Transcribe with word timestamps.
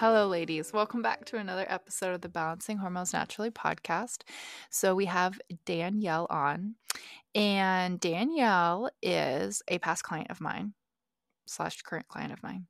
Hello, 0.00 0.26
ladies. 0.26 0.72
Welcome 0.72 1.02
back 1.02 1.26
to 1.26 1.36
another 1.36 1.66
episode 1.68 2.14
of 2.14 2.22
the 2.22 2.30
Balancing 2.30 2.78
Hormones 2.78 3.12
Naturally 3.12 3.50
podcast. 3.50 4.22
So, 4.70 4.94
we 4.94 5.04
have 5.04 5.38
Danielle 5.66 6.26
on, 6.30 6.76
and 7.34 8.00
Danielle 8.00 8.88
is 9.02 9.62
a 9.68 9.78
past 9.78 10.02
client 10.02 10.30
of 10.30 10.40
mine, 10.40 10.72
slash 11.44 11.82
current 11.82 12.08
client 12.08 12.32
of 12.32 12.42
mine. 12.42 12.66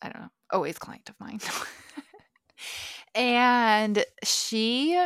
I 0.00 0.08
don't 0.08 0.22
know, 0.22 0.30
always 0.50 0.78
client 0.78 1.10
of 1.10 1.20
mine. 1.20 1.40
and 3.14 4.02
she 4.24 4.98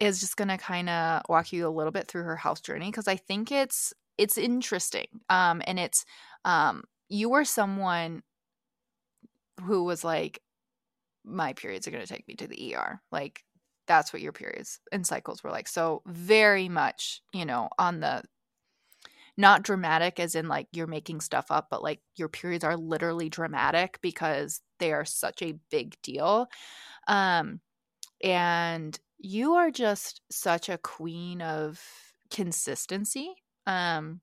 is 0.00 0.20
just 0.20 0.38
going 0.38 0.48
to 0.48 0.56
kind 0.56 0.88
of 0.88 1.20
walk 1.28 1.52
you 1.52 1.68
a 1.68 1.68
little 1.68 1.92
bit 1.92 2.08
through 2.08 2.22
her 2.22 2.36
health 2.36 2.62
journey 2.62 2.90
because 2.90 3.08
I 3.08 3.16
think 3.16 3.52
it's 3.52 3.92
it's 4.16 4.38
interesting. 4.38 5.08
Um, 5.28 5.60
and 5.66 5.78
it's 5.78 6.06
um, 6.46 6.84
you 7.10 7.28
were 7.28 7.44
someone 7.44 8.22
who 9.60 9.84
was 9.84 10.02
like 10.02 10.40
my 11.28 11.52
periods 11.52 11.86
are 11.86 11.90
going 11.90 12.04
to 12.04 12.12
take 12.12 12.26
me 12.26 12.34
to 12.36 12.46
the 12.46 12.74
ER. 12.74 13.00
Like 13.12 13.44
that's 13.86 14.12
what 14.12 14.22
your 14.22 14.32
periods 14.32 14.80
and 14.92 15.06
cycles 15.06 15.42
were 15.42 15.50
like. 15.50 15.68
So 15.68 16.02
very 16.06 16.68
much, 16.68 17.22
you 17.32 17.44
know, 17.44 17.68
on 17.78 18.00
the 18.00 18.22
not 19.36 19.62
dramatic 19.62 20.18
as 20.18 20.34
in 20.34 20.48
like 20.48 20.66
you're 20.72 20.88
making 20.88 21.20
stuff 21.20 21.46
up, 21.50 21.68
but 21.70 21.82
like 21.82 22.00
your 22.16 22.28
periods 22.28 22.64
are 22.64 22.76
literally 22.76 23.28
dramatic 23.28 23.98
because 24.02 24.60
they 24.78 24.92
are 24.92 25.04
such 25.04 25.42
a 25.42 25.58
big 25.70 25.96
deal. 26.02 26.48
Um 27.06 27.60
and 28.22 28.98
you 29.18 29.54
are 29.54 29.70
just 29.70 30.20
such 30.30 30.68
a 30.68 30.78
queen 30.78 31.40
of 31.40 31.80
consistency 32.30 33.34
um 33.66 34.20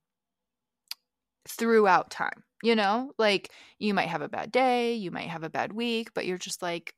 throughout 1.48 2.10
time 2.12 2.44
you 2.64 2.76
know? 2.76 3.12
Like 3.20 3.52
you 3.80 3.94
might 3.94 4.08
have 4.08 4.22
a 4.22 4.30
bad 4.30 4.52
day 4.52 4.96
you 4.96 5.12
might 5.12 5.30
have 5.30 5.44
a 5.44 5.50
bad 5.50 5.74
week 5.74 6.14
but 6.14 6.26
you're 6.26 6.38
just 6.38 6.62
like 6.62 6.96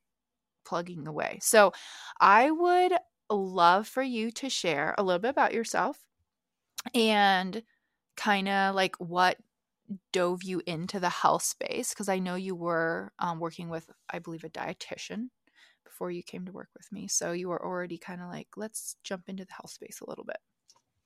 plugging 0.64 1.06
away. 1.08 1.38
So 1.42 1.72
i 2.20 2.50
would 2.50 2.94
love 3.30 3.88
for 3.88 4.02
you 4.02 4.30
to 4.32 4.50
share 4.50 4.94
a 4.98 5.02
little 5.02 5.20
bit 5.20 5.30
about 5.30 5.54
yourself 5.54 6.04
and 6.94 7.62
kind 8.16 8.48
of 8.48 8.74
like 8.74 8.96
what 8.96 9.38
dove 10.12 10.42
you 10.42 10.62
into 10.66 11.00
the 11.00 11.08
health 11.08 11.42
space 11.42 11.90
because 11.90 12.08
i 12.08 12.18
know 12.18 12.34
you 12.34 12.54
were 12.54 13.12
um, 13.18 13.40
working 13.40 13.68
with 13.70 13.90
i 14.10 14.18
believe 14.18 14.44
a 14.44 14.50
dietitian 14.50 15.28
before 15.84 16.10
you 16.10 16.22
came 16.22 16.46
to 16.46 16.52
work 16.52 16.70
with 16.76 16.92
me. 16.92 17.08
So 17.08 17.32
you 17.32 17.48
were 17.48 17.64
already 17.64 17.98
kind 17.98 18.20
of 18.22 18.28
like 18.28 18.48
let's 18.56 18.96
jump 19.04 19.28
into 19.28 19.44
the 19.46 19.54
health 19.54 19.72
space 19.72 20.00
a 20.00 20.08
little 20.08 20.24
bit. 20.24 20.38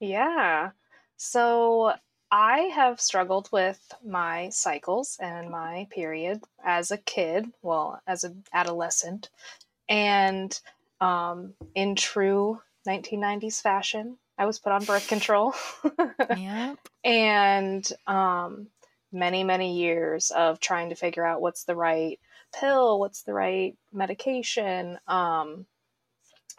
Yeah. 0.00 0.72
So 1.16 1.94
I 2.32 2.70
have 2.74 2.98
struggled 2.98 3.50
with 3.52 3.78
my 4.02 4.48
cycles 4.48 5.18
and 5.20 5.50
my 5.50 5.86
period 5.90 6.40
as 6.64 6.90
a 6.90 6.96
kid, 6.96 7.52
well, 7.60 8.00
as 8.06 8.24
an 8.24 8.44
adolescent, 8.54 9.28
and 9.86 10.58
um, 11.02 11.52
in 11.74 11.94
true 11.94 12.62
1990s 12.88 13.60
fashion, 13.60 14.16
I 14.38 14.46
was 14.46 14.58
put 14.58 14.72
on 14.72 14.84
birth 14.86 15.08
control. 15.08 15.54
yep. 16.36 16.78
And 17.04 17.86
um, 18.06 18.68
many, 19.12 19.44
many 19.44 19.78
years 19.78 20.30
of 20.30 20.58
trying 20.58 20.88
to 20.88 20.94
figure 20.94 21.26
out 21.26 21.42
what's 21.42 21.64
the 21.64 21.76
right 21.76 22.18
pill, 22.58 22.98
what's 22.98 23.24
the 23.24 23.34
right 23.34 23.76
medication. 23.92 24.98
Um, 25.06 25.66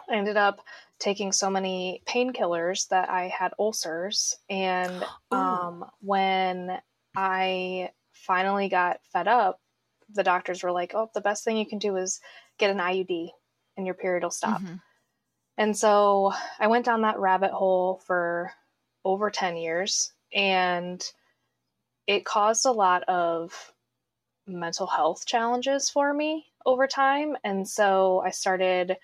I 0.08 0.18
ended 0.18 0.38
up 0.38 0.60
taking 1.04 1.34
so 1.34 1.50
many 1.50 2.02
painkillers 2.08 2.88
that 2.88 3.10
I 3.10 3.28
had 3.28 3.52
ulcers. 3.60 4.38
And 4.50 5.04
um, 5.32 5.84
when 6.00 6.80
I 7.14 7.90
finally 8.14 8.70
got 8.70 9.02
fed 9.12 9.28
up, 9.28 9.60
the 10.14 10.24
doctors 10.24 10.64
were 10.64 10.72
like, 10.72 10.94
oh, 10.96 11.10
the 11.14 11.20
best 11.20 11.44
thing 11.44 11.58
you 11.58 11.66
can 11.66 11.80
do 11.80 11.98
is 11.98 12.22
get 12.58 12.72
an 12.72 12.78
IUD 12.78 13.30
and 13.76 13.86
your 13.86 13.96
period 13.96 14.24
will 14.24 14.32
stop. 14.32 14.62
Mm-hmm. 14.62 14.76
And 15.58 15.78
so 15.78 16.32
I 16.58 16.68
went 16.68 16.86
down 16.86 17.02
that 17.02 17.20
rabbit 17.20 17.52
hole 17.52 18.02
for 18.06 18.52
over 19.04 19.30
10 19.30 19.58
years 19.58 20.14
and 20.34 21.04
it 22.08 22.24
caused 22.24 22.66
a 22.66 22.72
lot 22.72 23.04
of 23.04 23.74
mental 24.48 24.88
health 24.88 25.26
challenges 25.26 25.90
for 25.90 26.14
me 26.14 26.46
over 26.66 26.88
time. 26.88 27.36
And 27.44 27.68
so 27.68 28.22
I 28.26 28.30
started 28.32 28.96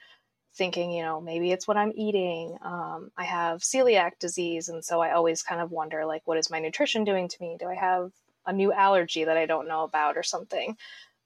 thinking, 0.55 0.91
you 0.91 1.03
know, 1.03 1.21
maybe 1.21 1.51
it's 1.51 1.67
what 1.67 1.77
I'm 1.77 1.93
eating. 1.95 2.57
Um, 2.61 3.11
I 3.17 3.23
have 3.23 3.61
celiac 3.61 4.19
disease, 4.19 4.69
and 4.69 4.83
so 4.83 4.99
I 4.99 5.13
always 5.13 5.43
kind 5.43 5.61
of 5.61 5.71
wonder, 5.71 6.05
like, 6.05 6.23
what 6.25 6.37
is 6.37 6.49
my 6.49 6.59
nutrition 6.59 7.03
doing 7.03 7.27
to 7.27 7.37
me? 7.41 7.57
Do 7.59 7.67
I 7.67 7.75
have 7.75 8.11
a 8.45 8.53
new 8.53 8.73
allergy 8.73 9.25
that 9.25 9.37
I 9.37 9.45
don't 9.45 9.67
know 9.67 9.83
about 9.83 10.17
or 10.17 10.23
something? 10.23 10.75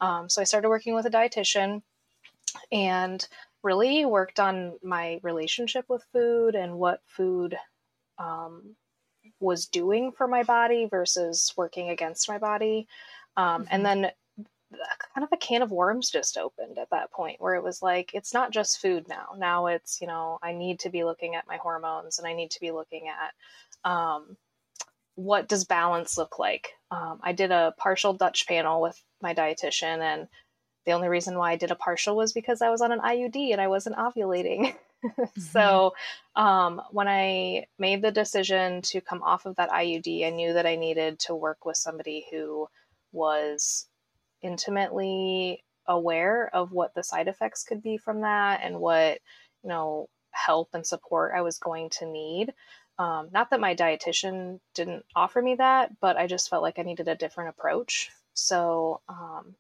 Um, 0.02 0.30
so 0.30 0.42
I 0.42 0.46
started 0.46 0.70
working 0.70 0.96
with 0.96 1.06
a 1.06 1.10
dietitian 1.10 1.82
and 2.72 3.26
really 3.64 4.06
worked 4.06 4.40
on 4.40 4.78
my 4.84 5.20
relationship 5.24 5.86
with 5.88 6.04
food 6.12 6.56
and 6.56 6.78
what 6.78 7.00
food 7.06 7.58
um, 8.18 8.76
was 9.40 9.68
doing 9.68 10.12
for 10.12 10.28
my 10.28 10.44
body 10.44 10.86
versus 10.90 11.54
working 11.56 11.90
against 11.90 12.28
my 12.28 12.38
body. 12.38 12.88
Um, 13.38 13.64
mm-hmm. 13.64 13.68
And 13.72 13.86
then 13.86 14.12
kind 15.14 15.24
of 15.24 15.32
a 15.32 15.38
can 15.38 15.62
of 15.62 15.72
worms 15.72 16.10
just 16.10 16.38
opened 16.38 16.78
at 16.78 16.90
that 16.90 17.12
point 17.12 17.40
where 17.40 17.56
it 17.56 17.64
was 17.64 17.82
like 17.82 18.12
it's 18.14 18.34
not 18.34 18.52
just 18.52 18.82
food 18.82 19.08
now. 19.08 19.30
Now 19.38 19.68
it's 19.68 20.02
you 20.02 20.08
know 20.08 20.40
i 20.42 20.54
need 20.54 20.80
to 20.80 20.90
be 20.90 21.04
looking 21.04 21.36
at 21.36 21.48
my 21.48 21.58
hormones 21.58 22.20
and 22.20 22.28
i 22.28 22.34
need 22.34 22.52
to 22.52 22.60
be 22.60 22.72
looking 22.72 23.08
at 23.08 23.90
um, 23.90 24.38
what 25.16 25.48
does 25.48 25.66
balance 25.66 26.18
look 26.18 26.40
like? 26.40 26.70
Um, 26.92 27.20
i 27.24 27.34
did 27.34 27.52
a 27.52 27.74
partial 27.78 28.14
dutch 28.14 28.48
panel 28.48 28.82
with 28.82 29.02
my 29.22 29.34
dietitian 29.34 30.00
and 30.00 30.28
the 30.86 30.92
only 30.92 31.08
reason 31.08 31.38
why 31.38 31.52
i 31.52 31.56
did 31.56 31.72
a 31.72 31.76
partial 31.76 32.16
was 32.16 32.34
because 32.34 32.62
i 32.62 32.70
was 32.70 32.82
on 32.82 32.92
an 32.92 33.00
iud 33.00 33.52
and 33.52 33.62
i 33.62 33.68
wasn't 33.68 33.96
ovulating. 33.96 34.76
Mm-hmm. 35.04 35.42
so 35.42 35.94
um, 36.38 36.82
when 36.92 37.10
i 37.10 37.66
made 37.78 38.02
the 38.02 38.10
decision 38.10 38.82
to 38.84 39.02
come 39.02 39.22
off 39.22 39.46
of 39.46 39.58
that 39.58 39.70
iud 39.70 40.26
i 40.26 40.30
knew 40.30 40.54
that 40.54 40.66
i 40.66 40.78
needed 40.78 41.20
to 41.20 41.36
work 41.36 41.66
with 41.66 41.76
somebody 41.76 42.26
who 42.32 42.70
was 43.12 43.86
intimately 44.44 45.64
aware 45.88 46.50
of 46.54 46.72
what 46.72 46.94
the 46.94 47.04
side 47.04 47.28
effects 47.28 47.64
could 47.64 47.82
be 47.82 47.98
from 47.98 48.22
that 48.22 48.62
and 48.64 48.80
what 48.80 49.20
you 49.64 49.70
know 49.70 50.08
help 50.32 50.70
and 50.74 50.86
support 50.86 51.34
I 51.36 51.42
was 51.42 51.58
going 51.58 51.90
to 52.00 52.06
need. 52.06 52.54
Um, 53.00 53.30
not 53.32 53.50
that 53.50 53.60
my 53.60 53.76
dietitian 53.76 54.60
didn't 54.76 55.06
offer 55.16 55.42
me 55.42 55.56
that, 55.56 56.00
but 56.00 56.18
I 56.18 56.28
just 56.28 56.50
felt 56.50 56.64
like 56.64 56.78
I 56.78 56.84
needed 56.84 57.08
a 57.08 57.16
different 57.16 57.50
approach. 57.50 58.10
So 58.36 59.02
um, 59.10 59.56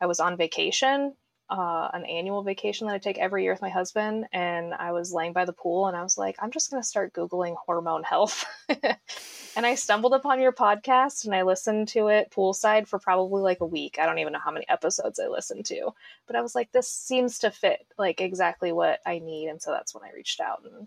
I 0.00 0.06
was 0.06 0.20
on 0.20 0.36
vacation 0.36 1.14
uh, 1.50 1.88
an 1.92 2.04
annual 2.04 2.42
vacation 2.42 2.86
that 2.86 2.94
I 2.94 2.98
take 2.98 3.18
every 3.18 3.42
year 3.42 3.52
with 3.52 3.62
my 3.62 3.68
husband, 3.68 4.26
and 4.32 4.72
I 4.74 4.92
was 4.92 5.12
laying 5.12 5.32
by 5.32 5.44
the 5.44 5.52
pool, 5.52 5.86
and 5.86 5.96
I 5.96 6.02
was 6.02 6.16
like, 6.16 6.36
I'm 6.40 6.50
just 6.50 6.70
going 6.70 6.82
to 6.82 6.88
start 6.88 7.12
googling 7.12 7.56
hormone 7.56 8.02
health, 8.02 8.44
and 8.68 9.66
I 9.66 9.74
stumbled 9.74 10.14
upon 10.14 10.40
your 10.40 10.52
podcast, 10.52 11.24
and 11.24 11.34
I 11.34 11.42
listened 11.42 11.88
to 11.88 12.08
it 12.08 12.30
poolside 12.30 12.88
for 12.88 12.98
probably 12.98 13.42
like 13.42 13.60
a 13.60 13.66
week. 13.66 13.98
I 13.98 14.06
don't 14.06 14.18
even 14.18 14.32
know 14.32 14.38
how 14.38 14.50
many 14.50 14.68
episodes 14.68 15.20
I 15.20 15.28
listened 15.28 15.66
to, 15.66 15.90
but 16.26 16.36
I 16.36 16.40
was 16.40 16.54
like, 16.54 16.72
this 16.72 16.88
seems 16.88 17.38
to 17.40 17.50
fit 17.50 17.86
like 17.98 18.20
exactly 18.20 18.72
what 18.72 19.00
I 19.06 19.18
need, 19.18 19.48
and 19.48 19.60
so 19.60 19.70
that's 19.70 19.94
when 19.94 20.04
I 20.04 20.14
reached 20.14 20.40
out 20.40 20.62
and 20.64 20.86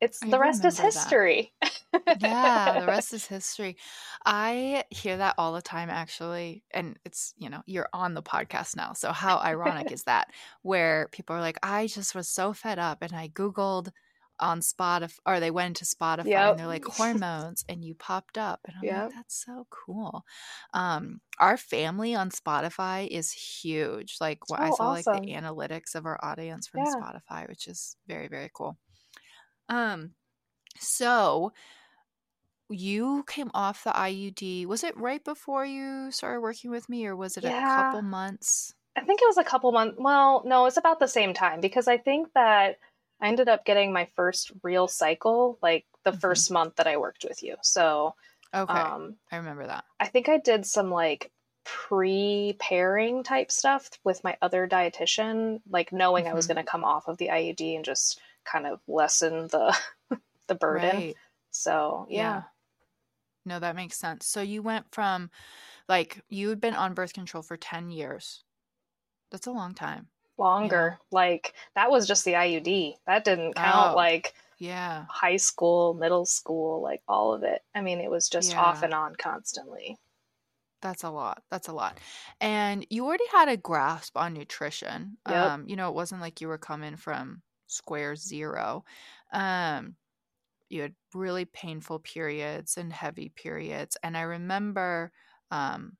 it's 0.00 0.22
I 0.22 0.30
the 0.30 0.38
rest 0.38 0.64
is 0.64 0.78
history. 0.78 1.52
yeah, 2.20 2.80
the 2.80 2.86
rest 2.86 3.12
is 3.12 3.26
history. 3.26 3.76
I 4.24 4.84
hear 4.90 5.16
that 5.16 5.34
all 5.38 5.52
the 5.52 5.62
time 5.62 5.90
actually, 5.90 6.62
and 6.72 6.98
it's, 7.04 7.34
you 7.36 7.50
know, 7.50 7.62
you're 7.66 7.88
on 7.92 8.14
the 8.14 8.22
podcast 8.22 8.76
now. 8.76 8.92
So 8.92 9.12
how 9.12 9.38
ironic 9.38 9.90
is 9.92 10.04
that 10.04 10.28
where 10.62 11.08
people 11.12 11.34
are 11.36 11.40
like, 11.40 11.58
"I 11.62 11.86
just 11.86 12.14
was 12.14 12.28
so 12.28 12.52
fed 12.52 12.78
up 12.78 12.98
and 13.02 13.12
I 13.12 13.28
googled 13.28 13.90
on 14.40 14.60
Spotify 14.60 15.18
or 15.26 15.40
they 15.40 15.50
went 15.50 15.76
to 15.76 15.84
Spotify 15.84 16.26
yep. 16.26 16.50
and 16.50 16.58
they're 16.58 16.66
like 16.66 16.84
hormones 16.84 17.64
and 17.68 17.84
you 17.84 17.94
popped 17.94 18.38
up 18.38 18.60
and 18.66 18.76
I'm 18.76 18.84
yep. 18.84 19.04
like 19.06 19.14
that's 19.14 19.44
so 19.44 19.66
cool. 19.70 20.24
Um 20.74 21.20
our 21.38 21.56
family 21.56 22.14
on 22.14 22.30
Spotify 22.30 23.08
is 23.08 23.32
huge. 23.32 24.16
Like 24.20 24.48
what 24.48 24.60
oh, 24.60 24.64
I 24.64 24.70
saw 24.70 24.82
awesome. 24.90 25.12
like 25.14 25.22
the 25.22 25.32
analytics 25.32 25.94
of 25.94 26.06
our 26.06 26.18
audience 26.24 26.68
from 26.68 26.84
yeah. 26.84 26.94
Spotify, 26.94 27.48
which 27.48 27.66
is 27.66 27.96
very 28.06 28.28
very 28.28 28.50
cool. 28.54 28.76
Um, 29.68 30.14
so 30.78 31.52
you 32.70 33.24
came 33.24 33.50
off 33.54 33.84
the 33.84 33.94
IUD. 33.96 34.64
Was 34.66 34.82
it 34.84 34.96
right 34.96 35.22
before 35.24 35.64
you 35.66 36.10
started 36.10 36.40
working 36.40 36.70
with 36.70 36.88
me, 36.88 37.06
or 37.06 37.14
was 37.16 37.36
it 37.36 37.44
yeah. 37.44 37.52
a 37.56 37.62
couple 37.62 38.02
months? 38.02 38.74
I 38.96 39.04
think 39.04 39.22
it 39.22 39.26
was 39.28 39.38
a 39.38 39.44
couple 39.44 39.70
months. 39.72 39.96
Well, 39.98 40.42
no, 40.44 40.66
it's 40.66 40.76
about 40.76 40.98
the 40.98 41.08
same 41.08 41.32
time 41.34 41.60
because 41.60 41.88
I 41.88 41.98
think 41.98 42.32
that 42.34 42.78
I 43.20 43.28
ended 43.28 43.48
up 43.48 43.64
getting 43.64 43.92
my 43.92 44.06
first 44.06 44.52
real 44.62 44.88
cycle 44.88 45.58
like 45.62 45.86
the 46.04 46.12
Mhm. 46.12 46.12
first 46.12 46.50
month 46.50 46.76
that 46.76 46.86
I 46.86 46.96
worked 46.96 47.24
with 47.28 47.42
you. 47.42 47.56
So 47.62 48.14
Okay. 48.54 48.92
um, 48.92 49.18
I 49.30 49.36
remember 49.36 49.66
that. 49.66 49.84
I 50.00 50.08
think 50.08 50.28
I 50.28 50.38
did 50.38 50.66
some 50.66 50.90
like 50.90 51.32
pre 51.64 52.56
pairing 52.60 53.24
type 53.24 53.52
stuff 53.52 53.90
with 54.04 54.24
my 54.24 54.36
other 54.42 54.68
dietitian, 54.68 55.62
like 55.68 55.92
knowing 55.92 56.28
I 56.28 56.34
was 56.34 56.46
Mhm. 56.46 56.48
going 56.48 56.58
to 56.58 56.64
come 56.64 56.84
off 56.84 57.08
of 57.08 57.18
the 57.18 57.30
IUD 57.30 57.76
and 57.76 57.84
just 57.84 58.20
kind 58.50 58.66
of 58.66 58.80
lessen 58.88 59.48
the 59.48 59.76
the 60.46 60.54
burden. 60.54 60.96
Right. 60.96 61.16
So 61.50 62.06
yeah, 62.10 62.42
No, 63.44 63.58
that 63.58 63.76
makes 63.76 63.96
sense. 63.98 64.26
So 64.26 64.40
you 64.40 64.62
went 64.62 64.86
from 64.92 65.30
like 65.88 66.22
you 66.28 66.48
had 66.50 66.60
been 66.60 66.74
on 66.74 66.94
birth 66.94 67.12
control 67.12 67.42
for 67.42 67.56
10 67.56 67.90
years. 67.90 68.44
That's 69.30 69.46
a 69.46 69.52
long 69.52 69.74
time. 69.74 70.08
longer. 70.38 70.98
Like 71.10 71.54
that 71.74 71.90
was 71.90 72.06
just 72.06 72.24
the 72.24 72.34
IUD. 72.34 72.94
That 73.06 73.24
didn't 73.24 73.54
count 73.54 73.92
Oh. 73.92 73.96
like 73.96 74.34
Yeah. 74.58 75.06
high 75.08 75.36
school, 75.38 75.94
middle 75.94 76.26
school, 76.26 76.80
like 76.82 77.02
all 77.08 77.34
of 77.34 77.42
it. 77.42 77.62
I 77.74 77.80
mean, 77.80 78.00
it 78.00 78.10
was 78.10 78.28
just 78.28 78.56
off 78.56 78.82
and 78.84 78.94
on 78.94 79.16
constantly. 79.16 79.98
That's 80.80 81.02
a 81.02 81.10
lot. 81.10 81.42
That's 81.50 81.66
a 81.66 81.72
lot. 81.72 81.98
And 82.40 82.86
you 82.88 83.04
already 83.04 83.26
had 83.32 83.48
a 83.48 83.56
grasp 83.56 84.16
on 84.16 84.32
nutrition. 84.34 85.16
Yep. 85.28 85.36
Um, 85.36 85.68
you 85.68 85.74
know, 85.74 85.88
it 85.88 85.94
wasn't 85.94 86.20
like 86.20 86.40
you 86.40 86.46
were 86.46 86.56
coming 86.58 86.94
from 86.96 87.42
square 87.68 88.16
zero. 88.16 88.84
Um, 89.32 89.96
you 90.68 90.82
had 90.82 90.94
really 91.14 91.44
painful 91.46 92.00
periods 92.00 92.76
and 92.76 92.92
heavy 92.92 93.30
periods. 93.30 93.96
And 94.02 94.16
I 94.16 94.22
remember 94.22 95.12
um 95.50 95.96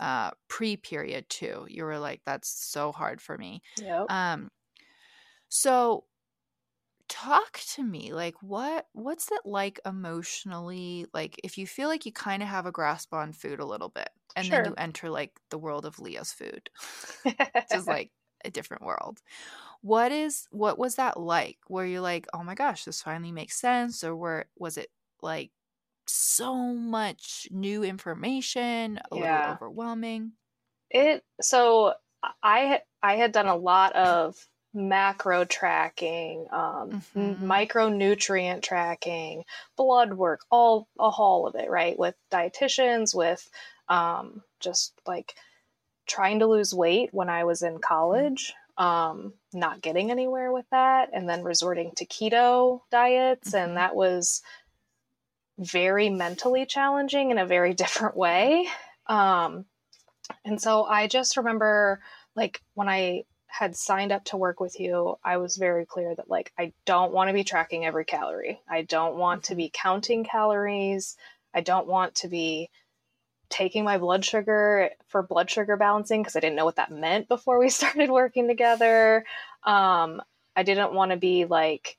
uh 0.00 0.32
pre-period 0.48 1.28
too. 1.30 1.66
You 1.70 1.84
were 1.84 1.98
like, 1.98 2.22
that's 2.26 2.48
so 2.50 2.92
hard 2.92 3.20
for 3.22 3.38
me. 3.38 3.62
Yep. 3.76 4.10
Um 4.10 4.50
so 5.48 6.06
talk 7.08 7.58
to 7.60 7.82
me 7.82 8.12
like 8.12 8.34
what 8.42 8.86
what's 8.92 9.32
it 9.32 9.40
like 9.46 9.80
emotionally 9.86 11.06
like 11.14 11.40
if 11.42 11.56
you 11.56 11.66
feel 11.66 11.88
like 11.88 12.04
you 12.04 12.12
kind 12.12 12.42
of 12.42 12.48
have 12.50 12.66
a 12.66 12.72
grasp 12.72 13.14
on 13.14 13.32
food 13.32 13.60
a 13.60 13.64
little 13.64 13.88
bit 13.88 14.10
and 14.36 14.52
then 14.52 14.62
you 14.62 14.74
enter 14.76 15.08
like 15.08 15.40
the 15.48 15.56
world 15.58 15.86
of 15.86 15.98
leah's 15.98 16.32
food 16.34 16.68
is 17.72 17.88
like 17.88 18.12
a 18.44 18.50
different 18.50 18.82
world 18.84 19.20
what 19.82 20.12
is 20.12 20.46
what 20.50 20.78
was 20.78 20.96
that 20.96 21.18
like 21.18 21.58
where 21.68 21.86
you're 21.86 22.00
like 22.00 22.26
oh 22.34 22.42
my 22.44 22.54
gosh 22.54 22.84
this 22.84 23.02
finally 23.02 23.32
makes 23.32 23.60
sense 23.60 24.04
or 24.04 24.16
where 24.16 24.46
was 24.56 24.78
it 24.78 24.90
like 25.22 25.52
so 26.06 26.74
much 26.74 27.48
new 27.50 27.84
information 27.84 29.00
a 29.10 29.16
Yeah. 29.16 29.18
little 29.18 29.42
overwhelming 29.46 30.32
It 30.90 31.24
so 31.40 31.94
I 32.42 32.82
I 33.02 33.16
had 33.16 33.32
done 33.32 33.46
a 33.46 33.56
lot 33.56 33.94
of 33.94 34.48
macro 34.74 35.44
tracking, 35.44 36.46
um, 36.52 37.00
Mhm. 37.14 37.38
micronutrient 37.40 38.62
tracking, 38.62 39.44
blood 39.76 40.14
work, 40.14 40.40
all 40.50 40.88
a 40.98 41.02
all 41.04 41.46
of 41.46 41.54
it, 41.56 41.70
right? 41.70 41.98
With 41.98 42.16
dietitians, 42.30 43.14
with 43.14 43.48
um, 43.88 44.42
just 44.60 44.98
like 45.06 45.34
trying 46.08 46.40
to 46.40 46.46
lose 46.46 46.74
weight 46.74 47.10
when 47.12 47.28
I 47.28 47.44
was 47.44 47.62
in 47.62 47.78
college, 47.78 48.54
um, 48.76 49.34
not 49.52 49.80
getting 49.80 50.10
anywhere 50.10 50.52
with 50.52 50.66
that, 50.70 51.10
and 51.12 51.28
then 51.28 51.44
resorting 51.44 51.92
to 51.96 52.06
keto 52.06 52.80
diets, 52.90 53.54
and 53.54 53.76
that 53.76 53.94
was 53.94 54.42
very 55.58 56.08
mentally 56.08 56.66
challenging 56.66 57.30
in 57.30 57.38
a 57.38 57.46
very 57.46 57.74
different 57.82 58.16
way. 58.16 58.66
Um, 59.06 59.66
and 60.44 60.60
so 60.60 60.84
I 60.84 61.06
just 61.06 61.36
remember, 61.36 62.00
like, 62.36 62.62
when 62.74 62.88
I 62.88 63.24
had 63.46 63.74
signed 63.76 64.12
up 64.12 64.24
to 64.26 64.36
work 64.36 64.60
with 64.60 64.78
you, 64.78 65.18
I 65.24 65.38
was 65.38 65.56
very 65.56 65.86
clear 65.86 66.14
that, 66.14 66.28
like, 66.28 66.52
I 66.58 66.72
don't 66.84 67.12
want 67.12 67.28
to 67.28 67.34
be 67.34 67.44
tracking 67.44 67.84
every 67.86 68.04
calorie. 68.04 68.60
I 68.68 68.82
don't 68.82 69.16
want 69.16 69.44
to 69.44 69.54
Mhm. 69.54 69.56
be 69.56 69.70
counting 69.72 70.24
calories. 70.24 71.16
I 71.54 71.62
don't 71.62 71.86
want 71.86 72.14
to 72.16 72.28
be 72.28 72.70
taking 73.50 73.84
my 73.84 73.98
blood 73.98 74.24
sugar 74.24 74.90
for 75.06 75.22
blood 75.22 75.50
sugar 75.50 75.76
balancing 75.76 76.22
because 76.22 76.36
I 76.36 76.40
didn't 76.40 76.56
know 76.56 76.64
what 76.64 76.76
that 76.76 76.90
meant 76.90 77.28
before 77.28 77.58
we 77.58 77.68
started 77.70 78.10
working 78.10 78.48
together. 78.48 79.24
Um, 79.64 80.22
I 80.56 80.62
didn't 80.62 80.92
want 80.92 81.12
to 81.12 81.16
be 81.16 81.44
like 81.44 81.96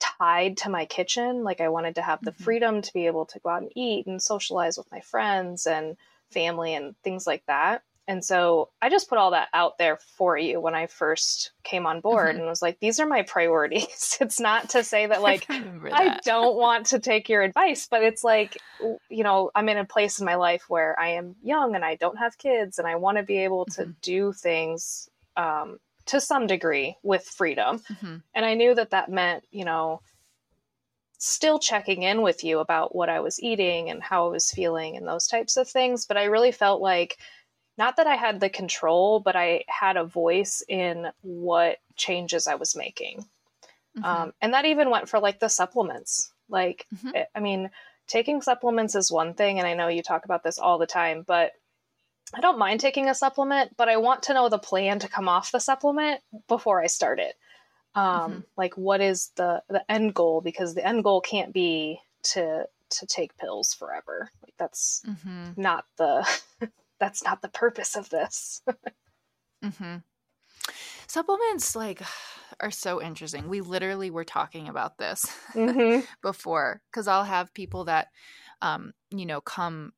tied 0.00 0.56
to 0.58 0.70
my 0.70 0.84
kitchen. 0.86 1.44
Like 1.44 1.60
I 1.60 1.68
wanted 1.68 1.96
to 1.96 2.02
have 2.02 2.22
the 2.22 2.32
Mhm. 2.32 2.36
freedom 2.44 2.82
to 2.82 2.92
be 2.92 3.06
able 3.06 3.26
to 3.26 3.38
go 3.40 3.50
out 3.50 3.62
and 3.62 3.72
eat 3.76 4.06
and 4.06 4.20
socialize 4.22 4.76
with 4.78 4.90
my 4.90 5.00
friends 5.00 5.66
and 5.66 5.96
family 6.30 6.74
and 6.74 6.96
things 7.02 7.26
like 7.26 7.44
that. 7.46 7.82
And 8.08 8.24
so 8.24 8.70
I 8.82 8.88
just 8.88 9.08
put 9.08 9.18
all 9.18 9.30
that 9.30 9.48
out 9.54 9.78
there 9.78 9.96
for 9.96 10.36
you 10.36 10.60
when 10.60 10.74
I 10.74 10.86
first 10.88 11.52
came 11.62 11.86
on 11.86 12.00
board 12.00 12.34
Mhm. 12.34 12.40
and 12.40 12.46
was 12.48 12.60
like, 12.60 12.80
these 12.80 12.98
are 12.98 13.06
my 13.06 13.22
priorities. 13.22 14.16
it's 14.20 14.40
not 14.40 14.70
to 14.70 14.82
say 14.82 15.06
that 15.06 15.22
like 15.30 15.46
I 15.50 15.92
I 15.92 16.20
don't 16.24 16.56
want 16.56 16.86
to 16.86 16.98
take 16.98 17.28
your 17.28 17.42
advice, 17.42 17.86
but 17.88 18.02
it's 18.02 18.24
like, 18.24 18.60
you 19.08 19.22
know, 19.22 19.50
I'm 19.54 19.68
in 19.68 19.78
a 19.78 19.84
place 19.84 20.18
in 20.18 20.26
my 20.26 20.34
life 20.34 20.64
where 20.68 20.98
I 20.98 21.10
am 21.10 21.36
young 21.42 21.74
and 21.76 21.84
I 21.84 21.94
don't 21.94 22.18
have 22.18 22.38
kids 22.38 22.78
and 22.78 22.88
I 22.88 22.96
want 22.96 23.18
to 23.18 23.22
be 23.22 23.38
able 23.38 23.66
to 23.66 23.84
Mhm. 23.86 23.94
do 24.02 24.32
things 24.32 25.08
um, 25.36 25.78
to 26.06 26.20
some 26.20 26.46
degree 26.48 26.96
with 27.04 27.24
freedom. 27.24 27.78
Mhm. 27.78 28.22
And 28.34 28.44
I 28.44 28.54
knew 28.54 28.74
that 28.74 28.90
that 28.90 29.10
meant, 29.10 29.44
you 29.50 29.64
know, 29.64 30.02
still 31.18 31.58
checking 31.60 32.02
in 32.02 32.22
with 32.22 32.42
you 32.42 32.58
about 32.58 32.94
what 32.94 33.08
I 33.08 33.20
was 33.20 33.40
eating 33.40 33.90
and 33.90 34.02
how 34.02 34.26
I 34.26 34.30
was 34.30 34.50
feeling 34.50 34.96
and 34.96 35.06
those 35.06 35.28
types 35.28 35.56
of 35.56 35.68
things. 35.68 36.04
But 36.04 36.16
I 36.16 36.24
really 36.24 36.50
felt 36.52 36.80
like, 36.80 37.18
not 37.78 37.96
that 37.96 38.06
I 38.06 38.16
had 38.16 38.40
the 38.40 38.50
control, 38.50 39.20
but 39.20 39.36
I 39.36 39.64
had 39.68 39.96
a 39.96 40.04
voice 40.04 40.62
in 40.68 41.10
what 41.22 41.78
changes 41.96 42.46
I 42.46 42.54
was 42.56 42.76
making. 42.76 43.24
Mhm. 43.96 44.04
Um, 44.04 44.34
and 44.40 44.54
that 44.54 44.64
even 44.64 44.90
went 44.90 45.08
for 45.08 45.18
like 45.20 45.38
the 45.40 45.48
supplements. 45.48 46.32
Like, 46.48 46.86
Mhm. 46.94 47.16
I- 47.16 47.26
I 47.34 47.40
mean, 47.40 47.70
taking 48.06 48.42
supplements 48.42 48.94
is 48.94 49.10
one 49.12 49.34
thing, 49.34 49.58
and 49.58 49.66
I 49.66 49.74
know 49.74 49.88
you 49.88 50.02
talk 50.02 50.24
about 50.24 50.42
this 50.42 50.58
all 50.58 50.78
the 50.78 50.86
time, 50.86 51.22
but 51.22 51.52
I 52.34 52.40
don't 52.40 52.58
mind 52.58 52.80
taking 52.80 53.08
a 53.10 53.14
supplement, 53.14 53.76
but 53.76 53.88
I 53.90 53.98
want 53.98 54.22
to 54.24 54.34
know 54.34 54.48
the 54.48 54.58
plan 54.58 54.98
to 55.00 55.08
come 55.08 55.28
off 55.28 55.52
the 55.52 55.60
supplement 55.60 56.22
before 56.48 56.80
I 56.82 56.86
start 56.86 57.20
it. 57.20 57.36
Um, 57.94 58.44
Like, 58.56 58.74
what 58.78 59.00
is 59.02 59.28
the 59.36 59.62
the 59.68 59.84
end 59.90 60.14
goal? 60.14 60.40
Because 60.40 60.74
the 60.74 60.86
end 60.86 61.04
goal 61.04 61.20
can't 61.20 61.52
be 61.52 62.00
to 62.34 62.66
to 62.90 63.06
take 63.06 63.36
pills 63.38 63.72
forever. 63.74 64.30
Like, 64.42 64.54
that's 64.58 65.02
Mhm. 65.06 65.56
not 65.58 65.86
the 65.96 66.22
that's 67.02 67.24
not 67.24 67.42
the 67.42 67.48
purpose 67.48 67.96
of 67.96 68.08
this. 68.10 68.62
hmm 69.62 69.96
Supplements 71.08 71.74
like 71.74 72.00
are 72.60 72.70
so 72.70 73.02
interesting. 73.02 73.48
We 73.48 73.60
literally 73.60 74.08
were 74.10 74.24
talking 74.24 74.68
about 74.68 74.98
this 74.98 75.26
mm-hmm. 75.52 76.04
before 76.22 76.80
because 76.90 77.08
I'll 77.08 77.24
have 77.24 77.52
people 77.52 77.84
that, 77.86 78.06
um, 78.62 78.92
you 79.10 79.26
know, 79.26 79.40
come 79.40 79.92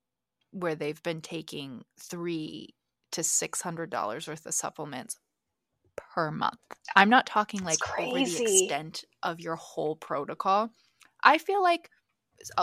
where 0.51 0.75
they've 0.75 1.03
been 1.03 1.21
taking 1.21 1.83
three 2.01 2.75
to 3.13 3.23
six 3.23 3.61
hundred 3.61 3.91
dollars 3.91 4.27
worth 4.27 4.47
of 4.47 4.55
supplements 4.55 5.19
per 5.97 6.31
month. 6.31 6.59
I'm 6.97 7.11
not 7.11 7.27
talking 7.27 7.63
like 7.63 7.79
over 7.99 8.19
the 8.19 8.43
extent 8.43 9.05
of 9.23 9.41
your 9.41 9.57
whole 9.57 9.95
protocol. 9.95 10.71
I 11.23 11.37
feel 11.37 11.63
like 11.63 11.91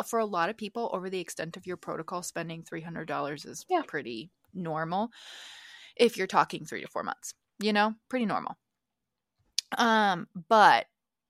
for 0.08 0.20
a 0.20 0.26
lot 0.26 0.50
of 0.50 0.58
people, 0.58 0.90
over 0.94 1.10
the 1.10 1.20
extent 1.20 1.58
of 1.58 1.68
your 1.68 1.78
protocol, 1.78 2.24
spending 2.24 2.64
three 2.64 2.82
hundred 2.82 3.08
dollars 3.08 3.46
is 3.46 3.66
Yeah. 3.68 3.84
pretty 3.88 4.32
normal. 4.54 5.12
If 5.96 6.18
you're 6.18 6.28
talking 6.28 6.66
three 6.66 6.82
to 6.82 6.88
four 6.88 7.04
months, 7.04 7.34
you 7.60 7.74
know, 7.74 7.96
pretty 8.10 8.26
normal. 8.26 8.58
Um, 9.78 10.28
but 10.50 10.88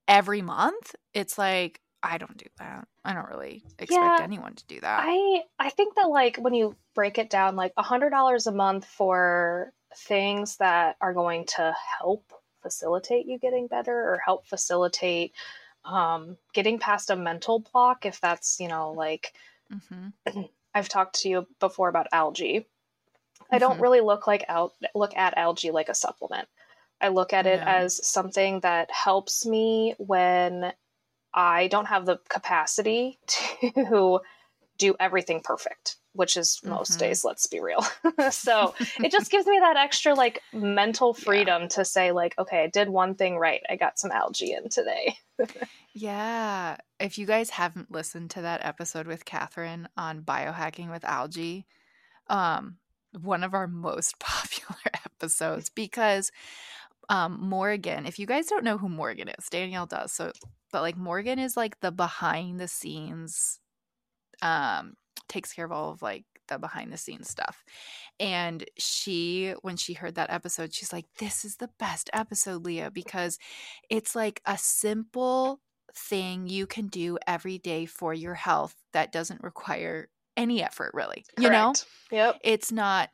every 0.08 0.42
month, 0.42 0.96
it's 1.14 1.38
like 1.38 1.82
I 2.04 2.18
don't 2.18 2.38
do 2.38 2.48
that. 2.58 2.88
I 3.06 3.14
don't 3.14 3.30
really 3.30 3.64
expect 3.80 4.20
Yeah. 4.20 4.20
anyone 4.20 4.56
to 4.56 4.66
do 4.68 4.80
that. 4.82 5.06
I 5.06 5.44
I 5.60 5.70
think 5.72 5.96
that 5.96 6.10
like 6.10 6.38
when 6.38 6.54
you 6.54 6.78
break 6.96 7.18
it 7.18 7.30
down, 7.30 7.56
like 7.56 7.74
a 7.78 7.84
hundred 7.84 8.12
dollars 8.12 8.48
a 8.48 8.52
month 8.52 8.86
for 8.86 9.74
things 9.96 10.58
that 10.58 10.98
are 11.02 11.14
going 11.14 11.46
to 11.46 11.76
help 12.00 12.34
facilitate 12.62 13.26
you 13.28 13.40
getting 13.40 13.68
better 13.68 13.94
or 13.94 14.20
help 14.26 14.48
facilitate 14.48 15.34
um, 15.86 16.38
getting 16.54 16.80
past 16.80 17.10
a 17.10 17.16
mental 17.16 17.60
block, 17.60 18.06
if 18.06 18.22
that's 18.22 18.60
you 18.60 18.68
know 18.68 18.92
like 18.94 19.34
mm-hmm. 19.72 20.10
I've 20.76 20.90
talked 20.90 21.22
to 21.22 21.30
you 21.30 21.48
before 21.60 21.90
about 21.90 22.08
algae. 22.12 22.68
I 23.52 23.60
don't 23.60 23.80
Mhm. 23.80 23.82
really 23.82 24.02
look 24.02 24.28
like 24.28 24.46
al- 24.48 24.76
look 24.96 25.16
at 25.18 25.38
algae 25.38 25.72
like 25.72 25.90
a 25.90 25.96
supplement. 25.96 26.48
I 27.02 27.10
look 27.10 27.34
at 27.34 27.48
it 27.48 27.62
No. 27.62 27.66
as 27.66 28.06
something 28.08 28.62
that 28.62 28.92
helps 28.92 29.46
me 29.46 29.96
when 29.98 30.74
I 31.34 31.68
don't 31.68 31.88
have 31.88 32.06
the 32.06 32.20
capacity 32.30 33.20
to 33.62 34.22
do 34.78 34.96
everything 35.00 35.42
perfect, 35.44 35.98
which 36.14 36.36
is 36.38 36.60
most 36.64 36.94
Mhm. 36.94 37.00
days, 37.00 37.24
let's 37.24 37.48
be 37.48 37.60
real. 37.60 37.86
so 38.32 38.76
it 39.00 39.12
just 39.12 39.32
gives 39.32 39.46
me 39.48 39.58
that 39.60 39.78
extra 39.78 40.14
like 40.14 40.42
mental 40.54 41.14
Yeah. 41.18 41.24
freedom 41.24 41.68
to 41.70 41.86
say 41.86 42.12
like, 42.12 42.36
okay, 42.38 42.64
I 42.64 42.68
did 42.68 42.90
one 42.90 43.16
thing 43.16 43.38
right. 43.38 43.62
I 43.70 43.76
got 43.76 44.00
some 44.00 44.12
algae 44.12 44.54
in 44.54 44.70
today. 44.70 45.18
Yeah. 45.94 46.78
If 47.02 47.18
you 47.18 47.26
guys 47.26 47.50
haven't 47.50 47.92
listened 47.92 48.30
to 48.32 48.42
that 48.44 48.64
episode 48.64 49.08
with 49.08 49.26
Catharine 49.26 49.90
on 49.98 50.22
biohacking 50.22 50.90
with 50.90 51.04
algae, 51.04 51.66
um, 52.28 52.78
one 53.20 53.44
of 53.44 53.54
our 53.54 53.68
most 53.68 54.18
popular 54.20 54.80
episodes 55.06 55.70
because 55.70 56.32
um, 57.10 57.40
Morgan. 57.42 58.06
If 58.06 58.20
you 58.20 58.26
guys 58.26 58.48
don't 58.48 58.64
know 58.64 58.78
who 58.78 58.88
Morgan 58.88 59.28
is, 59.28 59.50
Danielle 59.50 59.86
does. 59.86 60.14
So, 60.14 60.32
but 60.72 60.82
like 60.82 60.96
Morgan 60.96 61.40
is 61.40 61.58
like 61.58 61.82
the 61.82 61.92
behind 61.92 62.58
the 62.60 62.70
scenes, 62.70 63.60
um, 64.42 64.94
takes 65.32 65.54
care 65.54 65.66
of 65.66 65.72
all 65.72 65.92
of 65.92 66.02
like 66.02 66.26
the 66.48 66.60
behind 66.60 66.92
the 66.92 66.98
scenes 66.98 67.30
stuff. 67.30 67.64
And 68.20 68.64
she, 68.78 69.56
when 69.62 69.78
she 69.78 69.94
heard 69.94 70.16
that 70.16 70.32
episode, 70.32 70.74
she's 70.74 70.94
like, 70.94 71.06
This 71.18 71.46
is 71.46 71.58
the 71.58 71.70
best 71.80 72.10
episode, 72.14 72.66
Leah, 72.66 72.92
because 72.92 73.40
it's 73.90 74.16
like 74.16 74.42
a 74.46 74.58
simple 74.58 75.62
thing 75.96 76.48
you 76.48 76.68
can 76.68 76.88
do 76.88 77.18
every 77.28 77.58
day 77.58 77.86
for 77.86 78.14
your 78.14 78.36
health 78.36 78.76
that 78.94 79.12
doesn't 79.12 79.44
require 79.44 80.10
any 80.38 80.64
effort, 80.64 80.92
really. 80.94 81.26
Correct. 81.38 81.40
You 81.40 81.50
know? 81.50 81.74
Yep. 82.12 82.40
It's 82.44 82.72
not 82.72 83.10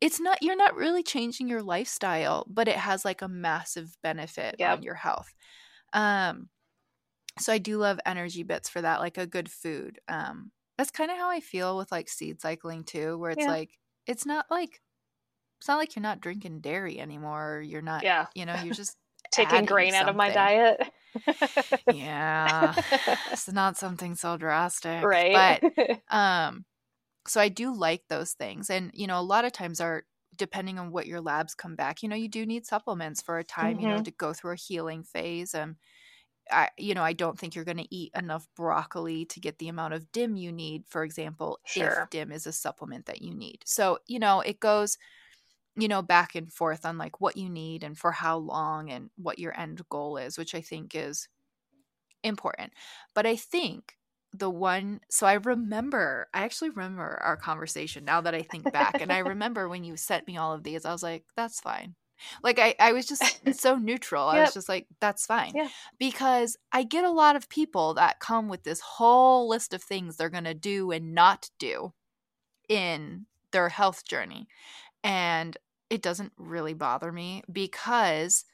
it's 0.00 0.18
not 0.18 0.42
you're 0.42 0.56
not 0.56 0.74
really 0.74 1.04
changing 1.04 1.48
your 1.48 1.62
lifestyle 1.62 2.44
but 2.50 2.66
it 2.66 2.74
has 2.74 3.04
like 3.04 3.22
a 3.22 3.28
massive 3.28 3.96
benefit 4.02 4.56
yep. 4.58 4.78
on 4.78 4.82
your 4.82 4.96
health 4.96 5.32
um 5.92 6.48
so 7.38 7.52
i 7.52 7.58
do 7.58 7.78
love 7.78 8.00
ENERGYbits 8.04 8.68
for 8.68 8.82
that 8.82 8.98
like 8.98 9.16
a 9.16 9.28
good 9.28 9.48
food 9.48 10.00
um 10.08 10.50
that's 10.78 10.90
kind 10.90 11.10
of 11.10 11.16
how 11.16 11.30
i 11.30 11.40
feel 11.40 11.76
with 11.76 11.90
like 11.92 12.08
seed 12.08 12.40
cycling 12.40 12.84
too 12.84 13.18
where 13.18 13.30
it's 13.30 13.42
yeah. 13.42 13.48
like 13.48 13.70
it's 14.06 14.26
not 14.26 14.46
like 14.50 14.80
it's 15.60 15.68
not 15.68 15.78
like 15.78 15.94
you're 15.94 16.02
not 16.02 16.20
drinking 16.20 16.60
dairy 16.60 17.00
anymore 17.00 17.62
you're 17.64 17.82
not 17.82 18.02
yeah 18.02 18.26
you 18.34 18.46
know 18.46 18.54
you're 18.64 18.74
just 18.74 18.96
taking 19.32 19.64
grain 19.64 19.94
out 19.94 20.08
of 20.08 20.16
my 20.16 20.30
diet 20.30 20.82
yeah 21.92 22.74
it's 23.32 23.50
not 23.50 23.76
something 23.76 24.14
so 24.14 24.36
drastic 24.36 25.02
right 25.02 25.62
but 25.62 26.00
um 26.14 26.64
so 27.26 27.40
I 27.40 27.48
do 27.48 27.74
like 27.74 28.02
those 28.08 28.32
things. 28.32 28.70
And, 28.70 28.90
you 28.94 29.06
know, 29.06 29.18
a 29.18 29.22
lot 29.22 29.44
of 29.44 29.52
times 29.52 29.80
are 29.80 30.04
depending 30.36 30.78
on 30.78 30.90
what 30.90 31.06
your 31.06 31.20
labs 31.20 31.54
come 31.54 31.76
back, 31.76 32.02
you 32.02 32.08
know, 32.08 32.16
you 32.16 32.28
do 32.28 32.46
need 32.46 32.66
supplements 32.66 33.22
for 33.22 33.38
a 33.38 33.44
time, 33.44 33.74
mm-hmm. 33.74 33.80
you 33.80 33.88
know, 33.88 33.94
mm-hmm. 33.96 34.04
to 34.04 34.10
go 34.12 34.32
through 34.32 34.52
a 34.52 34.56
healing 34.56 35.04
phase. 35.04 35.54
Um, 35.54 35.76
I, 36.50 36.68
you 36.76 36.94
know, 36.94 37.02
I 37.02 37.12
don't 37.12 37.38
think 37.38 37.54
you're 37.54 37.64
going 37.64 37.78
to 37.78 37.94
eat 37.94 38.12
enough 38.16 38.46
broccoli 38.56 39.24
to 39.26 39.40
get 39.40 39.58
the 39.58 39.68
amount 39.68 39.94
of 39.94 40.10
DIM 40.12 40.36
you 40.36 40.52
need, 40.52 40.84
for 40.88 41.04
example, 41.04 41.60
sure. 41.64 42.02
if 42.02 42.10
DIM 42.10 42.32
is 42.32 42.46
a 42.46 42.52
supplement 42.52 43.06
that 43.06 43.22
you 43.22 43.34
need. 43.34 43.60
So, 43.64 43.98
you 44.06 44.18
know, 44.18 44.40
it 44.40 44.60
goes, 44.60 44.98
you 45.76 45.88
know, 45.88 46.02
back 46.02 46.34
and 46.34 46.52
forth 46.52 46.84
on 46.84 46.98
like 46.98 47.20
what 47.20 47.36
you 47.36 47.48
need 47.48 47.84
and 47.84 47.96
for 47.96 48.12
how 48.12 48.38
long 48.38 48.90
and 48.90 49.10
what 49.16 49.38
your 49.38 49.58
end 49.58 49.80
goal 49.88 50.16
is, 50.16 50.36
which 50.36 50.54
I 50.54 50.60
think 50.60 50.94
is 50.94 51.28
important. 52.22 52.72
But 53.14 53.26
I 53.26 53.36
think 53.36 53.96
the 54.34 54.50
one 54.50 55.00
so 55.10 55.26
i 55.26 55.34
remember 55.34 56.26
i 56.32 56.42
actually 56.42 56.70
remember 56.70 57.20
our 57.22 57.36
conversation 57.36 58.04
now 58.04 58.20
that 58.20 58.34
i 58.34 58.40
think 58.40 58.70
back 58.72 59.00
and 59.00 59.12
i 59.12 59.18
remember 59.18 59.68
when 59.68 59.84
you 59.84 59.96
sent 59.96 60.26
me 60.26 60.36
all 60.38 60.54
of 60.54 60.62
these 60.62 60.86
i 60.86 60.92
was 60.92 61.02
like 61.02 61.24
that's 61.36 61.60
fine 61.60 61.94
like 62.42 62.58
i, 62.58 62.74
I 62.78 62.92
was 62.92 63.06
just 63.06 63.22
so 63.60 63.76
neutral 63.76 64.26
yep. 64.28 64.36
i 64.36 64.40
was 64.42 64.54
just 64.54 64.68
like 64.68 64.86
that's 65.00 65.26
fine 65.26 65.52
yeah. 65.54 65.68
because 65.98 66.56
i 66.72 66.82
get 66.82 67.04
a 67.04 67.10
lot 67.10 67.36
of 67.36 67.48
people 67.48 67.94
that 67.94 68.20
come 68.20 68.48
with 68.48 68.62
this 68.64 68.80
whole 68.80 69.48
list 69.48 69.74
of 69.74 69.82
things 69.82 70.16
they're 70.16 70.28
going 70.28 70.44
to 70.44 70.54
do 70.54 70.90
and 70.90 71.14
not 71.14 71.50
do 71.58 71.92
in 72.68 73.26
their 73.52 73.68
health 73.68 74.04
journey 74.04 74.46
and 75.04 75.56
it 75.90 76.02
doesn't 76.02 76.32
really 76.38 76.74
bother 76.74 77.12
me 77.12 77.42
because 77.52 78.44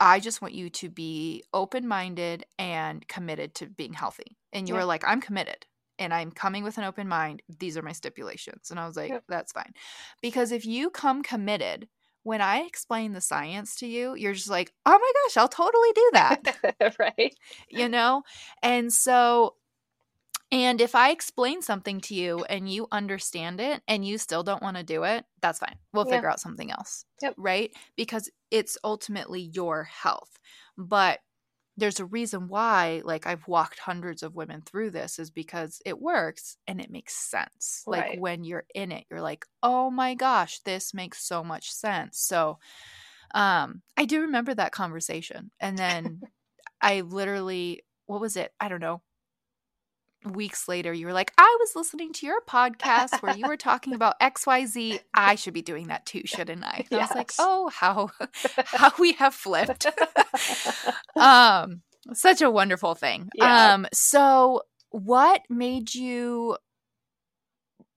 I 0.00 0.18
just 0.18 0.42
want 0.42 0.54
you 0.54 0.68
to 0.68 0.88
be 0.88 1.44
open 1.54 1.86
minded 1.86 2.44
and 2.58 3.06
committed 3.06 3.54
to 3.56 3.66
being 3.66 3.92
healthy. 3.92 4.36
And 4.52 4.68
you 4.68 4.74
yeah. 4.74 4.80
were 4.80 4.86
like, 4.86 5.04
I'm 5.06 5.20
committed 5.20 5.64
and 5.96 6.12
I'm 6.12 6.32
coming 6.32 6.64
with 6.64 6.76
an 6.76 6.84
open 6.84 7.06
mind. 7.06 7.42
These 7.60 7.76
are 7.76 7.82
my 7.82 7.92
stipulations. 7.92 8.70
And 8.70 8.80
I 8.80 8.86
was 8.88 8.96
like, 8.96 9.12
that's 9.28 9.52
fine. 9.52 9.74
Because 10.20 10.50
if 10.50 10.66
you 10.66 10.90
come 10.90 11.22
committed, 11.22 11.86
when 12.22 12.40
I 12.40 12.60
explain 12.60 13.12
the 13.12 13.20
science 13.20 13.76
to 13.76 13.86
you, 13.86 14.14
you're 14.14 14.34
just 14.34 14.50
like, 14.50 14.72
oh 14.86 14.92
my 14.92 15.12
gosh, 15.24 15.36
I'll 15.36 15.48
totally 15.48 15.92
do 15.94 16.10
that. 16.12 16.94
right. 16.98 17.34
You 17.68 17.88
know? 17.88 18.22
And 18.62 18.92
so 18.92 19.54
and 20.52 20.82
if 20.82 20.94
I 20.94 21.10
explain 21.12 21.62
something 21.62 22.02
to 22.02 22.14
you 22.14 22.44
and 22.44 22.70
you 22.70 22.86
understand 22.92 23.58
it 23.58 23.80
and 23.88 24.04
you 24.04 24.18
still 24.18 24.42
don't 24.42 24.62
want 24.62 24.76
to 24.76 24.82
do 24.82 25.04
it, 25.04 25.24
that's 25.40 25.58
fine. 25.58 25.76
We'll 25.94 26.06
yeah. 26.06 26.16
figure 26.16 26.28
out 26.28 26.40
something 26.40 26.70
else. 26.70 27.06
Yep. 27.22 27.34
Right? 27.38 27.70
Because 27.96 28.30
it's 28.50 28.76
ultimately 28.84 29.40
your 29.40 29.84
health. 29.84 30.38
But 30.76 31.20
there's 31.82 32.00
a 32.00 32.06
reason 32.06 32.48
why 32.48 33.02
like 33.04 33.26
I've 33.26 33.48
walked 33.48 33.80
hundreds 33.80 34.22
of 34.22 34.36
women 34.36 34.62
through 34.62 34.92
this 34.92 35.18
is 35.18 35.30
because 35.32 35.82
it 35.84 36.00
works 36.00 36.56
and 36.68 36.80
it 36.80 36.90
makes 36.90 37.14
sense. 37.14 37.82
Right. 37.86 37.90
Like 37.90 38.12
when 38.12 38.44
you're 38.44 38.66
in 38.74 38.92
it, 38.92 39.06
you're 39.10 39.20
like, 39.20 39.44
"Oh 39.64 39.90
my 39.90 40.14
gosh, 40.14 40.60
this 40.60 40.94
makes 40.94 41.24
so 41.26 41.44
much 41.44 41.72
sense." 41.72 42.20
So 42.20 42.60
um 43.34 43.82
I 43.96 44.04
do 44.06 44.22
remember 44.22 44.54
that 44.54 44.72
conversation. 44.72 45.50
And 45.60 45.78
then 45.78 46.22
I 46.82 47.02
literally 47.02 47.84
what 48.06 48.20
was 48.20 48.36
it? 48.36 48.52
I 48.60 48.68
don't 48.68 48.80
know 48.80 49.02
weeks 50.24 50.68
later 50.68 50.92
you 50.92 51.06
were 51.06 51.12
like 51.12 51.32
i 51.38 51.56
was 51.60 51.74
listening 51.74 52.12
to 52.12 52.26
your 52.26 52.40
podcast 52.48 53.22
where 53.22 53.36
you 53.36 53.46
were 53.46 53.56
talking 53.56 53.94
about 53.94 54.18
xyz 54.20 54.98
i 55.14 55.34
should 55.34 55.54
be 55.54 55.62
doing 55.62 55.88
that 55.88 56.04
too 56.06 56.22
shouldn't 56.24 56.64
i, 56.64 56.84
yes. 56.90 57.10
I 57.10 57.14
was 57.14 57.16
like 57.16 57.32
oh 57.38 57.68
how 57.68 58.10
how 58.64 58.92
we 58.98 59.12
have 59.12 59.34
flipped. 59.34 59.86
Um 61.16 61.82
such 62.14 62.42
a 62.42 62.50
wonderful 62.50 62.94
thing. 62.94 63.28
Yeah. 63.34 63.74
um 63.74 63.86
so 63.92 64.62
what 64.90 65.42
made 65.48 65.94
you 65.94 66.56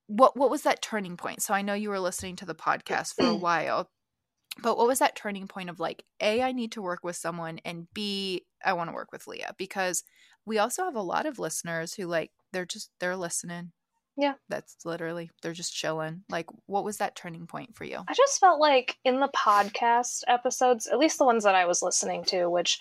what 0.07 0.37
what 0.37 0.49
was 0.49 0.63
that 0.63 0.81
turning 0.81 1.17
point? 1.17 1.41
So 1.41 1.53
i 1.53 1.61
know 1.61 1.73
you 1.73 1.89
were 1.89 1.99
listening 1.99 2.35
to 2.37 2.45
the 2.45 2.55
podcast 2.55 3.15
for 3.15 3.25
a 3.25 3.35
while 3.45 3.89
but 4.61 4.77
what 4.77 4.87
was 4.87 4.99
that 4.99 5.15
turning 5.15 5.47
point 5.47 5.69
of 5.69 5.79
like 5.79 6.03
a 6.21 6.41
i 6.41 6.51
need 6.51 6.71
to 6.73 6.81
work 6.81 7.03
with 7.03 7.15
someone 7.15 7.59
and 7.65 7.87
b 7.93 8.45
i 8.63 8.73
want 8.73 8.89
to 8.89 8.93
work 8.93 9.11
with 9.11 9.27
leah? 9.27 9.53
Because 9.57 10.03
we 10.45 10.57
also 10.57 10.83
have 10.83 10.95
a 10.95 11.01
lot 11.01 11.25
of 11.25 11.39
listeners 11.39 11.93
who 11.93 12.05
like 12.05 12.31
they're 12.51 12.65
just 12.65 12.89
they're 12.99 13.15
listening. 13.15 13.71
Yeah. 14.17 14.35
That's 14.47 14.77
literally 14.85 15.29
they're 15.41 15.53
just 15.53 15.75
chilling. 15.75 16.23
Like 16.29 16.47
what 16.67 16.85
was 16.85 16.97
that 16.97 17.15
turning 17.15 17.47
point 17.47 17.75
for 17.75 17.83
you? 17.83 17.99
I 18.07 18.13
just 18.13 18.39
felt 18.39 18.59
like 18.59 18.97
in 19.03 19.19
the 19.19 19.29
podcast 19.29 20.23
episodes 20.27 20.87
at 20.87 20.99
least 20.99 21.17
the 21.17 21.25
ones 21.25 21.43
that 21.43 21.55
i 21.55 21.65
was 21.65 21.81
listening 21.81 22.23
to 22.25 22.49
which 22.49 22.79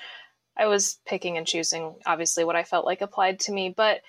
i 0.56 0.66
was 0.66 0.98
picking 1.06 1.36
and 1.36 1.46
choosing 1.46 1.96
obviously 2.06 2.44
what 2.44 2.56
i 2.56 2.62
felt 2.62 2.86
like 2.86 3.00
applied 3.00 3.40
to 3.40 3.52
me 3.52 3.72
but 3.74 4.00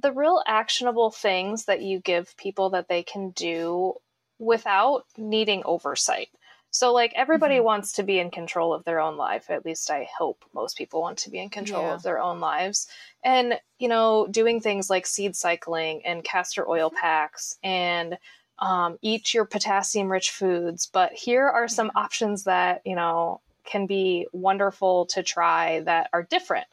the 0.00 0.12
real 0.12 0.42
actionable 0.46 1.10
things 1.10 1.64
that 1.64 1.82
you 1.82 2.00
give 2.00 2.36
people 2.36 2.70
that 2.70 2.88
they 2.88 3.02
can 3.02 3.30
do 3.30 3.94
without 4.38 5.04
needing 5.16 5.62
oversight 5.64 6.28
so, 6.70 6.92
like, 6.92 7.12
everybody 7.16 7.56
mm-hmm. 7.56 7.64
wants 7.64 7.92
to 7.92 8.02
be 8.02 8.18
in 8.18 8.30
control 8.30 8.74
of 8.74 8.84
their 8.84 9.00
own 9.00 9.16
life. 9.16 9.50
At 9.50 9.64
least 9.64 9.90
I 9.90 10.08
hope 10.16 10.44
most 10.52 10.76
people 10.76 11.00
want 11.00 11.18
to 11.18 11.30
be 11.30 11.38
in 11.38 11.48
control 11.48 11.84
yeah. 11.84 11.94
of 11.94 12.02
their 12.02 12.20
own 12.20 12.40
lives. 12.40 12.88
And, 13.24 13.58
you 13.78 13.88
know, 13.88 14.28
doing 14.30 14.60
things 14.60 14.90
like 14.90 15.06
seed 15.06 15.34
cycling 15.34 16.02
and 16.04 16.22
castor 16.22 16.68
oil 16.68 16.90
mm-hmm. 16.90 16.98
packs 16.98 17.56
and 17.62 18.18
um, 18.58 18.98
eat 19.00 19.32
your 19.32 19.44
potassium 19.44 20.12
rich 20.12 20.30
foods. 20.30 20.86
But 20.92 21.12
here 21.12 21.48
are 21.48 21.68
some 21.68 21.90
options 21.94 22.44
that, 22.44 22.82
you 22.84 22.96
know, 22.96 23.40
can 23.64 23.86
be 23.86 24.26
wonderful 24.32 25.06
to 25.06 25.22
try 25.22 25.80
that 25.80 26.10
are 26.12 26.22
different. 26.22 26.66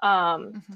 Um, 0.00 0.52
mm-hmm. 0.52 0.74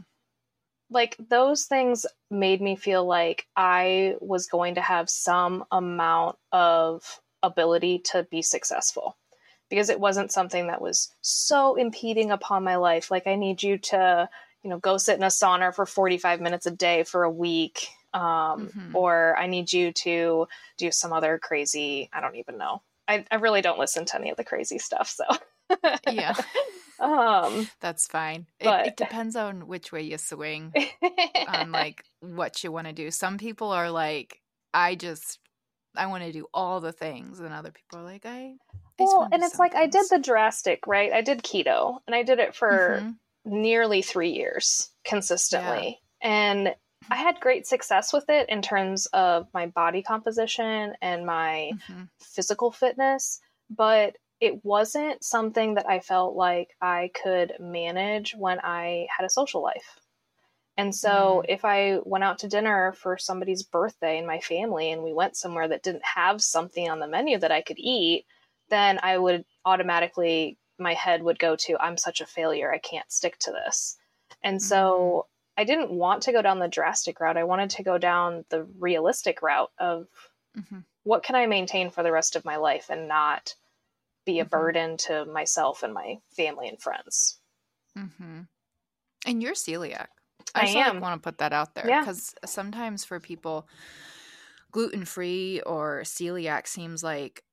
Like, 0.91 1.17
those 1.29 1.65
things 1.65 2.07
made 2.31 2.61
me 2.61 2.77
feel 2.77 3.05
like 3.05 3.47
I 3.57 4.17
was 4.21 4.47
going 4.47 4.75
to 4.75 4.81
have 4.81 5.09
some 5.09 5.65
amount 5.71 6.37
of 6.53 7.21
ability 7.45 8.01
to 8.01 8.27
be 8.31 8.43
successful 8.43 9.17
because 9.71 9.89
it 9.89 10.01
wasn't 10.01 10.33
something 10.33 10.67
that 10.69 10.81
was 10.81 11.13
so 11.21 11.75
impeding 11.77 12.31
upon 12.31 12.65
my 12.65 12.77
life. 12.77 13.11
Like, 13.11 13.27
I 13.27 13.37
need 13.37 13.63
you 13.63 13.79
to, 13.79 14.29
you 14.63 14.71
know, 14.71 14.79
go 14.79 14.97
sit 14.97 15.17
in 15.17 15.23
a 15.23 15.29
sauna 15.29 15.75
for 15.75 15.87
45 15.87 16.41
minutes 16.41 16.67
a 16.67 16.71
day 16.71 17.03
for 17.05 17.25
a 17.25 17.31
week. 17.31 17.89
Um, 18.13 18.69
mm-hmm. 18.69 18.97
Or 18.97 19.37
I 19.37 19.47
need 19.47 19.73
you 19.73 19.93
to 19.93 20.47
do 20.79 20.91
some 20.93 21.13
other 21.13 21.39
crazy, 21.39 22.09
I 22.13 22.21
don't 22.21 22.37
even 22.37 22.59
know. 22.59 22.83
I, 23.09 23.25
I 23.31 23.37
really 23.37 23.61
don't 23.61 23.79
listen 23.79 24.05
to 24.07 24.17
any 24.17 24.31
of 24.31 24.37
the 24.37 24.45
crazy 24.45 24.79
stuff. 24.79 25.09
So, 25.09 25.25
yeah. 26.11 26.35
Um, 27.01 27.69
That's 27.81 28.07
fine. 28.07 28.47
But... 28.61 28.87
It, 28.87 28.89
it 28.91 28.97
depends 28.97 29.35
on 29.35 29.67
which 29.67 29.91
way 29.91 30.03
you 30.03 30.17
swing 30.17 30.73
on 31.49 31.73
like 31.73 32.05
what 32.21 32.63
you 32.63 32.71
want 32.71 32.87
to 32.87 32.93
do. 32.93 33.11
Some 33.11 33.37
people 33.37 33.73
are 33.73 33.91
like, 33.91 34.41
I 34.73 34.95
just 34.95 35.41
I 35.97 36.07
want 36.07 36.25
to 36.25 36.33
do 36.33 36.47
all 36.53 36.81
the 36.81 36.93
things, 36.93 37.41
and 37.41 37.53
other 37.53 37.71
people 37.71 38.01
are 38.01 38.05
like, 38.05 38.27
I. 38.27 38.55
Well, 38.99 39.29
and 39.31 39.43
it's 39.43 39.59
like 39.59 39.73
things. 39.73 39.83
I 39.83 39.87
did 39.87 40.07
the 40.11 40.19
drastic, 40.19 40.87
right? 40.87 41.13
I 41.13 41.21
did 41.21 41.43
keto, 41.43 41.99
and 42.07 42.15
I 42.15 42.23
did 42.23 42.39
it 42.39 42.55
for 42.55 43.01
mm-hmm. 43.01 43.63
nearly 43.63 44.03
three 44.03 44.31
years 44.31 44.91
consistently, 45.05 46.01
yeah. 46.23 46.29
and 46.29 46.75
I 47.11 47.17
had 47.17 47.41
great 47.41 47.67
success 47.67 48.13
with 48.13 48.25
it 48.29 48.49
in 48.49 48.63
terms 48.63 49.07
of 49.07 49.49
my 49.53 49.67
body 49.67 50.03
composition 50.03 50.95
and 51.03 51.27
my 51.27 51.73
mm-hmm. 51.75 52.05
physical 52.21 52.73
fitness, 52.73 53.41
but 53.69 54.17
it 54.41 54.65
wasn't 54.65 55.23
something 55.23 55.75
that 55.75 55.89
I 55.89 56.01
felt 56.01 56.35
like 56.35 56.69
I 56.81 57.11
could 57.23 57.55
manage 57.61 58.35
when 58.37 58.59
I 58.61 59.07
had 59.17 59.25
a 59.25 59.31
social 59.31 59.63
life. 59.63 59.99
And 60.77 60.95
so 60.95 61.43
mm. 61.43 61.45
if 61.49 61.65
I 61.65 61.99
went 62.05 62.25
out 62.25 62.39
to 62.41 62.49
dinner 62.49 62.93
for 62.93 63.17
somebody's 63.17 63.63
birthday 63.63 64.19
in 64.19 64.27
my 64.27 64.41
family 64.41 64.91
and 64.91 65.03
we 65.03 65.13
went 65.13 65.37
somewhere 65.37 65.69
that 65.69 65.83
didn't 65.83 66.05
have 66.05 66.43
something 66.43 66.91
on 66.91 66.99
the 66.99 67.07
menu 67.07 67.39
that 67.39 67.53
I 67.53 67.63
could 67.63 67.79
eat, 67.79 68.27
then 68.71 68.99
I 69.03 69.19
would 69.19 69.45
automatically 69.65 70.59
my 70.79 70.95
head 70.95 71.23
would 71.23 71.39
go 71.39 71.55
to 71.55 71.79
I'm 71.79 71.97
such 71.97 72.21
a 72.21 72.27
failure. 72.27 72.73
I 72.73 72.79
can't 72.79 73.11
stick 73.13 73.39
to 73.41 73.53
this. 73.53 73.97
And 74.43 74.61
so 74.61 75.27
I 75.57 75.63
didn't 75.63 75.93
want 75.93 76.25
to 76.25 76.33
go 76.33 76.43
down 76.43 76.59
the 76.59 76.67
drastic 76.67 77.21
route. 77.21 77.37
I 77.37 77.45
wanted 77.45 77.71
to 77.71 77.85
go 77.85 77.97
down 77.99 78.45
the 78.49 78.65
realistic 78.79 79.43
route 79.43 79.71
of 79.79 80.09
Mm-hmm. 80.57 80.81
what 81.03 81.25
can 81.25 81.35
I 81.35 81.47
maintain 81.47 81.91
for 81.91 82.05
the 82.05 82.13
rest 82.13 82.37
of 82.37 82.45
my 82.45 82.57
life 82.57 82.89
and 82.89 83.09
not 83.09 83.57
be 84.25 84.39
a 84.39 84.45
Mhm. 84.45 84.51
burden 84.51 84.97
to 84.99 85.25
myself 85.25 85.83
and 85.83 85.93
my 85.93 86.21
family 86.37 86.69
and 86.69 86.81
friends. 86.81 87.41
Mm-hmm. 87.99 88.43
And 89.27 89.43
you're 89.43 89.55
celiac. 89.55 90.09
I 90.55 90.67
I, 90.75 90.83
am. 90.89 91.01
want 91.01 91.21
to 91.23 91.27
put 91.27 91.39
that 91.39 91.53
out 91.53 91.75
there 91.75 91.91
Yeah. 91.91 91.99
because 91.99 92.35
sometimes 92.45 93.05
for 93.05 93.21
people, 93.21 93.69
gluten 94.71 95.05
free 95.05 95.61
or 95.63 96.03
celiac 96.03 96.67
seems 96.67 97.03
like 97.03 97.45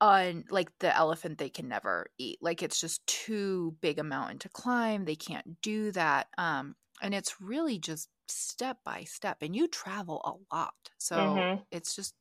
un 0.00 0.44
like 0.50 0.76
the 0.80 0.94
elephant 0.96 1.38
they 1.38 1.50
can 1.50 1.68
never 1.68 2.08
eat. 2.18 2.38
Like 2.42 2.62
it's 2.62 2.80
just 2.80 3.06
too 3.06 3.76
big 3.80 3.98
a 3.98 4.04
mountain 4.04 4.38
to 4.40 4.48
climb. 4.48 5.04
They 5.04 5.16
can't 5.16 5.60
do 5.60 5.92
that. 5.92 6.28
Um, 6.38 6.76
and 7.00 7.14
it's 7.14 7.40
really 7.40 7.78
just 7.78 8.08
step 8.28 8.78
by 8.84 9.04
step. 9.04 9.38
And 9.42 9.54
you 9.54 9.68
travel 9.68 10.20
a 10.24 10.54
lot, 10.54 10.90
so 10.98 11.50
Mhm. 11.50 11.66
it's 11.70 11.94
just 11.94 12.14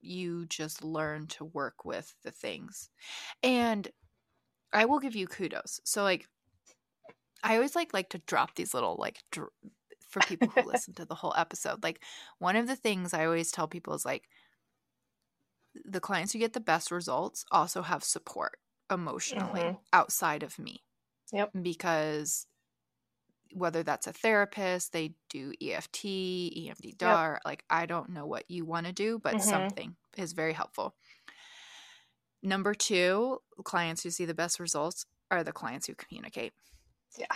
you 0.00 0.46
just 0.46 0.84
learn 0.84 1.26
to 1.28 1.44
work 1.44 1.84
with 1.84 2.14
the 2.22 2.30
things. 2.30 2.90
And 3.42 3.88
I 4.72 4.86
will 4.86 5.00
give 5.00 5.16
you 5.16 5.26
kudos. 5.28 5.80
So 5.84 6.02
like 6.04 6.28
I 7.42 7.54
always 7.56 7.76
like 7.76 7.92
like 7.94 8.10
to 8.10 8.18
drop 8.18 8.54
these 8.54 8.74
little 8.74 8.96
like 8.98 9.22
dr- 9.30 9.50
for 10.08 10.22
people 10.22 10.50
who 10.50 10.62
listen 10.66 10.94
to 10.94 11.04
the 11.04 11.14
whole 11.14 11.34
episode. 11.36 11.82
Like 11.82 12.02
one 12.38 12.56
of 12.56 12.66
the 12.66 12.76
things 12.76 13.14
I 13.14 13.24
always 13.26 13.50
tell 13.52 13.68
people 13.68 13.94
is 13.94 14.04
like 14.04 14.28
the 15.84 16.00
clients 16.00 16.32
who 16.32 16.38
get 16.38 16.52
the 16.52 16.60
best 16.60 16.90
results 16.90 17.44
also 17.50 17.82
have 17.82 18.02
support 18.04 18.58
emotionally 18.90 19.60
Mhm. 19.62 19.80
outside 19.92 20.42
of 20.42 20.58
me. 20.58 20.82
Yep. 21.32 21.52
Because 21.60 22.46
whether 23.52 23.82
that's 23.82 24.06
a 24.06 24.12
therapist, 24.12 24.92
they 24.92 25.14
do 25.30 25.52
EFT, 25.60 26.52
EMDR, 26.56 27.38
like 27.44 27.64
I 27.70 27.86
don't 27.86 28.10
know 28.10 28.26
what 28.26 28.50
you 28.50 28.64
want 28.64 28.86
to 28.86 28.92
do, 28.92 29.18
but 29.18 29.36
Mhm. 29.36 29.40
something 29.40 29.96
is 30.16 30.32
very 30.32 30.52
helpful. 30.52 30.96
Number 32.42 32.74
two, 32.74 33.40
clients 33.64 34.02
who 34.02 34.10
see 34.10 34.24
the 34.24 34.34
best 34.34 34.60
results 34.60 35.06
are 35.30 35.42
the 35.42 35.52
clients 35.52 35.86
who 35.86 35.94
communicate. 35.94 36.54
Yeah. 37.18 37.26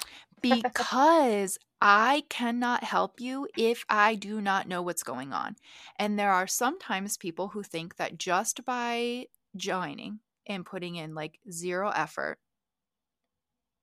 because 0.43 1.59
I 1.81 2.25
cannot 2.29 2.85
help 2.85 3.21
you 3.21 3.49
if 3.57 3.85
I 3.89 4.15
do 4.15 4.41
not 4.41 4.69
know 4.69 4.83
what's 4.83 5.03
going 5.03 5.33
on. 5.33 5.57
And 5.97 6.19
there 6.19 6.33
are 6.33 6.47
sometimes 6.47 7.17
people 7.17 7.49
who 7.49 7.63
think 7.63 7.97
that 7.97 8.19
just 8.19 8.65
by 8.65 9.27
joining 9.57 10.21
and 10.47 10.67
putting 10.67 10.97
in 10.97 11.15
like 11.15 11.39
zero 11.51 11.91
effort, 11.91 12.39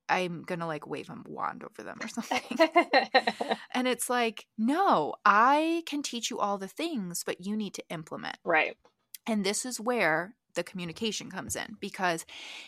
I'm 0.10 0.44
going 0.44 0.60
to 0.60 0.66
like 0.68 0.88
wave 0.88 1.10
a 1.10 1.18
wand 1.28 1.64
over 1.64 1.84
them 1.84 2.00
or 2.02 2.08
something. 2.08 2.58
and 3.74 3.88
it's 3.88 4.10
like, 4.10 4.46
no, 4.58 5.16
I 5.26 5.84
can 5.86 6.02
teach 6.02 6.30
you 6.30 6.40
all 6.40 6.58
the 6.58 6.68
things, 6.68 7.24
but 7.26 7.46
you 7.46 7.56
need 7.58 7.74
to 7.76 7.84
implement. 7.90 8.38
right. 8.44 8.78
And 9.26 9.44
this 9.44 9.66
is 9.66 9.80
where 9.80 10.36
the 10.56 10.64
communication 10.64 11.30
comes 11.30 11.56
in 11.56 11.78
because 11.80 12.26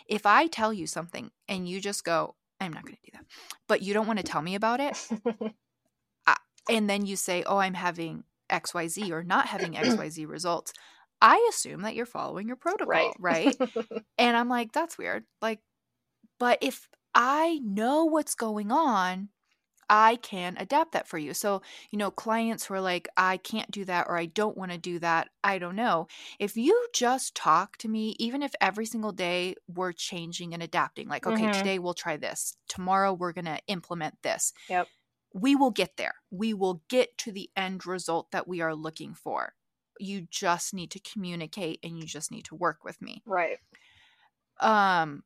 if 0.07 0.25
I 0.25 0.47
tell 0.47 0.73
you 0.73 0.85
something 0.85 1.31
and 1.47 1.67
you 1.67 1.79
just 1.79 2.03
go, 2.03 2.35
I'm 2.59 2.73
not 2.73 2.83
going 2.83 2.95
to 2.95 3.11
do 3.11 3.17
that, 3.17 3.25
but 3.67 3.81
you 3.81 3.93
don't 3.93 4.07
want 4.07 4.19
to 4.19 4.23
tell 4.23 4.41
me 4.41 4.55
about 4.55 4.79
it, 4.79 4.97
and 6.69 6.89
then 6.89 7.05
you 7.05 7.15
say, 7.15 7.43
Oh, 7.45 7.57
I'm 7.57 7.73
having 7.73 8.23
XYZ 8.49 9.11
or 9.11 9.23
not 9.23 9.47
having 9.47 9.73
XYZ 9.73 10.27
results, 10.27 10.73
I 11.21 11.45
assume 11.49 11.81
that 11.81 11.95
you're 11.95 12.05
following 12.05 12.47
your 12.47 12.55
protocol, 12.55 12.87
Right. 12.87 13.13
right? 13.19 13.57
and 14.17 14.37
I'm 14.37 14.49
like, 14.49 14.71
That's 14.71 14.97
weird. 14.97 15.25
Like, 15.41 15.59
but 16.39 16.59
if 16.61 16.87
I 17.13 17.59
know 17.63 18.05
what's 18.05 18.35
going 18.35 18.71
on, 18.71 19.29
I 19.89 20.17
can 20.17 20.55
adapt 20.57 20.91
that 20.93 21.07
for 21.07 21.17
you. 21.17 21.33
So, 21.33 21.61
you 21.91 21.97
know, 21.97 22.11
clients 22.11 22.65
who 22.65 22.75
are 22.75 22.81
like, 22.81 23.07
I 23.17 23.37
can't 23.37 23.71
do 23.71 23.85
that 23.85 24.07
or 24.07 24.17
I 24.17 24.27
don't 24.27 24.57
want 24.57 24.71
to 24.71 24.77
do 24.77 24.99
that, 24.99 25.29
I 25.43 25.57
don't 25.59 25.75
know. 25.75 26.07
If 26.39 26.55
you 26.57 26.87
just 26.93 27.35
talk 27.35 27.77
to 27.77 27.87
me, 27.87 28.15
even 28.19 28.43
if 28.43 28.53
every 28.61 28.85
single 28.85 29.11
day 29.11 29.55
we're 29.67 29.91
changing 29.93 30.53
and 30.53 30.61
adapting, 30.63 31.07
like, 31.07 31.25
okay, 31.25 31.47
Mhm. 31.47 31.49
today 31.49 31.79
we'll 31.79 31.93
try 31.93 32.17
this, 32.17 32.55
tomorrow 32.67 33.13
we're 33.13 33.33
going 33.33 33.45
to 33.45 33.59
implement 33.67 34.21
this. 34.21 34.53
Yep. 34.69 34.89
We 35.33 35.55
will 35.55 35.71
get 35.71 35.97
there. 35.97 36.15
We 36.31 36.53
will 36.53 36.83
get 36.89 37.17
to 37.19 37.31
the 37.31 37.49
end 37.55 37.85
result 37.87 38.31
that 38.31 38.47
we 38.47 38.61
are 38.61 38.75
looking 38.75 39.13
for. 39.15 39.55
You 39.99 40.21
just 40.21 40.73
need 40.73 40.91
to 40.91 40.99
communicate 40.99 41.79
and 41.83 41.97
you 41.99 42.05
just 42.05 42.31
need 42.31 42.45
to 42.45 42.55
work 42.55 42.83
with 42.83 43.01
me 43.01 43.23
right. 43.25 43.59
um 44.59 45.23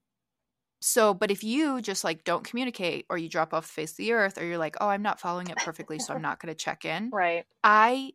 so 0.86 1.13
but 1.13 1.32
if 1.32 1.43
you 1.43 1.82
just 1.82 2.04
like 2.04 2.26
don't 2.26 2.43
communicate 2.43 3.06
or 3.10 3.17
you 3.17 3.30
drop 3.30 3.54
off 3.54 3.65
the 3.67 3.72
face 3.74 3.91
of 3.91 3.98
the 3.98 4.12
earth 4.12 4.38
or 4.38 4.46
you're 4.46 4.58
like 4.58 4.76
oh 4.82 4.88
i'm 4.89 5.02
not 5.02 5.19
following 5.19 5.50
it 5.50 5.58
perfectly 5.60 5.98
so 5.98 6.13
i'm 6.13 6.22
not 6.22 6.41
going 6.41 6.54
to 6.54 6.56
check 6.56 6.84
in 6.84 7.10
Right. 7.12 7.46
i 7.63 8.12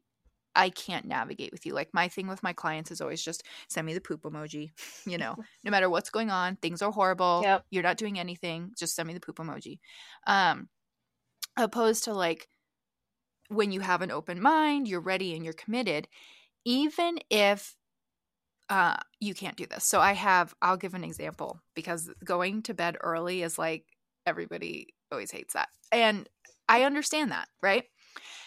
i 0.56 0.70
can't 0.70 1.06
navigate 1.06 1.52
with 1.52 1.66
you 1.66 1.74
like 1.74 1.90
my 1.94 2.08
thing 2.08 2.28
with 2.28 2.42
my 2.42 2.52
clients 2.52 2.90
is 2.90 3.00
always 3.00 3.22
just 3.22 3.44
send 3.68 3.86
me 3.86 3.94
the 3.94 4.00
poop 4.00 4.22
emoji 4.22 4.70
you 5.06 5.18
know 5.18 5.38
no 5.64 5.70
matter 5.70 5.90
what's 5.90 6.10
going 6.10 6.30
on 6.30 6.56
things 6.56 6.82
are 6.82 6.92
horrible 6.92 7.42
Yep. 7.44 7.66
you're 7.70 7.82
not 7.82 7.98
doing 7.98 8.18
anything 8.18 8.72
just 8.78 8.94
send 8.96 9.06
me 9.08 9.14
the 9.14 9.20
poop 9.20 9.36
emoji 9.36 9.78
um 10.26 10.68
opposed 11.56 12.04
to 12.04 12.14
like 12.14 12.48
when 13.48 13.72
you 13.72 13.80
have 13.80 14.02
an 14.02 14.10
open 14.10 14.40
mind 14.40 14.86
you're 14.88 15.00
ready 15.00 15.34
and 15.34 15.44
you're 15.44 15.54
committed 15.54 16.08
even 16.64 17.18
if 17.30 17.76
uh 18.70 18.96
you 19.20 19.34
can't 19.34 19.56
do 19.56 19.66
this. 19.66 19.84
So 19.84 20.00
i 20.00 20.12
have 20.12 20.54
i'll 20.62 20.76
give 20.76 20.94
an 20.94 21.04
example 21.04 21.60
because 21.74 22.10
going 22.24 22.62
to 22.62 22.74
bed 22.74 22.96
early 23.00 23.42
is 23.42 23.58
like 23.58 23.84
everybody 24.26 24.88
always 25.10 25.30
hates 25.30 25.54
that. 25.54 25.68
And 25.92 26.28
i 26.68 26.82
understand 26.82 27.30
that 27.32 27.48
right? 27.62 27.84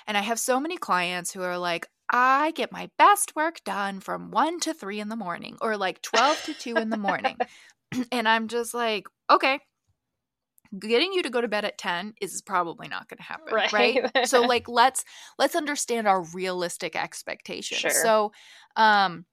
And 0.07 0.17
i 0.17 0.21
have 0.21 0.39
so 0.39 0.59
many 0.59 0.77
clients 0.77 1.31
who 1.33 1.41
are 1.41 1.57
like 1.57 1.87
i 2.09 2.51
get 2.51 2.71
my 2.71 2.89
best 2.97 3.35
work 3.35 3.63
done 3.63 3.99
from 3.99 4.31
1 4.31 4.59
to 4.61 4.73
3 4.73 4.99
in 4.99 5.09
the 5.09 5.15
morning 5.15 5.57
or 5.61 5.77
like 5.77 6.01
12 6.01 6.43
to 6.43 6.53
2 6.53 6.77
in 6.77 6.89
the 6.89 6.97
morning. 6.97 7.37
And 8.11 8.27
i'm 8.27 8.47
just 8.47 8.73
like 8.73 9.05
okay 9.29 9.59
getting 10.79 11.11
you 11.13 11.23
to 11.23 11.29
go 11.29 11.41
to 11.41 11.47
bed 11.47 11.65
at 11.65 11.77
10 11.77 12.13
is 12.21 12.41
probably 12.41 12.87
not 12.87 13.09
going 13.09 13.17
to 13.17 13.23
happen 13.23 13.53
Right. 13.53 13.73
right, 13.73 14.27
so 14.27 14.41
like 14.47 14.69
let's 14.69 15.03
let's 15.37 15.55
understand 15.55 16.07
our 16.07 16.23
realistic 16.23 16.95
expectations. 16.95 17.79
Sure. 17.79 17.91
so 17.91 18.31
um 18.75 19.25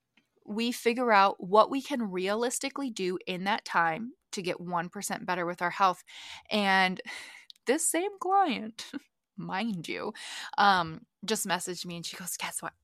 we 0.48 0.72
figure 0.72 1.12
out 1.12 1.42
what 1.42 1.70
we 1.70 1.82
can 1.82 2.10
realistically 2.10 2.90
do 2.90 3.18
in 3.26 3.44
that 3.44 3.64
time 3.64 4.12
to 4.32 4.42
get 4.42 4.60
1% 4.60 5.26
better 5.26 5.46
with 5.46 5.62
our 5.62 5.70
health 5.70 6.02
and 6.50 7.00
this 7.66 7.86
same 7.86 8.18
client 8.20 8.90
mind 9.36 9.88
you 9.88 10.12
um 10.58 11.06
just 11.24 11.46
messaged 11.46 11.86
me 11.86 11.96
and 11.96 12.06
she 12.06 12.16
goes 12.16 12.36
guess 12.36 12.62
what 12.62 12.74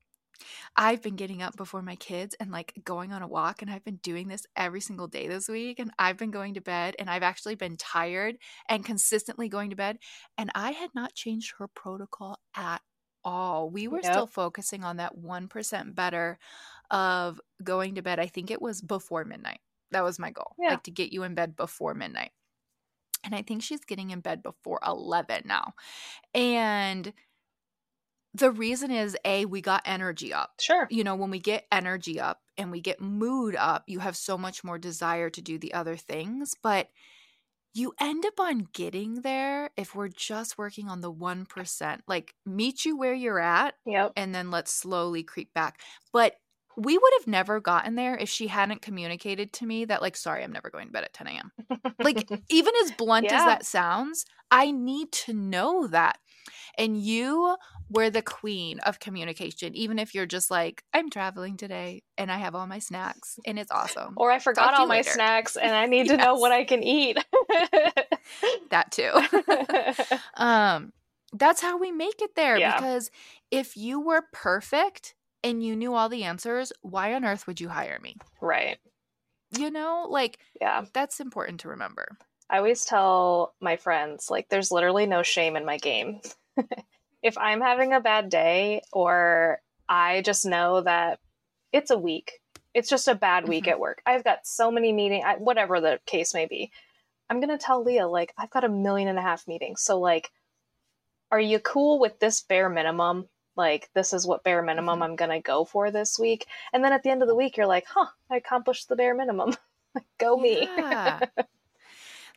I've 0.76 1.02
been 1.02 1.16
getting 1.16 1.42
up 1.42 1.56
before 1.56 1.82
my 1.82 1.96
kids 1.96 2.34
and 2.40 2.50
like 2.50 2.72
going 2.84 3.12
on 3.12 3.22
a 3.22 3.28
walk, 3.28 3.62
and 3.62 3.70
I've 3.70 3.84
been 3.84 3.96
doing 3.96 4.28
this 4.28 4.46
every 4.56 4.80
single 4.80 5.08
day 5.08 5.28
this 5.28 5.48
week. 5.48 5.78
And 5.78 5.90
I've 5.98 6.16
been 6.16 6.30
going 6.30 6.54
to 6.54 6.60
bed, 6.60 6.96
and 6.98 7.08
I've 7.10 7.22
actually 7.22 7.54
been 7.54 7.76
tired 7.76 8.36
and 8.68 8.84
consistently 8.84 9.48
going 9.48 9.70
to 9.70 9.76
bed. 9.76 9.98
And 10.38 10.50
I 10.54 10.72
had 10.72 10.90
not 10.94 11.14
changed 11.14 11.54
her 11.58 11.68
protocol 11.68 12.38
at 12.54 12.82
all. 13.24 13.70
We 13.70 13.88
were 13.88 14.02
Yep. 14.02 14.02
still 14.02 14.26
focusing 14.26 14.84
on 14.84 14.98
that 14.98 15.16
1% 15.16 15.94
better 15.94 16.38
of 16.90 17.40
going 17.62 17.94
to 17.96 18.02
bed. 18.02 18.18
I 18.20 18.26
think 18.26 18.50
it 18.50 18.62
was 18.62 18.80
before 18.82 19.24
midnight. 19.24 19.60
That 19.90 20.04
was 20.04 20.18
my 20.18 20.30
goal, 20.30 20.54
Yeah. 20.58 20.70
like 20.70 20.82
to 20.84 20.90
get 20.90 21.12
you 21.12 21.22
in 21.22 21.34
bed 21.34 21.56
before 21.56 21.94
midnight. 21.94 22.32
And 23.24 23.34
I 23.34 23.42
think 23.42 23.62
she's 23.62 23.84
getting 23.84 24.10
in 24.10 24.20
bed 24.20 24.42
before 24.42 24.80
11 24.86 25.42
now. 25.46 25.74
And 26.34 27.12
the 28.34 28.50
reason 28.50 28.90
is 28.90 29.16
A, 29.24 29.44
we 29.46 29.60
got 29.60 29.82
energy 29.84 30.32
up 30.32 30.54
Sure. 30.60 30.86
you 30.90 31.04
know, 31.04 31.14
when 31.14 31.30
we 31.30 31.38
get 31.38 31.66
energy 31.70 32.18
up 32.20 32.42
and 32.58 32.70
we 32.70 32.80
get 32.80 33.00
mood 33.00 33.54
up, 33.56 33.84
you 33.86 34.00
have 34.00 34.16
so 34.16 34.36
much 34.36 34.64
more 34.64 34.78
desire 34.78 35.30
to 35.30 35.40
do 35.40 35.58
the 35.58 35.72
other 35.74 35.96
things. 35.96 36.54
But 36.60 36.88
you 37.72 37.92
end 38.00 38.24
up 38.26 38.38
on 38.38 38.68
getting 38.72 39.22
there 39.22 39.70
if 39.76 39.94
we're 39.94 40.08
just 40.08 40.58
working 40.58 40.88
on 40.88 41.00
the 41.00 41.10
1%. 41.10 42.02
Like, 42.06 42.34
meet 42.46 42.84
you 42.84 42.96
where 42.96 43.14
you're 43.14 43.40
at 43.40 43.74
Yep. 43.86 44.12
and 44.16 44.34
then 44.34 44.50
let's 44.50 44.72
slowly 44.72 45.22
creep 45.24 45.52
back. 45.54 45.80
But 46.12 46.36
we 46.76 46.96
would 46.98 47.12
have 47.18 47.26
never 47.26 47.60
gotten 47.60 47.94
there 47.94 48.16
if 48.16 48.28
she 48.28 48.46
hadn't 48.48 48.82
communicated 48.82 49.52
to 49.54 49.66
me 49.66 49.84
that, 49.86 50.02
like, 50.02 50.16
sorry, 50.16 50.42
I'm 50.44 50.52
never 50.52 50.70
going 50.70 50.86
to 50.86 50.92
bed 50.92 51.04
at 51.04 51.12
10 51.12 51.26
a.m. 51.28 51.52
Like, 52.02 52.28
even 52.50 52.74
as 52.84 52.92
blunt 52.92 53.32
as 53.32 53.44
that 53.44 53.64
sounds, 53.64 54.24
I 54.50 54.70
need 54.70 55.12
to 55.12 55.32
know 55.32 55.86
that. 55.88 56.18
And 56.78 57.00
you 57.00 57.56
were 57.88 58.10
the 58.10 58.22
queen 58.22 58.80
of 58.80 59.00
communication, 59.00 59.74
even 59.74 59.98
if 59.98 60.14
you're 60.14 60.26
just 60.26 60.50
like, 60.50 60.84
I'm 60.92 61.10
traveling 61.10 61.56
today 61.56 62.02
and 62.18 62.30
I 62.30 62.38
have 62.38 62.54
all 62.54 62.66
my 62.66 62.78
snacks 62.78 63.38
and 63.46 63.58
it's 63.58 63.70
awesome. 63.70 64.16
or 64.16 64.30
I 64.30 64.38
forgot 64.38 64.74
all 64.74 64.86
my 64.86 64.98
later. 64.98 65.12
snacks 65.12 65.56
and 65.56 65.70
I 65.74 65.86
need 65.86 66.08
to 66.08 66.16
know 66.16 66.34
what 66.36 66.52
I 66.52 66.64
can 66.64 66.82
eat. 66.82 67.18
That 68.70 68.90
too. 68.90 69.12
um, 70.36 70.92
that's 71.32 71.60
how 71.60 71.78
we 71.78 71.90
make 71.92 72.20
it 72.22 72.34
there 72.36 72.58
Yeah. 72.58 72.76
because 72.76 73.10
if 73.50 73.76
you 73.76 74.00
were 74.00 74.24
perfect 74.32 75.14
and 75.44 75.62
you 75.62 75.76
knew 75.76 75.94
all 75.94 76.08
the 76.08 76.24
answers, 76.24 76.72
why 76.82 77.14
on 77.14 77.24
earth 77.24 77.46
would 77.46 77.60
you 77.60 77.68
hire 77.68 78.00
me? 78.02 78.16
right. 78.40 78.78
You 79.56 79.70
know, 79.70 80.06
like 80.10 80.38
Yeah. 80.60 80.86
that's 80.92 81.20
important 81.20 81.60
to 81.60 81.68
remember. 81.68 82.18
I 82.50 82.58
always 82.58 82.84
tell 82.84 83.54
my 83.60 83.76
friends, 83.76 84.30
like, 84.30 84.48
there's 84.48 84.70
literally 84.72 85.06
no 85.06 85.22
shame 85.22 85.56
in 85.56 85.64
my 85.64 85.78
game. 85.78 86.20
if 87.22 87.38
I'm 87.38 87.60
having 87.60 87.92
a 87.92 88.00
bad 88.00 88.28
day, 88.28 88.82
or 88.92 89.60
I 89.88 90.22
just 90.22 90.44
know 90.44 90.80
that 90.82 91.20
it's 91.72 91.90
a 91.90 91.98
week, 91.98 92.40
it's 92.74 92.88
just 92.88 93.08
a 93.08 93.14
bad 93.14 93.48
week 93.48 93.64
Mhm. 93.64 93.72
at 93.72 93.80
work. 93.80 94.02
I've 94.06 94.24
got 94.24 94.46
so 94.46 94.70
many 94.70 94.92
meetings, 94.92 95.24
whatever 95.38 95.80
the 95.80 96.00
case 96.06 96.34
may 96.34 96.46
be. 96.46 96.72
I'm 97.30 97.40
going 97.40 97.56
to 97.56 97.58
tell 97.64 97.82
Leah, 97.82 98.08
like, 98.08 98.32
I've 98.36 98.50
got 98.50 98.64
a 98.64 98.68
million 98.68 99.08
and 99.08 99.18
a 99.18 99.22
half 99.22 99.48
meetings. 99.48 99.80
So, 99.82 99.98
like, 100.00 100.30
are 101.30 101.40
you 101.40 101.58
cool 101.60 101.98
with 101.98 102.18
this 102.18 102.42
bare 102.42 102.68
minimum? 102.68 103.28
Like, 103.56 103.90
this 103.94 104.12
is 104.12 104.26
what 104.26 104.44
bare 104.44 104.62
minimum 104.62 105.00
Mhm. 105.00 105.02
I'm 105.02 105.16
going 105.16 105.30
to 105.30 105.40
go 105.40 105.64
for 105.64 105.90
this 105.90 106.18
week. 106.18 106.46
And 106.72 106.84
then 106.84 106.92
at 106.92 107.02
the 107.02 107.10
end 107.10 107.22
of 107.22 107.28
the 107.28 107.36
week, 107.36 107.56
you're 107.56 107.66
like, 107.66 107.86
huh, 107.88 108.08
I 108.30 108.36
accomplished 108.36 108.88
the 108.88 108.96
bare 108.96 109.14
minimum. 109.14 109.54
go 110.18 110.36
me. 110.36 110.72
Yeah. 110.76 111.22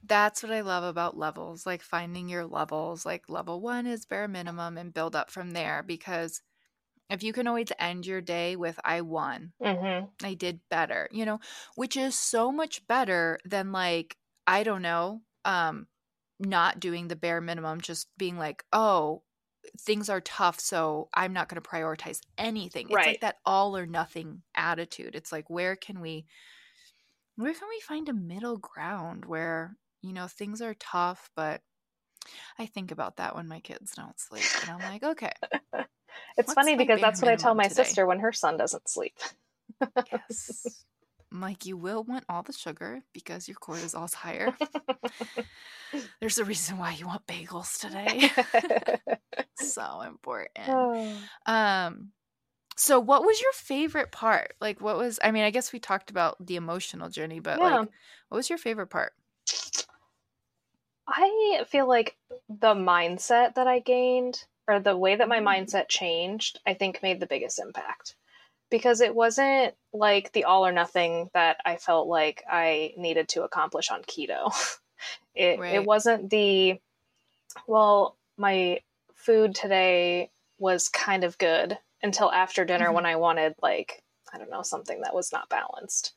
That's 0.03 0.43
what 0.43 0.51
I 0.51 0.61
love 0.61 0.83
about 0.83 1.17
levels, 1.17 1.65
like 1.65 1.81
finding 1.81 2.29
your 2.29 2.45
levels. 2.45 3.05
Like 3.05 3.29
level 3.29 3.61
one 3.61 3.85
is 3.87 4.05
bare 4.05 4.27
minimum 4.27 4.77
and 4.77 4.93
build 4.93 5.15
up 5.15 5.29
from 5.31 5.51
there 5.51 5.83
because 5.83 6.41
if 7.09 7.23
you 7.23 7.33
can 7.33 7.47
always 7.47 7.69
end 7.79 8.05
your 8.07 8.21
day 8.21 8.55
with, 8.55 8.79
I 8.85 9.01
won, 9.01 9.53
hmm 9.59 10.09
I 10.23 10.35
did 10.35 10.61
better, 10.69 11.09
you 11.11 11.25
know, 11.25 11.39
which 11.75 11.97
is 11.97 12.17
so 12.17 12.51
much 12.51 12.87
better 12.87 13.39
than 13.45 13.71
like, 13.71 14.17
I 14.47 14.63
don't 14.63 14.83
know, 14.83 15.23
um, 15.45 15.87
not 16.39 16.79
doing 16.79 17.07
the 17.09 17.15
bare 17.17 17.41
minimum, 17.41 17.81
just 17.81 18.09
being 18.17 18.37
like, 18.37 18.65
oh, 18.73 19.23
things 19.79 20.09
are 20.09 20.21
tough, 20.21 20.59
so 20.59 21.09
I'm 21.13 21.33
not 21.33 21.49
going 21.49 21.61
to 21.61 21.69
prioritize 21.69 22.21
anything. 22.37 22.89
It's 22.91 23.05
Right. 23.05 23.07
like 23.07 23.21
that 23.21 23.37
all 23.45 23.75
or 23.77 23.85
nothing 23.85 24.43
attitude. 24.55 25.15
It's 25.15 25.31
like, 25.31 25.49
where 25.49 25.75
can 25.75 25.99
we, 26.01 26.25
where 27.35 27.53
can 27.53 27.69
we 27.69 27.79
find 27.81 28.09
a 28.09 28.13
middle 28.13 28.57
ground 28.57 29.25
where, 29.25 29.77
you 30.01 30.13
know, 30.13 30.27
things 30.27 30.61
are 30.61 30.73
tough, 30.75 31.29
but 31.35 31.61
I 32.59 32.65
think 32.67 32.91
about 32.91 33.17
that 33.17 33.35
when 33.35 33.47
my 33.47 33.59
kids 33.61 33.93
don't 33.95 34.19
sleep. 34.19 34.57
And 34.61 34.71
I'm 34.71 34.83
like, 34.83 35.03
okay, 35.03 35.33
It's 36.37 36.53
funny 36.53 36.75
because 36.75 37.01
that's 37.01 37.21
what 37.21 37.31
I 37.31 37.35
tell 37.35 37.55
my 37.55 37.67
today? 37.67 37.67
sister 37.67 38.05
when 38.05 38.19
her 38.19 38.31
son 38.31 38.57
doesn't 38.57 38.89
sleep. 38.89 39.17
yes. 40.11 40.85
I'm 41.31 41.55
you 41.65 41.77
will 41.77 42.03
want 42.03 42.25
all 42.29 42.43
the 42.43 42.53
sugar 42.53 43.01
because 43.13 43.47
your 43.47 43.57
cortisol's 43.57 44.13
higher. 44.23 44.53
There's 46.19 46.37
a 46.37 46.45
reason 46.45 46.77
why 46.77 46.93
you 46.93 47.07
want 47.07 47.27
bagels 47.27 47.79
today. 47.79 48.29
so 49.55 50.01
important. 50.01 50.89
Oh. 50.91 51.29
Um 51.45 52.11
so 52.77 52.99
what 52.99 53.23
was 53.25 53.41
your 53.41 53.53
favorite 53.53 54.11
part? 54.11 54.53
Like 54.61 54.81
what 54.81 54.97
was 54.97 55.19
I 55.23 55.31
mean, 55.31 55.43
I 55.43 55.51
guess 55.51 55.73
we 55.73 55.79
talked 55.79 56.09
about 56.09 56.45
the 56.45 56.55
emotional 56.55 57.09
journey, 57.09 57.39
but 57.39 57.59
Yeah. 57.59 57.63
like 57.63 57.89
what 58.29 58.37
was 58.37 58.49
your 58.49 58.59
favorite 58.59 58.87
part? 58.87 59.13
I 61.07 61.65
feel 61.67 61.87
like 61.87 62.17
the 62.49 62.73
mindset 62.73 63.55
that 63.55 63.67
I 63.67 63.79
gained 63.79 64.45
or 64.67 64.79
the 64.79 64.95
way 64.97 65.15
that 65.15 65.27
my 65.27 65.39
Mm. 65.39 65.43
mindset 65.65 65.87
changed, 65.89 66.59
I 66.65 66.73
think 66.75 67.01
made 67.01 67.19
the 67.19 67.27
biggest 67.27 67.59
impact. 67.59 68.15
Because 68.69 68.99
it 69.01 69.15
wasn't 69.15 69.75
like 69.93 70.31
the 70.33 70.43
all 70.43 70.65
or 70.65 70.71
nothing 70.71 71.29
that 71.33 71.57
I 71.65 71.77
felt 71.77 72.07
like 72.07 72.43
I 72.49 72.93
needed 72.97 73.29
to 73.29 73.43
accomplish 73.43 73.89
on 73.91 74.03
keto. 74.03 74.51
It 75.35 75.59
Right. 75.59 75.73
it 75.73 75.85
wasn't 75.85 76.31
the 76.31 76.79
well, 77.67 78.17
my 78.37 78.81
food 79.15 79.55
today 79.55 80.31
was 80.59 80.89
kind 80.89 81.23
of 81.23 81.37
good 81.37 81.77
until 82.01 82.31
after 82.31 82.65
dinner 82.65 82.91
Mhm. 82.91 82.93
when 82.93 83.05
I 83.05 83.15
wanted 83.17 83.53
like 83.61 84.03
I 84.33 84.37
don't 84.37 84.49
know, 84.49 84.63
something 84.63 85.01
that 85.01 85.15
was 85.15 85.31
not 85.31 85.49
balanced. 85.49 86.15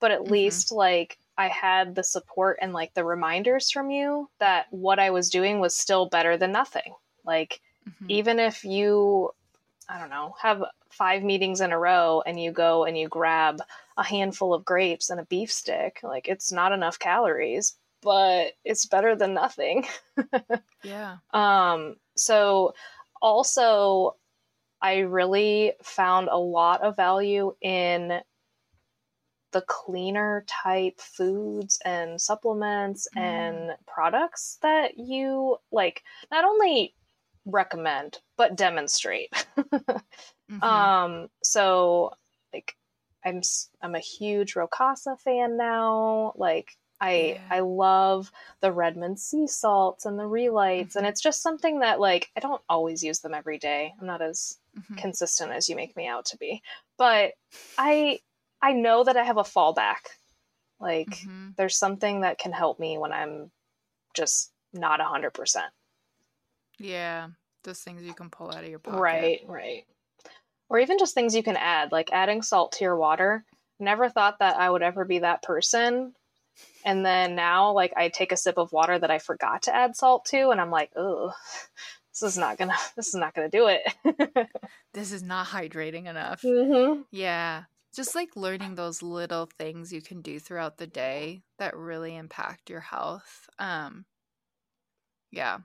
But 0.00 0.10
at 0.10 0.26
Mhm. 0.26 0.30
least 0.30 0.72
like 0.72 1.18
I 1.38 1.48
had 1.48 1.94
the 1.94 2.04
support 2.04 2.58
and 2.62 2.72
like 2.72 2.94
the 2.94 3.04
reminders 3.04 3.70
from 3.70 3.90
you 3.90 4.30
that 4.40 4.66
what 4.70 4.98
I 4.98 5.10
was 5.10 5.30
doing 5.30 5.60
was 5.60 5.76
still 5.76 6.08
better 6.08 6.36
than 6.36 6.52
nothing. 6.52 6.94
Like 7.24 7.60
Mhm. 7.86 8.08
even 8.08 8.38
if 8.38 8.64
you 8.64 9.32
I 9.88 9.98
don't 9.98 10.10
know, 10.10 10.34
have 10.40 10.62
five 10.92 11.22
meetings 11.22 11.60
in 11.60 11.72
a 11.72 11.78
row 11.78 12.22
and 12.26 12.40
you 12.40 12.52
go 12.52 12.84
and 12.84 12.96
you 12.96 13.08
grab 13.08 13.60
a 13.96 14.04
handful 14.04 14.54
of 14.54 14.64
grapes 14.64 15.10
and 15.10 15.20
a 15.20 15.24
beef 15.26 15.50
stick, 15.52 16.00
like 16.02 16.28
it's 16.28 16.52
not 16.52 16.72
enough 16.72 16.98
calories, 16.98 17.76
but 18.02 18.52
it's 18.64 18.86
better 18.86 19.16
than 19.16 19.34
nothing. 19.34 19.86
Yeah. 20.82 21.18
Um, 21.32 21.96
so 22.16 22.74
also 23.20 24.16
I 24.80 24.98
really 25.00 25.74
found 25.82 26.28
a 26.28 26.36
lot 26.38 26.82
of 26.82 26.96
value 26.96 27.54
in 27.60 28.20
the 29.52 29.62
cleaner 29.62 30.44
type 30.48 31.00
foods 31.00 31.78
and 31.84 32.20
supplements 32.20 33.06
Mm. 33.14 33.20
and 33.20 33.70
products 33.86 34.58
that 34.62 34.98
you 34.98 35.58
like 35.70 36.02
not 36.30 36.44
only 36.44 36.94
recommend 37.44 38.20
but 38.36 38.56
demonstrate. 38.56 39.30
Mhm. 40.58 40.62
Um, 40.62 41.28
so 41.42 42.12
like 42.52 42.76
I'm 43.24 43.40
I'm 43.80 43.94
a 43.94 44.00
huge 44.00 44.56
Rowe 44.56 44.66
Casa 44.68 45.16
fan 45.16 45.56
now. 45.56 46.32
Like 46.36 46.76
I 47.00 47.12
Yeah. 47.34 47.48
I 47.50 47.60
love 47.60 48.30
the 48.60 48.72
Redmond 48.72 49.18
sea 49.18 49.46
salts 49.46 50.06
and 50.06 50.18
the 50.18 50.24
Relytes, 50.24 50.96
and 50.96 51.06
Mhm. 51.06 51.10
it's 51.10 51.20
just 51.20 51.42
something 51.42 51.80
that 51.80 52.00
like 52.00 52.30
I 52.36 52.40
don't 52.40 52.62
always 52.68 53.02
use 53.02 53.20
them 53.20 53.34
every 53.34 53.58
day. 53.58 53.94
I'm 53.98 54.06
not 54.06 54.22
as 54.22 54.58
Mhm. 54.76 54.96
consistent 54.98 55.52
as 55.52 55.68
you 55.68 55.76
make 55.76 55.96
me 55.96 56.06
out 56.06 56.26
to 56.26 56.36
be, 56.38 56.62
but 56.98 57.34
I 57.78 58.20
I 58.60 58.72
know 58.72 59.04
that 59.04 59.16
I 59.16 59.24
have 59.24 59.38
a 59.38 59.42
fallback. 59.42 60.18
Like 60.80 61.10
Mhm. 61.10 61.56
there's 61.56 61.76
something 61.76 62.20
that 62.22 62.38
can 62.38 62.52
help 62.52 62.78
me 62.78 62.98
when 62.98 63.12
I'm 63.12 63.50
just 64.14 64.52
not 64.72 65.00
a 65.00 65.04
hundred 65.04 65.32
percent. 65.32 65.72
Yeah. 66.78 67.28
Those 67.64 67.80
things 67.82 68.02
you 68.02 68.14
can 68.14 68.30
pull 68.30 68.50
out 68.50 68.64
of 68.64 68.70
your 68.70 68.78
pocket. 68.80 69.00
Right, 69.00 69.40
right. 69.46 69.86
Or 70.72 70.78
even 70.78 70.96
just 70.98 71.12
things 71.12 71.36
you 71.36 71.42
can 71.42 71.58
add, 71.58 71.92
like 71.92 72.10
adding 72.12 72.40
salt 72.40 72.72
to 72.72 72.84
your 72.84 72.96
water. 72.96 73.44
Never 73.78 74.08
thought 74.08 74.38
that 74.38 74.56
I 74.56 74.70
would 74.70 74.80
ever 74.80 75.04
be 75.04 75.18
that 75.18 75.42
person. 75.42 76.14
And 76.82 77.04
then 77.04 77.34
now, 77.34 77.72
like, 77.72 77.92
I 77.94 78.08
take 78.08 78.32
a 78.32 78.38
sip 78.38 78.56
of 78.56 78.72
water 78.72 78.98
that 78.98 79.10
I 79.10 79.18
forgot 79.18 79.64
to 79.64 79.76
add 79.76 79.96
salt 79.96 80.24
to, 80.26 80.48
and 80.48 80.58
I'm 80.58 80.70
like, 80.70 80.90
oh, 80.96 81.34
this 82.10 82.22
is 82.22 82.38
not 82.38 82.56
gonna, 82.56 82.74
this 82.96 83.08
is 83.08 83.16
not 83.16 83.34
gonna 83.34 83.50
do 83.50 83.68
it. 83.68 84.48
This 84.94 85.12
is 85.12 85.22
not 85.22 85.46
hydrating 85.46 86.06
enough. 86.06 86.42
mm-hmm. 86.42 87.02
Yeah. 87.10 87.64
Just 87.94 88.14
like 88.14 88.36
learning 88.36 88.74
those 88.74 89.02
little 89.02 89.48
things 89.58 89.92
you 89.92 90.02
can 90.02 90.20
do 90.20 90.38
throughout 90.38 90.76
the 90.78 90.86
day 90.86 91.42
that 91.58 91.76
really 91.76 92.16
impact 92.16 92.68
your 92.68 92.80
health. 92.80 93.48
Um 93.58 94.04
yeah. 95.30 95.60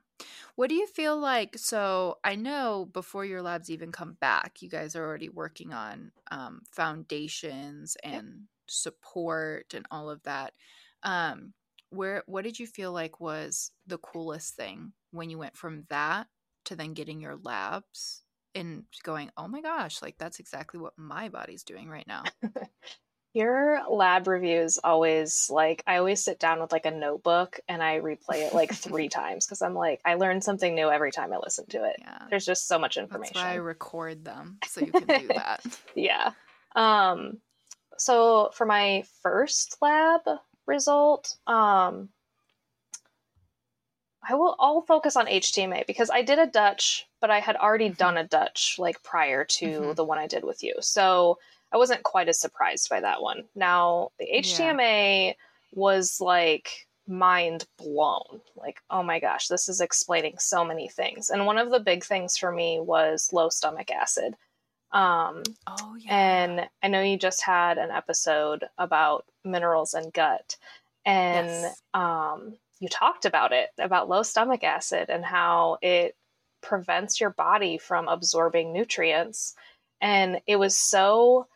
What 0.55 0.69
do 0.69 0.75
you 0.75 0.87
feel 0.87 1.17
like 1.19 1.57
so 1.57 2.17
I 2.23 2.35
know 2.35 2.89
before 2.91 3.25
your 3.25 3.41
labs 3.41 3.69
even 3.69 3.91
come 3.91 4.13
back, 4.19 4.61
you 4.61 4.69
guys 4.69 4.95
are 4.95 5.05
already 5.05 5.29
working 5.29 5.73
on 5.73 6.11
um 6.31 6.61
foundations 6.71 7.97
and 8.03 8.43
support 8.67 9.73
and 9.73 9.85
all 9.91 10.09
of 10.09 10.23
that. 10.23 10.53
Um 11.03 11.53
where 11.89 12.23
what 12.25 12.43
did 12.43 12.59
you 12.59 12.67
feel 12.67 12.91
like 12.91 13.19
was 13.21 13.71
the 13.85 13.97
coolest 13.99 14.55
thing 14.55 14.93
when 15.11 15.29
you 15.29 15.37
went 15.37 15.55
from 15.55 15.85
that 15.89 16.27
to 16.65 16.75
then 16.75 16.93
getting 16.93 17.21
your 17.21 17.37
labs 17.37 18.23
and 18.55 18.83
going, 19.03 19.29
oh 19.37 19.47
my 19.47 19.61
gosh, 19.61 20.01
like 20.01 20.17
that's 20.17 20.39
exactly 20.39 20.79
what 20.79 20.93
my 20.97 21.29
body's 21.29 21.63
doing 21.63 21.89
right 21.89 22.07
now. 22.07 22.23
Your 23.37 23.83
lab 23.87 24.27
reviews 24.27 24.79
always 24.83 25.47
like 25.51 25.83
I 25.85 25.97
always 25.97 26.23
sit 26.23 26.39
down 26.39 26.59
with 26.59 26.71
like 26.71 26.87
a 26.87 26.91
notebook 26.91 27.59
and 27.67 27.83
I 27.83 27.99
replay 27.99 28.47
it 28.47 28.51
like 28.55 28.71
three 28.73 29.09
times 29.09 29.45
because 29.45 29.61
I'm 29.61 29.75
like 29.75 30.01
I 30.03 30.15
learn 30.15 30.41
something 30.41 30.73
new 30.73 30.89
every 30.89 31.11
time 31.11 31.31
I 31.31 31.37
listen 31.37 31.67
to 31.67 31.83
it. 31.83 31.97
Yeah. 31.99 32.17
There's 32.31 32.47
just 32.47 32.67
so 32.67 32.79
much 32.79 32.97
information. 32.97 33.33
That's 33.35 33.45
why 33.45 33.51
I 33.51 33.55
record 33.57 34.25
them 34.25 34.57
so 34.65 34.81
you 34.81 34.91
can 34.91 35.05
do 35.05 35.27
that. 35.27 35.63
yeah. 35.95 36.31
Um, 36.75 37.37
so 37.99 38.49
for 38.55 38.65
my 38.65 39.03
first 39.21 39.77
lab 39.83 40.21
result, 40.65 41.37
um, 41.45 42.09
I 44.27 44.33
will 44.33 44.55
I'll 44.59 44.81
focus 44.81 45.15
on 45.15 45.27
HTMA 45.27 45.85
because 45.85 46.09
I 46.09 46.23
did 46.23 46.39
a 46.39 46.47
Dutch, 46.47 47.05
but 47.21 47.29
I 47.29 47.39
had 47.39 47.55
already 47.55 47.91
Mhm. 47.91 47.97
done 47.97 48.17
a 48.17 48.23
Dutch 48.27 48.77
like 48.79 49.03
prior 49.03 49.45
to 49.45 49.67
Mhm. 49.69 49.95
the 49.95 50.03
one 50.03 50.17
I 50.17 50.25
did 50.25 50.43
with 50.43 50.63
you. 50.63 50.73
So 50.79 51.37
I 51.71 51.77
wasn't 51.77 52.03
quite 52.03 52.29
as 52.29 52.39
surprised 52.39 52.89
by 52.89 53.01
that 53.01 53.21
one. 53.21 53.43
Now 53.55 54.11
the 54.19 54.27
HTMA 54.35 55.35
was 55.73 56.19
like 56.21 56.87
mind 57.07 57.65
blown. 57.77 58.41
Like, 58.55 58.81
oh 58.89 59.03
my 59.03 59.19
gosh, 59.19 59.47
this 59.47 59.69
is 59.69 59.81
explaining 59.81 60.37
so 60.39 60.63
many 60.65 60.87
things. 60.89 61.29
And 61.29 61.45
one 61.45 61.57
of 61.57 61.69
the 61.71 61.79
big 61.79 62.03
things 62.03 62.37
for 62.37 62.51
me 62.51 62.79
was 62.79 63.31
low 63.33 63.49
stomach 63.49 63.91
acid. 63.91 64.35
Um, 64.91 65.43
Oh 65.67 65.95
yeah. 65.99 66.15
and 66.17 66.69
I 66.81 66.87
know 66.87 67.01
you 67.01 67.17
just 67.17 67.41
had 67.43 67.77
an 67.77 67.91
episode 67.91 68.65
about 68.77 69.25
minerals 69.43 69.93
and 69.93 70.13
gut, 70.13 70.55
and 71.05 71.47
Yes. 71.47 71.81
um, 71.93 72.55
you 72.79 72.87
talked 72.87 73.25
about 73.25 73.51
it 73.51 73.69
about 73.77 74.07
low 74.07 74.23
stomach 74.23 74.63
acid 74.63 75.09
and 75.09 75.25
how 75.25 75.77
it 75.81 76.15
prevents 76.61 77.19
your 77.19 77.31
body 77.31 77.77
from 77.77 78.07
absorbing 78.07 78.71
nutrients. 78.71 79.55
And 79.99 80.39
it 80.47 80.55
was 80.57 80.77
so 80.77 81.47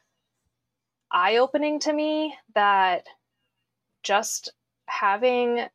eye 1.12 1.38
opening 1.38 1.80
to 1.82 1.94
me 1.94 2.36
that 2.56 3.06
just 4.04 4.52
having 4.86 5.68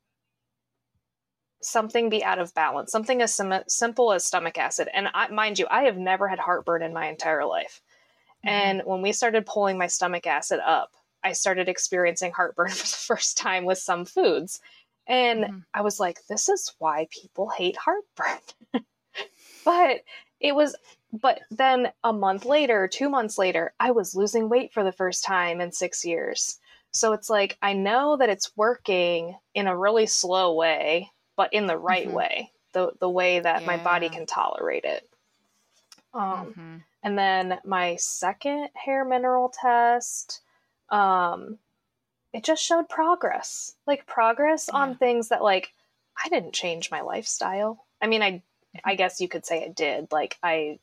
something 1.63 2.09
be 2.09 2.25
out 2.25 2.39
of 2.39 2.55
balance, 2.55 2.93
something 2.93 3.21
as 3.23 3.35
sim- 3.35 3.65
simple 3.69 4.13
as 4.13 4.25
stomach 4.25 4.59
acid. 4.59 4.89
And 4.93 5.09
I, 5.15 5.29
mind 5.29 5.59
you, 5.59 5.67
I 5.71 5.85
have 5.85 5.99
never 5.99 6.29
had 6.29 6.39
heartburn 6.39 6.83
in 6.83 6.93
my 6.93 7.09
entire 7.09 7.45
life. 7.45 7.81
Mm-hmm. 8.47 8.49
And 8.49 8.83
when 8.85 9.03
we 9.03 9.13
started 9.13 9.47
pulling 9.47 9.79
my 9.79 9.89
stomach 9.89 10.27
acid 10.27 10.61
up, 10.65 10.91
I 11.25 11.33
started 11.33 11.69
experiencing 11.69 12.33
heartburn 12.33 12.71
for 12.71 12.87
the 12.87 12.87
first 12.87 13.37
time 13.37 13.65
with 13.65 13.79
some 13.79 14.05
foods. 14.05 14.61
And 15.09 15.45
mm-hmm. 15.45 15.59
I 15.75 15.83
was 15.83 16.01
like, 16.01 16.19
this 16.29 16.49
is 16.49 16.73
why 16.79 17.09
people 17.11 17.49
hate 17.49 17.77
heartburn. 17.77 18.39
but 19.65 20.01
it 20.41 20.55
was, 20.55 20.77
but 21.13 21.41
then 21.51 21.93
a 22.03 22.13
month 22.13 22.45
later, 22.45 22.89
two 22.89 23.09
months 23.09 23.39
later, 23.39 23.73
I 23.79 23.93
was 23.93 24.15
losing 24.15 24.49
weight 24.49 24.73
for 24.73 24.85
the 24.85 24.93
first 24.93 25.25
time 25.25 25.61
in 25.61 25.73
six 25.73 26.05
years. 26.05 26.59
So 26.91 27.13
it's 27.13 27.31
like, 27.31 27.59
I 27.63 27.75
know 27.75 28.17
that 28.17 28.29
it's 28.29 28.57
working 28.57 29.37
in 29.55 29.67
a 29.67 29.77
really 29.77 30.07
slow 30.07 30.55
way, 30.55 31.11
but 31.37 31.53
in 31.53 31.67
the 31.67 31.77
right 31.77 32.07
mm-hmm. 32.07 32.17
way, 32.17 32.53
the, 32.73 32.93
the 33.01 33.09
way 33.09 33.41
that 33.41 33.61
yeah. 33.61 33.67
my 33.67 33.77
body 33.77 34.09
can 34.09 34.27
tolerate 34.27 34.85
it. 34.85 35.09
Um, 36.15 36.23
mm-hmm. 36.23 36.77
And 37.03 37.19
then 37.19 37.59
my 37.65 37.97
second 37.97 38.71
hair 38.75 39.05
mineral 39.05 39.49
test, 39.51 40.41
um, 40.91 41.59
it 42.33 42.43
just 42.45 42.63
showed 42.63 42.89
progress, 42.89 43.75
like 43.87 44.07
progress 44.07 44.69
yeah. 44.73 44.79
on 44.79 44.97
things 44.97 45.29
that 45.29 45.43
like 45.43 45.73
I 46.23 46.29
didn't 46.29 46.53
change 46.53 46.91
my 46.91 47.03
lifestyle. 47.03 47.85
I 48.01 48.07
mean, 48.07 48.23
I 48.23 48.43
I 48.85 48.91
mm-hmm. 48.91 48.97
guess 48.97 49.21
you 49.21 49.29
could 49.29 49.47
say 49.47 49.65
I 49.65 49.69
did. 49.69 50.09
Like 50.11 50.37
I, 50.43 50.79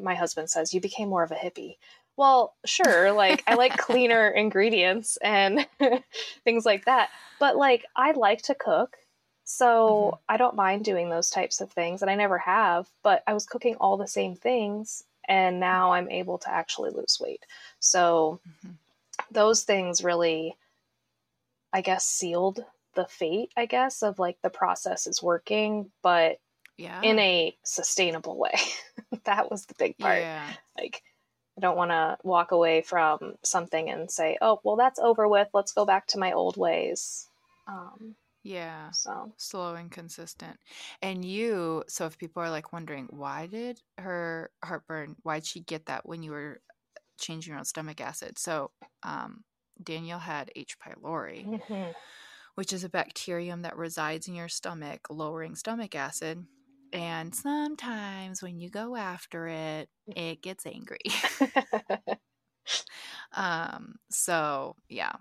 my 0.00 0.14
husband 0.14 0.50
says 0.50 0.74
you 0.74 0.80
became 0.80 1.08
more 1.08 1.22
of 1.22 1.30
a 1.30 1.36
hippie. 1.36 1.76
Well, 2.16 2.54
sure, 2.64 3.12
like 3.12 3.44
I 3.46 3.54
like 3.54 3.76
cleaner 3.76 4.28
ingredients 4.36 5.18
and 5.22 5.66
things 6.44 6.66
like 6.66 6.84
that. 6.86 7.10
But 7.38 7.56
like 7.56 7.84
I 7.96 8.12
like 8.12 8.42
to 8.42 8.54
cook. 8.54 8.96
So 9.44 10.12
mm-hmm. 10.12 10.16
I 10.28 10.36
don't 10.36 10.56
mind 10.56 10.84
doing 10.84 11.08
those 11.08 11.30
types 11.30 11.60
of 11.60 11.70
things 11.70 12.02
and 12.02 12.10
I 12.10 12.14
never 12.14 12.38
have, 12.38 12.88
but 13.02 13.22
I 13.26 13.32
was 13.34 13.46
cooking 13.46 13.76
all 13.76 13.96
the 13.96 14.06
same 14.06 14.34
things 14.34 15.04
and 15.26 15.60
now 15.60 15.92
I'm 15.92 16.10
able 16.10 16.38
to 16.38 16.50
actually 16.50 16.90
lose 16.90 17.18
weight. 17.20 17.44
So 17.80 18.40
mm-hmm 18.46 18.72
those 19.30 19.62
things 19.62 20.04
really, 20.04 20.56
I 21.72 21.80
guess, 21.80 22.04
sealed 22.04 22.64
the 22.94 23.06
fate, 23.06 23.52
I 23.56 23.66
guess, 23.66 24.02
of 24.02 24.18
like 24.18 24.38
the 24.42 24.50
process 24.50 25.06
is 25.06 25.22
working, 25.22 25.90
but 26.02 26.38
yeah. 26.78 27.00
in 27.02 27.18
a 27.18 27.56
sustainable 27.64 28.38
way. 28.38 28.54
that 29.24 29.50
was 29.50 29.66
the 29.66 29.74
big 29.78 29.98
part. 29.98 30.20
Yeah. 30.20 30.48
Like, 30.78 31.02
I 31.56 31.60
don't 31.60 31.76
want 31.76 31.90
to 31.90 32.16
walk 32.22 32.52
away 32.52 32.82
from 32.82 33.34
something 33.42 33.90
and 33.90 34.10
say, 34.10 34.38
oh, 34.40 34.60
well, 34.64 34.76
that's 34.76 34.98
over 34.98 35.28
with. 35.28 35.48
Let's 35.52 35.72
go 35.72 35.84
back 35.84 36.06
to 36.08 36.18
my 36.18 36.32
old 36.32 36.56
ways. 36.56 37.26
Um, 37.66 38.14
yeah. 38.44 38.90
So 38.92 39.32
slow 39.36 39.74
and 39.74 39.90
consistent. 39.90 40.56
And 41.02 41.24
you, 41.24 41.84
so 41.88 42.06
if 42.06 42.16
people 42.16 42.42
are 42.42 42.50
like 42.50 42.72
wondering, 42.72 43.08
why 43.10 43.46
did 43.46 43.80
her 43.98 44.50
heartburn, 44.64 45.16
why'd 45.22 45.44
she 45.44 45.60
get 45.60 45.86
that 45.86 46.06
when 46.06 46.22
you 46.22 46.30
were 46.30 46.60
changing 47.18 47.50
your 47.50 47.58
own 47.58 47.64
stomach 47.64 48.00
acid. 48.00 48.38
So 48.38 48.70
um, 49.02 49.44
Danielle 49.82 50.20
had 50.20 50.50
H. 50.56 50.76
pylori, 50.78 51.46
mm-hmm. 51.46 51.90
which 52.54 52.72
is 52.72 52.84
a 52.84 52.88
bacterium 52.88 53.62
that 53.62 53.76
resides 53.76 54.28
in 54.28 54.34
your 54.34 54.48
stomach, 54.48 55.08
lowering 55.10 55.54
stomach 55.54 55.94
acid. 55.94 56.46
And 56.92 57.34
sometimes 57.34 58.42
when 58.42 58.58
you 58.58 58.70
go 58.70 58.96
after 58.96 59.48
it, 59.48 59.88
it 60.06 60.42
gets 60.42 60.66
angry. 60.66 61.00
um, 63.32 63.96
so 64.10 64.76
yeah, 64.88 65.12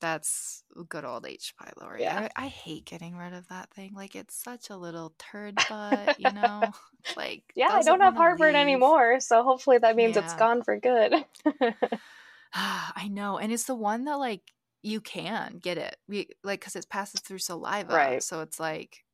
that's 0.00 0.62
good 0.88 1.04
old 1.04 1.26
H. 1.26 1.54
pylori. 1.60 2.00
Yeah. 2.00 2.28
I, 2.36 2.44
I, 2.44 2.48
hate 2.48 2.84
getting 2.84 3.16
rid 3.16 3.32
of 3.32 3.48
that 3.48 3.70
thing. 3.70 3.92
Like 3.94 4.14
it's 4.14 4.34
such 4.34 4.70
a 4.70 4.76
little 4.76 5.14
turd 5.18 5.58
butt, 5.68 6.20
you 6.20 6.30
know? 6.32 6.62
like 7.16 7.44
Yeah, 7.54 7.70
I 7.72 7.82
don't 7.82 8.00
have 8.00 8.14
heartburn 8.14 8.54
leave. 8.54 8.60
anymore, 8.60 9.20
so 9.20 9.42
hopefully 9.42 9.78
that 9.78 9.96
means 9.96 10.16
yeah. 10.16 10.24
it's 10.24 10.34
gone 10.34 10.62
for 10.62 10.78
good. 10.78 11.14
I 12.54 13.08
know. 13.10 13.38
And 13.38 13.52
it's 13.52 13.64
the 13.64 13.74
one 13.74 14.04
that 14.04 14.18
like 14.18 14.42
you 14.82 15.00
can 15.00 15.58
get 15.58 15.78
it. 15.78 15.96
We, 16.08 16.28
like 16.44 16.60
cuz 16.60 16.76
it 16.76 16.88
passes 16.88 17.20
through 17.20 17.38
saliva. 17.38 17.94
Right. 17.94 18.22
So 18.22 18.40
it's 18.42 18.60
like 18.60 19.04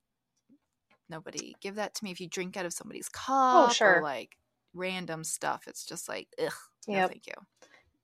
nobody 1.13 1.55
give 1.61 1.77
that 1.77 1.95
to 1.95 2.05
me 2.05 2.11
if 2.11 2.21
you 2.21 2.29
drink 2.29 2.57
out 2.57 2.67
of 2.67 2.73
somebody's 2.73 3.09
oh, 3.09 3.19
cup 3.19 3.71
oh, 3.71 3.73
sure. 3.73 3.99
or 3.99 4.03
like 4.03 4.37
random 4.75 5.23
stuff. 5.23 5.65
It's 5.69 5.85
just 5.85 6.09
like 6.09 6.29
ugh. 6.43 6.53
No, 6.89 7.07
thank 7.07 7.27
you. 7.29 7.35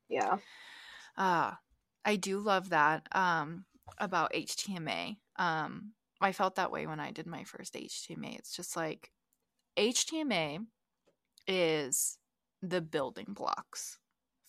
Yeah. 0.08 0.36
Ah, 1.16 1.52
uh, 1.52 1.56
I 2.04 2.16
do 2.16 2.38
love 2.38 2.70
that 2.70 3.08
um, 3.12 3.64
about 3.98 4.32
HTMA. 4.32 5.16
Um, 5.36 5.92
I 6.20 6.32
felt 6.32 6.56
that 6.56 6.70
way 6.70 6.86
when 6.86 7.00
I 7.00 7.10
did 7.10 7.26
my 7.26 7.44
first 7.44 7.74
HTMA. 7.74 8.38
It's 8.38 8.54
just 8.54 8.76
like 8.76 9.10
HTMA 9.76 10.66
is 11.46 12.18
the 12.62 12.80
building 12.80 13.26
blocks 13.30 13.98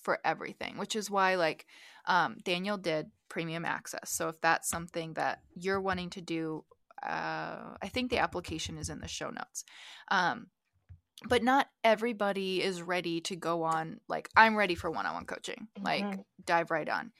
for 0.01 0.19
everything, 0.23 0.77
which 0.77 0.95
is 0.95 1.09
why 1.09 1.35
like 1.35 1.65
um, 2.05 2.37
Danielle 2.43 2.77
did 2.77 3.07
premium 3.29 3.65
access. 3.65 4.09
So 4.11 4.29
if 4.29 4.41
that's 4.41 4.69
something 4.69 5.13
that 5.13 5.41
you're 5.55 5.81
wanting 5.81 6.09
to 6.11 6.21
do, 6.21 6.65
uh, 7.03 7.75
I 7.81 7.87
think 7.87 8.09
the 8.09 8.19
application 8.19 8.77
is 8.77 8.89
in 8.89 8.99
the 8.99 9.07
show 9.07 9.29
notes. 9.29 9.63
Um, 10.09 10.47
but 11.27 11.43
not 11.43 11.67
everybody 11.83 12.61
is 12.61 12.81
ready 12.81 13.19
to 13.21 13.35
go 13.35 13.63
on 13.63 13.99
like 14.07 14.29
i'm 14.35 14.55
ready 14.55 14.75
for 14.75 14.89
one-on-one 14.89 15.25
coaching 15.25 15.67
like 15.81 16.03
mm-hmm. 16.03 16.21
dive 16.45 16.71
right 16.71 16.87
on 16.87 17.11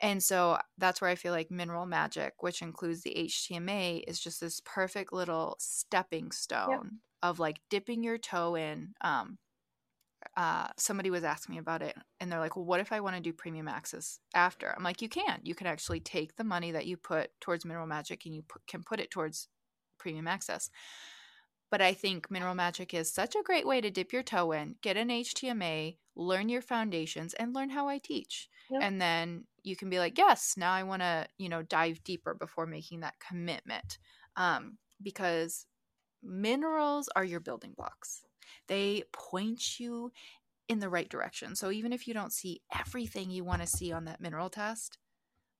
and 0.00 0.22
so 0.22 0.58
that's 0.78 1.00
where 1.00 1.10
i 1.10 1.14
feel 1.14 1.32
like 1.32 1.50
mineral 1.50 1.86
magic 1.86 2.34
which 2.40 2.62
includes 2.62 3.02
the 3.02 3.14
htma 3.30 4.02
is 4.06 4.18
just 4.18 4.40
this 4.40 4.60
perfect 4.64 5.12
little 5.12 5.56
stepping 5.58 6.32
stone 6.32 6.68
yep. 6.70 6.82
of 7.22 7.38
like 7.38 7.60
dipping 7.68 8.02
your 8.02 8.18
toe 8.18 8.56
in 8.56 8.94
um 9.00 9.38
uh, 10.40 10.68
somebody 10.78 11.10
was 11.10 11.22
asking 11.22 11.54
me 11.54 11.58
about 11.58 11.82
it 11.82 11.94
and 12.18 12.32
they're 12.32 12.40
like 12.40 12.56
well 12.56 12.64
what 12.64 12.80
if 12.80 12.92
i 12.92 13.00
want 13.00 13.14
to 13.14 13.20
do 13.20 13.32
premium 13.32 13.68
access 13.68 14.20
after 14.34 14.72
i'm 14.74 14.82
like 14.82 15.02
you 15.02 15.08
can 15.08 15.38
you 15.42 15.54
can 15.54 15.66
actually 15.66 16.00
take 16.00 16.36
the 16.36 16.44
money 16.44 16.72
that 16.72 16.86
you 16.86 16.96
put 16.96 17.30
towards 17.40 17.64
mineral 17.64 17.86
magic 17.86 18.24
and 18.24 18.34
you 18.34 18.42
put, 18.42 18.66
can 18.66 18.82
put 18.82 19.00
it 19.00 19.10
towards 19.10 19.48
premium 19.98 20.26
access 20.26 20.70
but 21.70 21.80
I 21.80 21.94
think 21.94 22.30
Mineral 22.30 22.54
Magic 22.54 22.92
is 22.92 23.12
such 23.12 23.36
a 23.36 23.44
great 23.44 23.66
way 23.66 23.80
to 23.80 23.90
dip 23.90 24.12
your 24.12 24.24
toe 24.24 24.50
in, 24.50 24.74
get 24.82 24.96
an 24.96 25.08
HTMA, 25.08 25.98
learn 26.16 26.48
your 26.48 26.62
foundations, 26.62 27.32
and 27.34 27.54
learn 27.54 27.70
how 27.70 27.88
I 27.88 27.98
teach. 27.98 28.48
Yep. 28.70 28.82
And 28.82 29.00
then 29.00 29.44
you 29.62 29.76
can 29.76 29.88
be 29.88 30.00
like, 30.00 30.18
yes, 30.18 30.54
now 30.56 30.72
I 30.72 30.82
want 30.82 31.02
to, 31.02 31.28
you 31.38 31.48
know, 31.48 31.62
dive 31.62 32.02
deeper 32.02 32.34
before 32.34 32.66
making 32.66 33.00
that 33.00 33.14
commitment. 33.20 33.98
Um, 34.36 34.78
because 35.00 35.66
minerals 36.22 37.08
are 37.14 37.24
your 37.24 37.40
building 37.40 37.72
blocks. 37.76 38.22
They 38.66 39.04
point 39.12 39.80
you 39.80 40.12
in 40.68 40.78
the 40.78 40.88
right 40.88 41.08
direction. 41.08 41.56
So 41.56 41.70
even 41.70 41.92
if 41.92 42.06
you 42.06 42.14
don't 42.14 42.32
see 42.32 42.62
everything 42.78 43.30
you 43.30 43.44
want 43.44 43.60
to 43.60 43.66
see 43.66 43.92
on 43.92 44.04
that 44.04 44.20
mineral 44.20 44.50
test, 44.50 44.98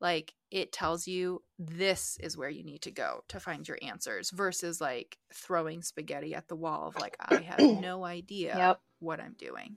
like 0.00 0.34
it 0.50 0.72
tells 0.72 1.06
you 1.06 1.42
this 1.58 2.16
is 2.20 2.36
where 2.36 2.48
you 2.48 2.64
need 2.64 2.82
to 2.82 2.90
go 2.90 3.24
to 3.28 3.40
find 3.40 3.66
your 3.66 3.78
answers 3.82 4.30
versus 4.30 4.80
like 4.80 5.18
throwing 5.34 5.82
spaghetti 5.82 6.34
at 6.34 6.48
the 6.48 6.56
wall 6.56 6.88
of 6.88 6.96
like 6.96 7.16
I 7.20 7.36
have 7.36 7.60
no 7.80 8.04
idea 8.04 8.56
yep. 8.56 8.80
what 8.98 9.20
I'm 9.20 9.34
doing. 9.38 9.76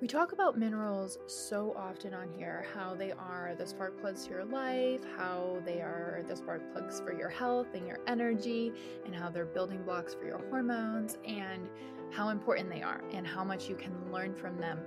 We 0.00 0.06
talk 0.06 0.32
about 0.32 0.56
minerals 0.56 1.18
so 1.26 1.74
often 1.76 2.14
on 2.14 2.30
here 2.30 2.64
how 2.72 2.94
they 2.94 3.10
are 3.12 3.54
the 3.58 3.66
spark 3.66 4.00
plugs 4.00 4.24
to 4.24 4.30
your 4.30 4.44
life, 4.44 5.00
how 5.16 5.60
they 5.64 5.80
are 5.80 6.22
the 6.28 6.36
spark 6.36 6.62
plugs 6.72 7.00
for 7.00 7.12
your 7.12 7.28
health 7.28 7.68
and 7.74 7.86
your 7.86 7.98
energy, 8.06 8.72
and 9.04 9.14
how 9.14 9.28
they're 9.28 9.44
building 9.44 9.82
blocks 9.82 10.14
for 10.14 10.24
your 10.24 10.38
hormones, 10.50 11.18
and 11.24 11.68
how 12.12 12.28
important 12.28 12.70
they 12.70 12.80
are, 12.80 13.02
and 13.12 13.26
how 13.26 13.42
much 13.42 13.68
you 13.68 13.74
can 13.74 13.92
learn 14.12 14.34
from 14.34 14.56
them 14.58 14.78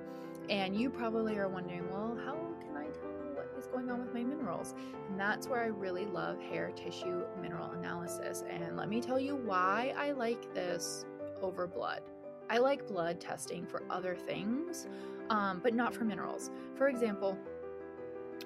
and 0.50 0.76
you 0.76 0.90
probably 0.90 1.38
are 1.38 1.48
wondering, 1.48 1.90
well, 1.90 2.18
how 2.26 2.34
can 2.60 2.76
I 2.76 2.86
tell 2.86 3.10
what 3.34 3.50
is 3.58 3.68
going 3.68 3.90
on 3.90 4.02
with 4.02 4.14
my 4.14 4.24
minerals? 4.24 4.74
And 5.10 5.20
that's 5.20 5.48
where 5.48 5.62
I 5.62 5.68
really 5.68 6.06
love 6.06 6.40
hair 6.42 6.72
tissue 6.76 7.24
mineral 7.42 7.72
analysis. 7.72 8.44
And 8.50 8.76
let 8.76 8.90
me 8.90 9.02
tell 9.02 9.20
you 9.20 9.36
why 9.36 9.94
I 9.98 10.12
like 10.12 10.54
this 10.54 11.06
over 11.42 11.68
blood. 11.68 12.02
I 12.52 12.58
like 12.58 12.86
blood 12.86 13.22
testing 13.22 13.66
for 13.66 13.84
other 13.90 14.14
things, 14.14 14.86
um, 15.30 15.62
but 15.64 15.74
not 15.74 15.96
for 15.96 16.04
minerals. 16.04 16.52
For 16.76 16.90
example, 16.90 17.38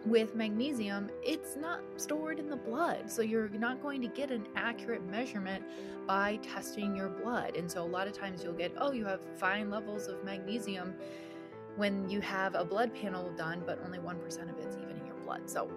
with 0.06 0.36
magnesium, 0.36 1.10
it's 1.24 1.56
not 1.56 1.82
stored 1.96 2.38
in 2.38 2.48
the 2.48 2.56
blood. 2.56 3.10
So 3.10 3.24
you're 3.24 3.50
not 3.50 3.82
going 3.82 4.04
to 4.04 4.08
get 4.08 4.30
an 4.30 4.46
accurate 4.56 5.04
measurement 5.10 5.64
by 6.06 6.36
testing 6.44 6.96
your 6.96 7.10
blood. 7.10 7.56
And 7.56 7.70
so 7.70 7.82
a 7.82 7.90
lot 7.90 8.08
of 8.08 8.14
times 8.14 8.44
you'll 8.44 8.54
get, 8.54 8.74
oh, 8.78 8.92
you 8.92 9.06
have 9.06 9.22
fine 9.38 9.72
levels 9.72 10.08
of 10.08 10.24
magnesium 10.24 10.94
when 11.76 12.08
you 12.08 12.22
have 12.22 12.54
a 12.54 12.64
blood 12.64 12.94
panel 12.94 13.32
done, 13.36 13.64
but 13.66 13.80
only 13.84 13.98
1% 13.98 14.24
of 14.52 14.60
it's 14.60 14.76
even 14.76 15.00
in 15.00 15.06
your 15.08 15.16
blood. 15.24 15.50
So, 15.50 15.68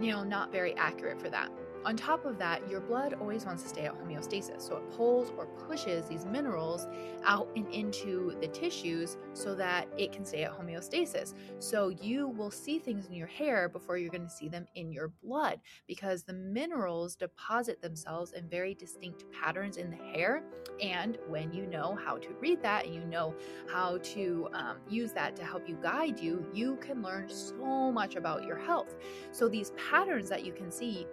you 0.00 0.10
know, 0.10 0.24
not 0.24 0.50
very 0.50 0.74
accurate 0.76 1.20
for 1.20 1.28
that. 1.28 1.50
On 1.84 1.96
top 1.96 2.24
of 2.24 2.38
that, 2.38 2.68
your 2.68 2.80
blood 2.80 3.14
always 3.14 3.44
wants 3.44 3.62
to 3.62 3.68
stay 3.68 3.82
at 3.82 3.94
homeostasis. 3.94 4.62
So 4.62 4.76
it 4.76 4.90
pulls 4.96 5.30
or 5.36 5.46
pushes 5.46 6.08
these 6.08 6.24
minerals 6.24 6.86
out 7.24 7.48
and 7.56 7.68
into 7.68 8.36
the 8.40 8.48
tissues 8.48 9.18
so 9.34 9.54
that 9.54 9.88
it 9.98 10.12
can 10.12 10.24
stay 10.24 10.44
at 10.44 10.58
homeostasis. 10.58 11.34
So 11.58 11.88
you 11.88 12.28
will 12.28 12.50
see 12.50 12.78
things 12.78 13.06
in 13.06 13.14
your 13.14 13.26
hair 13.26 13.68
before 13.68 13.98
you're 13.98 14.10
going 14.10 14.26
to 14.26 14.30
see 14.30 14.48
them 14.48 14.66
in 14.74 14.92
your 14.92 15.08
blood 15.22 15.60
because 15.86 16.22
the 16.22 16.32
minerals 16.32 17.16
deposit 17.16 17.82
themselves 17.82 18.32
in 18.32 18.48
very 18.48 18.74
distinct 18.74 19.24
patterns 19.30 19.76
in 19.76 19.90
the 19.90 19.96
hair. 19.96 20.42
And 20.80 21.18
when 21.28 21.52
you 21.52 21.66
know 21.66 21.98
how 22.02 22.16
to 22.18 22.28
read 22.40 22.62
that 22.62 22.86
and 22.86 22.94
you 22.94 23.04
know 23.04 23.34
how 23.70 23.98
to 23.98 24.48
um, 24.54 24.78
use 24.88 25.12
that 25.12 25.36
to 25.36 25.44
help 25.44 25.68
you 25.68 25.76
guide 25.82 26.18
you, 26.18 26.46
you 26.52 26.76
can 26.76 27.02
learn 27.02 27.28
so 27.28 27.92
much 27.92 28.16
about 28.16 28.44
your 28.44 28.56
health. 28.56 28.96
So 29.32 29.48
these 29.48 29.72
patterns 29.90 30.28
that 30.30 30.44
you 30.44 30.52
can 30.52 30.70
see 30.70 31.06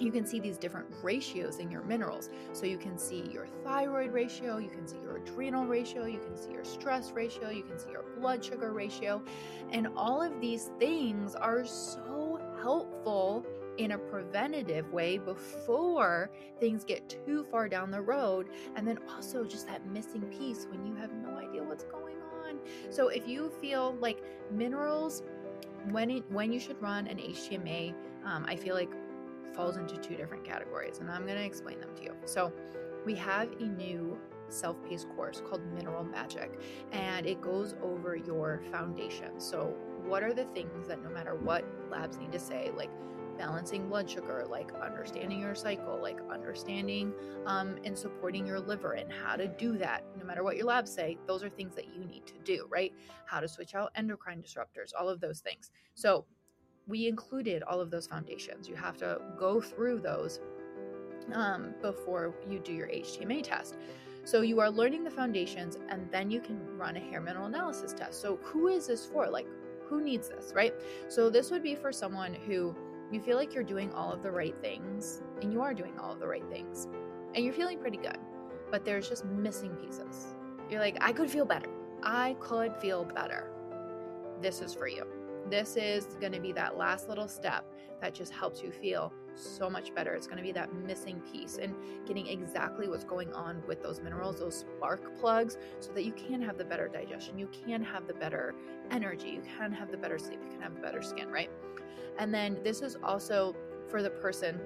you 0.00 0.10
can 0.10 0.26
see 0.26 0.40
these 0.40 0.58
different 0.58 0.86
ratios 1.02 1.58
in 1.58 1.70
your 1.70 1.82
minerals. 1.82 2.30
So 2.52 2.66
you 2.66 2.78
can 2.78 2.98
see 2.98 3.28
your 3.32 3.46
thyroid 3.64 4.12
ratio, 4.12 4.58
you 4.58 4.70
can 4.70 4.86
see 4.86 4.98
your 4.98 5.16
adrenal 5.16 5.66
ratio, 5.66 6.06
you 6.06 6.18
can 6.18 6.36
see 6.36 6.52
your 6.52 6.64
stress 6.64 7.12
ratio, 7.12 7.50
you 7.50 7.62
can 7.62 7.78
see 7.78 7.90
your 7.90 8.04
blood 8.18 8.44
sugar 8.44 8.72
ratio. 8.72 9.22
And 9.70 9.88
all 9.96 10.22
of 10.22 10.40
these 10.40 10.70
things 10.78 11.34
are 11.34 11.64
so 11.64 12.40
helpful 12.60 13.46
in 13.78 13.92
a 13.92 13.98
preventative 13.98 14.92
way 14.92 15.18
before 15.18 16.30
things 16.60 16.84
get 16.84 17.08
too 17.08 17.44
far 17.50 17.68
down 17.68 17.90
the 17.90 18.00
road. 18.00 18.48
And 18.76 18.86
then 18.86 18.98
also 19.14 19.44
just 19.44 19.66
that 19.66 19.86
missing 19.86 20.22
piece 20.22 20.66
when 20.70 20.84
you 20.84 20.94
have 20.96 21.12
no 21.12 21.36
idea 21.36 21.62
what's 21.62 21.84
going 21.84 22.16
on. 22.44 22.58
So 22.90 23.08
if 23.08 23.26
you 23.26 23.50
feel 23.60 23.96
like 24.00 24.22
minerals, 24.50 25.22
when 25.90 26.10
it, 26.10 26.24
when 26.30 26.52
you 26.52 26.60
should 26.60 26.80
run 26.80 27.06
an 27.06 27.18
HTMA, 27.18 27.94
um, 28.24 28.44
I 28.46 28.56
feel 28.56 28.74
like 28.74 28.90
falls 29.54 29.76
into 29.76 29.96
two 29.96 30.16
different 30.16 30.44
categories, 30.44 30.98
and 30.98 31.10
I'm 31.10 31.26
going 31.26 31.38
to 31.38 31.44
explain 31.44 31.80
them 31.80 31.94
to 31.96 32.02
you. 32.02 32.16
So, 32.24 32.52
we 33.04 33.14
have 33.16 33.50
a 33.60 33.64
new 33.64 34.18
self 34.48 34.76
paced 34.84 35.08
course 35.16 35.42
called 35.48 35.62
Mineral 35.72 36.04
Magic, 36.04 36.60
and 36.92 37.26
it 37.26 37.40
goes 37.40 37.74
over 37.82 38.16
your 38.16 38.62
foundation. 38.70 39.40
So, 39.40 39.74
what 40.04 40.22
are 40.22 40.32
the 40.32 40.44
things 40.44 40.88
that 40.88 41.02
no 41.02 41.10
matter 41.10 41.34
what 41.34 41.64
labs 41.90 42.16
need 42.16 42.32
to 42.32 42.40
say, 42.40 42.70
like 42.76 42.90
balancing 43.38 43.88
blood 43.88 44.08
sugar, 44.08 44.44
like 44.48 44.70
understanding 44.74 45.40
your 45.40 45.54
cycle, 45.54 45.98
like 46.00 46.18
understanding 46.30 47.12
um, 47.46 47.76
and 47.84 47.96
supporting 47.96 48.46
your 48.46 48.60
liver 48.60 48.92
and 48.92 49.12
how 49.12 49.36
to 49.36 49.48
do 49.48 49.76
that, 49.78 50.04
no 50.18 50.24
matter 50.24 50.42
what 50.42 50.56
your 50.56 50.66
labs 50.66 50.92
say, 50.92 51.18
those 51.26 51.42
are 51.42 51.48
things 51.48 51.74
that 51.74 51.94
you 51.94 52.04
need 52.04 52.26
to 52.26 52.34
do, 52.44 52.66
right? 52.70 52.92
How 53.26 53.40
to 53.40 53.48
switch 53.48 53.74
out 53.74 53.90
endocrine 53.94 54.42
disruptors, 54.42 54.90
all 54.98 55.08
of 55.08 55.20
those 55.20 55.40
things. 55.40 55.70
So, 55.94 56.24
we 56.86 57.06
included 57.06 57.62
all 57.62 57.80
of 57.80 57.90
those 57.90 58.06
foundations. 58.06 58.68
You 58.68 58.74
have 58.76 58.96
to 58.98 59.20
go 59.38 59.60
through 59.60 60.00
those 60.00 60.40
um, 61.32 61.74
before 61.80 62.34
you 62.48 62.58
do 62.58 62.72
your 62.72 62.88
HTMA 62.88 63.42
test. 63.42 63.76
So 64.24 64.42
you 64.42 64.60
are 64.60 64.70
learning 64.70 65.04
the 65.04 65.10
foundations 65.10 65.78
and 65.88 66.08
then 66.10 66.30
you 66.30 66.40
can 66.40 66.58
run 66.76 66.96
a 66.96 67.00
hair 67.00 67.20
mineral 67.20 67.46
analysis 67.46 67.92
test. 67.92 68.20
So 68.20 68.38
who 68.42 68.68
is 68.68 68.86
this 68.86 69.04
for? 69.04 69.28
Like 69.28 69.46
who 69.88 70.00
needs 70.00 70.28
this, 70.28 70.52
right? 70.54 70.72
So 71.08 71.28
this 71.28 71.50
would 71.50 71.62
be 71.62 71.74
for 71.74 71.92
someone 71.92 72.34
who 72.34 72.74
you 73.10 73.20
feel 73.20 73.36
like 73.36 73.52
you're 73.52 73.64
doing 73.64 73.92
all 73.92 74.12
of 74.12 74.22
the 74.22 74.30
right 74.30 74.54
things 74.60 75.22
and 75.42 75.52
you 75.52 75.60
are 75.60 75.74
doing 75.74 75.98
all 75.98 76.12
of 76.12 76.20
the 76.20 76.26
right 76.26 76.48
things 76.50 76.88
and 77.34 77.44
you're 77.44 77.52
feeling 77.54 77.78
pretty 77.78 77.98
good, 77.98 78.18
but 78.70 78.84
there's 78.84 79.08
just 79.08 79.24
missing 79.24 79.74
pieces. 79.76 80.28
You're 80.70 80.80
like, 80.80 80.96
I 81.00 81.12
could 81.12 81.30
feel 81.30 81.44
better. 81.44 81.68
I 82.02 82.36
could 82.40 82.74
feel 82.76 83.04
better. 83.04 83.50
This 84.40 84.60
is 84.60 84.72
for 84.72 84.88
you. 84.88 85.04
This 85.50 85.76
is 85.76 86.06
going 86.20 86.32
to 86.32 86.40
be 86.40 86.52
that 86.52 86.76
last 86.76 87.08
little 87.08 87.28
step 87.28 87.64
that 88.00 88.14
just 88.14 88.32
helps 88.32 88.62
you 88.62 88.70
feel 88.70 89.12
so 89.34 89.70
much 89.70 89.94
better. 89.94 90.14
It's 90.14 90.26
going 90.26 90.38
to 90.38 90.42
be 90.42 90.52
that 90.52 90.74
missing 90.74 91.20
piece 91.32 91.58
and 91.58 91.74
getting 92.06 92.26
exactly 92.26 92.88
what's 92.88 93.04
going 93.04 93.32
on 93.32 93.62
with 93.66 93.82
those 93.82 94.00
minerals, 94.00 94.40
those 94.40 94.58
spark 94.60 95.16
plugs, 95.18 95.56
so 95.80 95.92
that 95.92 96.04
you 96.04 96.12
can 96.12 96.42
have 96.42 96.58
the 96.58 96.64
better 96.64 96.88
digestion, 96.88 97.38
you 97.38 97.48
can 97.48 97.82
have 97.82 98.06
the 98.06 98.14
better 98.14 98.54
energy, 98.90 99.30
you 99.30 99.42
can 99.58 99.72
have 99.72 99.90
the 99.90 99.96
better 99.96 100.18
sleep, 100.18 100.40
you 100.44 100.50
can 100.50 100.60
have 100.60 100.82
better 100.82 101.02
skin, 101.02 101.28
right? 101.30 101.50
And 102.18 102.32
then 102.34 102.58
this 102.62 102.82
is 102.82 102.96
also 103.02 103.54
for 103.88 104.02
the 104.02 104.10
person 104.10 104.60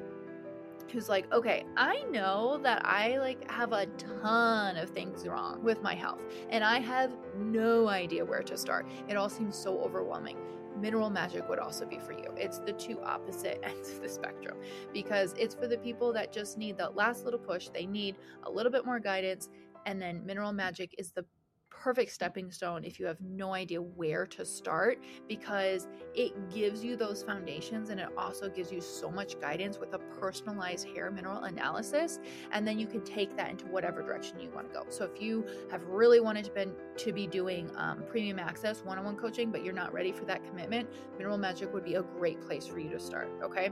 who's 0.92 1.08
like, 1.08 1.30
okay, 1.32 1.64
I 1.76 2.04
know 2.10 2.58
that 2.62 2.84
I 2.84 3.18
like 3.18 3.50
have 3.50 3.72
a 3.72 3.86
ton 3.86 4.76
of 4.76 4.90
things 4.90 5.26
wrong 5.26 5.62
with 5.62 5.82
my 5.82 5.94
health 5.94 6.24
and 6.48 6.62
I 6.62 6.78
have 6.80 7.10
no 7.36 7.88
idea 7.88 8.24
where 8.24 8.42
to 8.42 8.56
start. 8.56 8.86
It 9.08 9.16
all 9.16 9.28
seems 9.28 9.56
so 9.56 9.80
overwhelming. 9.80 10.36
Mineral 10.76 11.10
Magic 11.10 11.48
would 11.48 11.58
also 11.58 11.86
be 11.86 11.98
for 11.98 12.12
you. 12.12 12.32
It's 12.36 12.58
the 12.58 12.72
two 12.72 13.00
opposite 13.02 13.60
ends 13.64 13.90
of 13.90 14.02
the 14.02 14.08
spectrum 14.08 14.56
because 14.92 15.34
it's 15.38 15.54
for 15.54 15.66
the 15.66 15.78
people 15.78 16.12
that 16.12 16.32
just 16.32 16.58
need 16.58 16.76
that 16.78 16.94
last 16.96 17.24
little 17.24 17.40
push. 17.40 17.68
They 17.68 17.86
need 17.86 18.16
a 18.44 18.50
little 18.50 18.72
bit 18.72 18.84
more 18.84 19.00
guidance. 19.00 19.48
And 19.86 20.00
then 20.02 20.24
Mineral 20.26 20.52
Magic 20.52 20.94
is 20.98 21.12
the 21.12 21.24
perfect 21.82 22.10
stepping 22.10 22.50
stone 22.50 22.84
if 22.84 22.98
you 22.98 23.06
have 23.06 23.20
no 23.20 23.54
idea 23.54 23.80
where 23.80 24.26
to 24.26 24.44
start 24.44 24.98
because 25.28 25.88
it 26.14 26.32
gives 26.50 26.82
you 26.82 26.96
those 26.96 27.22
foundations 27.22 27.90
and 27.90 28.00
it 28.00 28.08
also 28.16 28.48
gives 28.48 28.72
you 28.72 28.80
so 28.80 29.10
much 29.10 29.38
guidance 29.40 29.78
with 29.78 29.92
a 29.94 29.98
personalized 29.98 30.86
hair 30.88 31.10
mineral 31.10 31.44
analysis 31.44 32.18
and 32.52 32.66
then 32.66 32.78
you 32.78 32.86
can 32.86 33.02
take 33.02 33.36
that 33.36 33.50
into 33.50 33.66
whatever 33.66 34.02
direction 34.02 34.38
you 34.40 34.50
want 34.50 34.68
to 34.68 34.74
go. 34.74 34.84
So 34.88 35.04
if 35.04 35.20
you 35.20 35.46
have 35.70 35.82
really 35.84 36.20
wanted 36.20 36.44
to, 36.46 36.50
been, 36.50 36.72
to 36.96 37.12
be 37.12 37.26
doing 37.26 37.70
um, 37.76 38.02
premium 38.08 38.38
access 38.38 38.82
one-on-one 38.82 39.16
coaching 39.16 39.50
but 39.50 39.64
you're 39.64 39.74
not 39.74 39.92
ready 39.92 40.12
for 40.12 40.24
that 40.24 40.44
commitment 40.44 40.88
mineral 41.18 41.38
magic 41.38 41.72
would 41.72 41.84
be 41.84 41.94
a 41.94 42.02
great 42.02 42.40
place 42.40 42.66
for 42.66 42.78
you 42.78 42.88
to 42.90 42.98
start 42.98 43.30
okay 43.42 43.70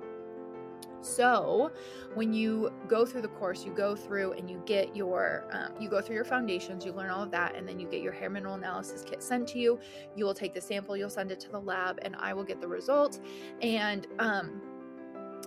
so, 1.01 1.73
when 2.15 2.33
you 2.33 2.73
go 2.89 3.05
through 3.05 3.23
the 3.23 3.29
course, 3.29 3.65
you 3.65 3.73
go 3.73 3.95
through 3.95 4.33
and 4.33 4.49
you 4.49 4.63
get 4.67 4.95
your, 4.97 5.47
um, 5.53 5.73
you 5.81 5.89
go 5.89 6.01
through 6.01 6.15
your 6.15 6.25
foundations, 6.25 6.85
you 6.85 6.93
learn 6.93 7.11
all 7.11 7.23
of 7.23 7.31
that, 7.33 7.55
and 7.55 7.69
then 7.69 7.79
you 7.79 7.89
get 7.89 8.03
your 8.03 8.13
hair 8.13 8.31
mineral 8.31 8.55
analysis 8.55 9.03
kit 9.05 9.23
sent 9.23 9.49
to 9.49 9.59
you. 9.59 9.79
You 10.17 10.25
will 10.25 10.35
take 10.35 10.55
the 10.55 10.61
sample, 10.61 10.97
you'll 10.97 11.11
send 11.11 11.31
it 11.31 11.41
to 11.41 11.51
the 11.51 11.61
lab, 11.61 11.99
and 12.03 12.17
I 12.17 12.33
will 12.33 12.45
get 12.45 12.61
the 12.61 12.69
results. 12.69 13.21
And 13.61 14.07
um, 14.19 14.63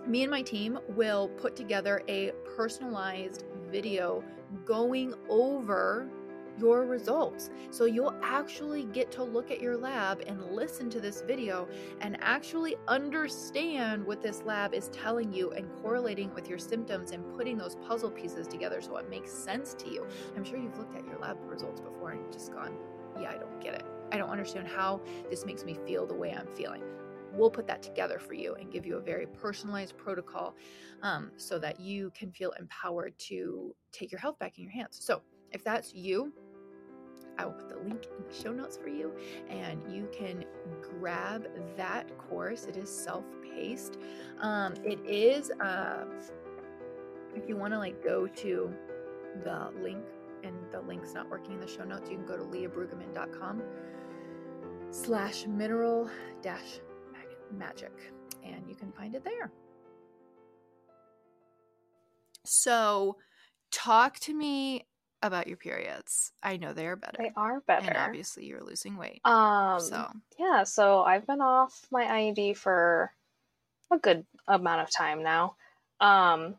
me 0.05 0.23
and 0.23 0.31
my 0.31 0.41
team 0.41 0.79
will 0.89 1.29
put 1.29 1.55
together 1.55 2.01
a 2.07 2.31
personalized 2.55 3.45
video 3.69 4.23
going 4.65 5.13
over 5.29 6.09
your 6.59 6.85
results. 6.85 7.49
So 7.71 7.85
you'll 7.85 8.15
actually 8.21 8.83
get 8.85 9.11
to 9.13 9.23
look 9.23 9.51
at 9.51 9.61
your 9.61 9.77
lab 9.77 10.21
and 10.27 10.51
listen 10.51 10.89
to 10.91 10.99
this 10.99 11.21
video 11.21 11.67
and 12.01 12.17
actually 12.21 12.75
understand 12.87 14.05
what 14.05 14.21
this 14.21 14.43
lab 14.43 14.73
is 14.73 14.89
telling 14.89 15.31
you 15.33 15.51
and 15.51 15.67
correlating 15.81 16.33
with 16.33 16.49
your 16.49 16.59
symptoms 16.59 17.11
and 17.11 17.23
putting 17.35 17.57
those 17.57 17.75
puzzle 17.75 18.11
pieces 18.11 18.47
together 18.47 18.81
so 18.81 18.97
it 18.97 19.09
makes 19.09 19.31
sense 19.31 19.73
to 19.75 19.89
you. 19.89 20.05
I'm 20.35 20.43
sure 20.43 20.57
you've 20.57 20.77
looked 20.77 20.95
at 20.95 21.05
your 21.05 21.19
lab 21.19 21.37
results 21.47 21.81
before 21.81 22.11
and 22.11 22.31
just 22.31 22.53
gone, 22.53 22.75
yeah, 23.19 23.31
I 23.31 23.37
don't 23.37 23.61
get 23.61 23.75
it. 23.75 23.83
I 24.11 24.17
don't 24.17 24.29
understand 24.29 24.67
how 24.67 25.01
this 25.29 25.45
makes 25.45 25.63
me 25.63 25.77
feel 25.85 26.05
the 26.05 26.15
way 26.15 26.33
I'm 26.33 26.47
feeling 26.55 26.81
we'll 27.37 27.51
put 27.51 27.67
that 27.67 27.81
together 27.81 28.19
for 28.19 28.33
you 28.33 28.55
and 28.55 28.71
give 28.71 28.85
you 28.85 28.97
a 28.97 29.01
very 29.01 29.27
personalized 29.27 29.95
protocol 29.97 30.55
um, 31.03 31.31
so 31.37 31.59
that 31.59 31.79
you 31.79 32.11
can 32.15 32.31
feel 32.31 32.51
empowered 32.59 33.17
to 33.19 33.75
take 33.91 34.11
your 34.11 34.19
health 34.19 34.39
back 34.39 34.57
in 34.57 34.63
your 34.63 34.73
hands. 34.73 34.97
So, 34.99 35.21
if 35.51 35.63
that's 35.63 35.93
you, 35.93 36.33
I 37.37 37.45
will 37.45 37.53
put 37.53 37.69
the 37.69 37.77
link 37.77 38.07
in 38.17 38.25
the 38.27 38.33
show 38.33 38.51
notes 38.51 38.77
for 38.77 38.89
you, 38.89 39.13
and 39.49 39.81
you 39.93 40.09
can 40.11 40.45
grab 40.81 41.47
that 41.75 42.17
course. 42.17 42.65
It 42.65 42.77
is 42.77 42.89
self 42.89 43.25
paced. 43.43 43.97
Um, 44.39 44.73
it 44.83 44.99
is, 45.05 45.51
uh, 45.51 46.05
if 47.35 47.47
you 47.47 47.55
want 47.55 47.73
to 47.73 47.79
like 47.79 48.03
go 48.03 48.27
to 48.27 48.73
the 49.43 49.71
link 49.81 50.03
and 50.43 50.55
the 50.71 50.81
link's 50.81 51.13
not 51.13 51.29
working 51.29 51.53
in 51.53 51.59
the 51.59 51.67
show 51.67 51.83
notes, 51.83 52.09
you 52.09 52.17
can 52.17 52.25
go 52.25 52.37
to 52.37 52.43
leahbrueggemann.com 52.43 53.61
slash 54.91 55.45
mineral 55.45 56.09
dash 56.41 56.79
magic 57.51 57.91
and 58.43 58.67
you 58.67 58.75
can 58.75 58.91
find 58.91 59.15
it 59.15 59.23
there. 59.23 59.51
So, 62.45 63.17
talk 63.71 64.19
to 64.21 64.33
me 64.33 64.85
about 65.21 65.47
your 65.47 65.57
periods. 65.57 66.31
I 66.43 66.57
know 66.57 66.73
they 66.73 66.87
are 66.87 66.95
better. 66.95 67.17
They 67.17 67.31
are 67.35 67.61
better. 67.61 67.87
And 67.87 67.97
obviously 67.97 68.45
you're 68.45 68.63
losing 68.63 68.97
weight. 68.97 69.21
Um 69.25 69.79
so 69.79 70.07
yeah, 70.37 70.63
so 70.63 71.03
I've 71.03 71.25
been 71.25 71.41
off 71.41 71.85
my 71.91 72.05
IUD 72.05 72.57
for 72.57 73.11
a 73.91 73.97
good 73.97 74.25
amount 74.47 74.81
of 74.81 74.91
time 74.91 75.23
now. 75.23 75.55
Um 75.99 76.55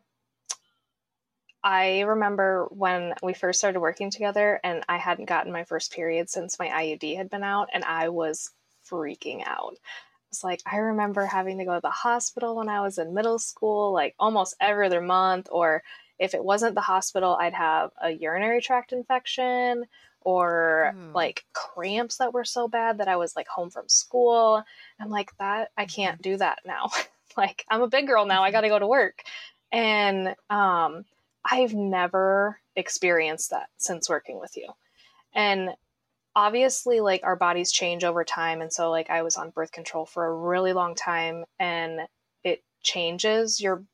I 1.63 2.01
remember 2.01 2.69
when 2.71 3.15
we 3.23 3.35
first 3.35 3.59
started 3.59 3.81
working 3.81 4.11
together 4.11 4.61
and 4.63 4.85
I 4.89 4.97
hadn't 4.97 5.27
gotten 5.27 5.53
my 5.53 5.65
first 5.65 5.93
period 5.93 6.31
since 6.31 6.59
my 6.59 6.69
IUD 6.69 7.17
had 7.17 7.31
been 7.31 7.43
out 7.43 7.69
and 7.73 7.85
I 7.85 8.11
was 8.11 8.51
freaking 8.89 9.43
out. 9.45 9.77
It's 10.31 10.45
like 10.45 10.63
I 10.71 10.77
remember 10.77 11.27
having 11.27 11.59
to 11.59 11.65
go 11.65 11.75
to 11.75 11.81
the 11.81 11.91
hospital 11.91 12.57
when 12.57 12.69
I 12.69 12.81
was 12.81 12.99
in 12.99 13.15
middle 13.15 13.39
school, 13.39 13.93
like 13.93 14.15
almost 14.19 14.57
every 14.61 14.87
other 14.87 15.01
month, 15.01 15.49
or 15.51 15.83
if 16.19 16.35
it 16.35 16.45
wasn't 16.45 16.75
the 16.75 16.81
hospital, 16.81 17.37
I'd 17.39 17.55
have 17.55 17.91
a 18.03 18.11
urinary 18.11 18.61
tract 18.61 18.93
infection 18.93 19.87
or 20.21 20.93
mm. 20.97 21.15
like 21.15 21.45
cramps 21.53 22.17
that 22.17 22.35
were 22.35 22.45
so 22.45 22.69
bad 22.69 22.99
that 22.99 23.09
I 23.09 23.17
was 23.17 23.37
like 23.37 23.49
home 23.49 23.71
from 23.71 23.89
school. 23.89 24.63
I'm 25.01 25.11
like 25.11 25.37
that 25.39 25.71
I 25.77 25.87
can't 25.87 26.21
do 26.21 26.37
that 26.37 26.61
now. 26.67 26.91
like 27.37 27.65
I'm 27.71 27.83
a 27.83 27.89
big 27.89 28.07
girl 28.07 28.27
now. 28.27 28.43
I 28.43 28.51
got 28.51 28.63
to 28.63 28.69
go 28.69 28.79
to 28.79 28.87
work. 28.87 29.23
And 29.71 30.35
um, 30.51 31.05
I've 31.45 31.75
never 31.75 32.59
experienced 32.75 33.51
that 33.51 33.69
since 33.77 34.09
working 34.09 34.41
with 34.41 34.57
you. 34.57 34.69
And 35.35 35.71
obviously, 36.35 37.01
like 37.01 37.23
our 37.25 37.37
bodies 37.37 37.73
change 37.73 38.05
over 38.05 38.25
time. 38.25 38.61
And 38.61 38.73
so, 38.73 38.91
like, 38.91 39.11
I 39.11 39.23
was 39.23 39.37
on 39.37 39.51
birth 39.51 39.73
control 39.73 40.07
for 40.07 40.27
a 40.27 40.35
really 40.35 40.73
long 40.73 40.95
time 40.95 41.45
and 41.59 42.01
it 42.45 42.63
changes 42.83 43.61
your 43.61 43.85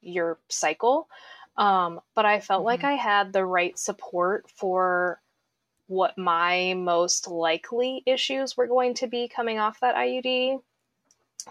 your 0.00 0.38
cycle 0.48 1.08
um, 1.56 2.00
but 2.14 2.24
i 2.24 2.40
felt 2.40 2.60
mm-hmm. 2.60 2.66
like 2.66 2.84
i 2.84 2.92
had 2.92 3.32
the 3.32 3.44
right 3.44 3.78
support 3.78 4.48
for 4.50 5.20
what 5.86 6.16
my 6.16 6.74
most 6.74 7.28
likely 7.28 8.02
issues 8.06 8.56
were 8.56 8.66
going 8.66 8.94
to 8.94 9.06
be 9.06 9.28
coming 9.28 9.58
off 9.58 9.80
that 9.80 9.96
iud 9.96 10.60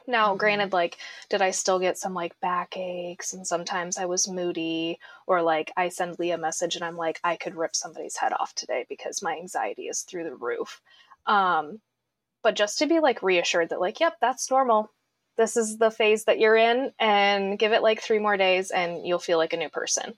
now, 0.07 0.29
mm-hmm. 0.29 0.37
granted, 0.37 0.73
like, 0.73 0.97
did 1.29 1.41
I 1.41 1.51
still 1.51 1.79
get 1.79 1.97
some 1.97 2.13
like 2.13 2.39
backaches 2.39 3.33
and 3.33 3.45
sometimes 3.45 3.97
I 3.97 4.05
was 4.05 4.27
moody 4.27 4.99
or 5.27 5.41
like 5.41 5.71
I 5.75 5.89
send 5.89 6.19
Leah 6.19 6.35
a 6.35 6.37
message 6.37 6.75
and 6.75 6.83
I'm 6.83 6.97
like, 6.97 7.19
I 7.23 7.35
could 7.35 7.55
rip 7.55 7.75
somebody's 7.75 8.17
head 8.17 8.33
off 8.33 8.53
today 8.55 8.85
because 8.87 9.21
my 9.21 9.35
anxiety 9.35 9.83
is 9.83 10.01
through 10.01 10.25
the 10.25 10.35
roof. 10.35 10.81
Um, 11.25 11.79
but 12.43 12.55
just 12.55 12.79
to 12.79 12.87
be 12.87 12.99
like 12.99 13.23
reassured 13.23 13.69
that 13.69 13.81
like, 13.81 13.99
yep, 13.99 14.17
that's 14.21 14.49
normal. 14.49 14.91
This 15.37 15.57
is 15.57 15.77
the 15.77 15.91
phase 15.91 16.25
that 16.25 16.39
you're 16.39 16.57
in 16.57 16.91
and 16.99 17.57
give 17.57 17.71
it 17.71 17.81
like 17.81 18.01
three 18.01 18.19
more 18.19 18.37
days 18.37 18.71
and 18.71 19.05
you'll 19.05 19.19
feel 19.19 19.37
like 19.37 19.53
a 19.53 19.57
new 19.57 19.69
person. 19.69 20.13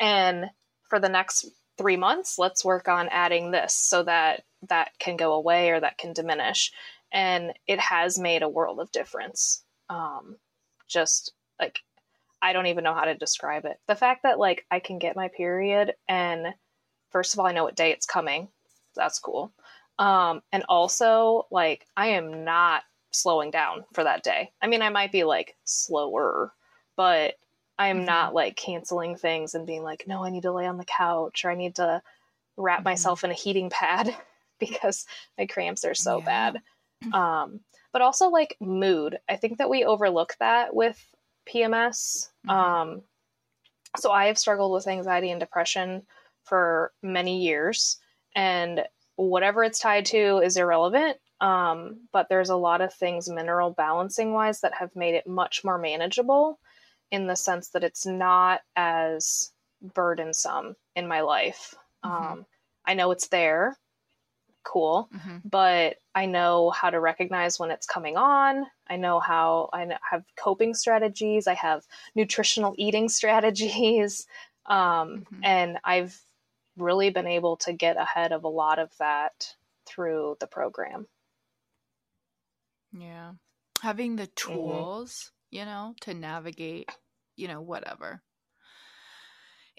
And 0.00 0.46
for 0.88 0.98
the 0.98 1.08
next 1.08 1.46
three 1.78 1.96
months, 1.96 2.38
let's 2.38 2.64
work 2.64 2.88
on 2.88 3.08
adding 3.08 3.50
this 3.50 3.74
so 3.74 4.02
that 4.04 4.44
that 4.68 4.90
can 4.98 5.16
go 5.16 5.34
away 5.34 5.70
or 5.70 5.80
that 5.80 5.98
can 5.98 6.12
diminish 6.12 6.72
and 7.12 7.52
it 7.66 7.78
has 7.78 8.18
made 8.18 8.42
a 8.42 8.48
world 8.48 8.80
of 8.80 8.90
difference. 8.92 9.62
Um, 9.88 10.36
just 10.88 11.32
like 11.60 11.80
I 12.40 12.52
don't 12.52 12.66
even 12.66 12.84
know 12.84 12.94
how 12.94 13.04
to 13.04 13.14
describe 13.14 13.64
it. 13.64 13.78
The 13.86 13.94
fact 13.94 14.24
that 14.24 14.38
like 14.38 14.64
I 14.70 14.80
can 14.80 14.98
get 14.98 15.16
my 15.16 15.28
period 15.28 15.94
and 16.08 16.46
first 17.10 17.34
of 17.34 17.40
all 17.40 17.46
I 17.46 17.52
know 17.52 17.64
what 17.64 17.76
day 17.76 17.92
it's 17.92 18.06
coming. 18.06 18.48
That's 18.94 19.18
cool. 19.18 19.52
Um, 19.98 20.42
and 20.52 20.64
also 20.68 21.46
like 21.50 21.86
I 21.96 22.08
am 22.08 22.44
not 22.44 22.82
slowing 23.12 23.50
down 23.50 23.84
for 23.92 24.04
that 24.04 24.22
day. 24.22 24.50
I 24.60 24.66
mean 24.66 24.82
I 24.82 24.88
might 24.88 25.12
be 25.12 25.24
like 25.24 25.56
slower, 25.64 26.52
but 26.96 27.34
I 27.78 27.88
am 27.88 27.98
mm-hmm. 27.98 28.06
not 28.06 28.34
like 28.34 28.56
canceling 28.56 29.16
things 29.16 29.54
and 29.54 29.66
being 29.66 29.82
like, 29.82 30.04
no, 30.06 30.24
I 30.24 30.30
need 30.30 30.42
to 30.42 30.52
lay 30.52 30.66
on 30.66 30.78
the 30.78 30.84
couch 30.84 31.44
or 31.44 31.50
I 31.50 31.54
need 31.54 31.76
to 31.76 32.02
wrap 32.56 32.80
mm-hmm. 32.80 32.84
myself 32.84 33.24
in 33.24 33.30
a 33.30 33.34
heating 33.34 33.70
pad 33.70 34.14
because 34.58 35.06
my 35.38 35.46
cramps 35.46 35.84
are 35.84 35.94
so 35.94 36.18
yeah. 36.18 36.24
bad. 36.24 36.62
Um, 37.12 37.60
but 37.92 38.02
also 38.02 38.28
like 38.28 38.56
mood. 38.60 39.18
I 39.28 39.36
think 39.36 39.58
that 39.58 39.70
we 39.70 39.84
overlook 39.84 40.34
that 40.38 40.74
with 40.74 41.04
PMS. 41.48 42.28
Mm-hmm. 42.46 42.50
Um, 42.50 43.02
so 43.98 44.10
I 44.10 44.26
have 44.26 44.38
struggled 44.38 44.72
with 44.72 44.88
anxiety 44.88 45.30
and 45.30 45.40
depression 45.40 46.02
for 46.44 46.92
many 47.02 47.42
years, 47.42 47.98
and 48.34 48.84
whatever 49.16 49.62
it's 49.62 49.78
tied 49.78 50.06
to 50.06 50.38
is 50.38 50.56
irrelevant. 50.56 51.18
Um, 51.42 52.08
but 52.12 52.28
there's 52.28 52.50
a 52.50 52.56
lot 52.56 52.80
of 52.80 52.94
things 52.94 53.28
mineral 53.28 53.70
balancing 53.70 54.32
wise 54.32 54.60
that 54.60 54.74
have 54.74 54.94
made 54.96 55.14
it 55.14 55.26
much 55.26 55.64
more 55.64 55.76
manageable 55.76 56.58
in 57.10 57.26
the 57.26 57.36
sense 57.36 57.68
that 57.70 57.84
it's 57.84 58.06
not 58.06 58.60
as 58.76 59.50
burdensome 59.94 60.76
in 60.96 61.06
my 61.06 61.20
life. 61.20 61.74
Mm-hmm. 62.04 62.32
Um, 62.32 62.46
I 62.86 62.94
know 62.94 63.10
it's 63.10 63.28
there 63.28 63.76
cool. 64.64 65.08
Mm-hmm. 65.14 65.36
But 65.44 65.96
I 66.14 66.26
know 66.26 66.70
how 66.70 66.90
to 66.90 67.00
recognize 67.00 67.58
when 67.58 67.70
it's 67.70 67.86
coming 67.86 68.16
on. 68.16 68.66
I 68.88 68.96
know 68.96 69.20
how 69.20 69.70
I 69.72 69.96
have 70.08 70.24
coping 70.36 70.74
strategies. 70.74 71.46
I 71.46 71.54
have 71.54 71.84
nutritional 72.14 72.74
eating 72.78 73.08
strategies. 73.08 74.26
Um, 74.66 74.76
mm-hmm. 74.76 75.40
And 75.42 75.78
I've 75.84 76.18
really 76.76 77.10
been 77.10 77.26
able 77.26 77.56
to 77.58 77.72
get 77.72 77.96
ahead 77.96 78.32
of 78.32 78.44
a 78.44 78.48
lot 78.48 78.78
of 78.78 78.90
that 78.98 79.54
through 79.86 80.36
the 80.40 80.46
program. 80.46 81.06
Yeah. 82.92 83.32
Having 83.80 84.16
the 84.16 84.24
mm-hmm. 84.24 84.52
tools, 84.52 85.12
mm-hmm. 85.12 85.56
you 85.58 85.64
know, 85.64 85.94
to 86.02 86.14
navigate, 86.14 86.90
you 87.36 87.48
know, 87.48 87.60
whatever. 87.60 88.22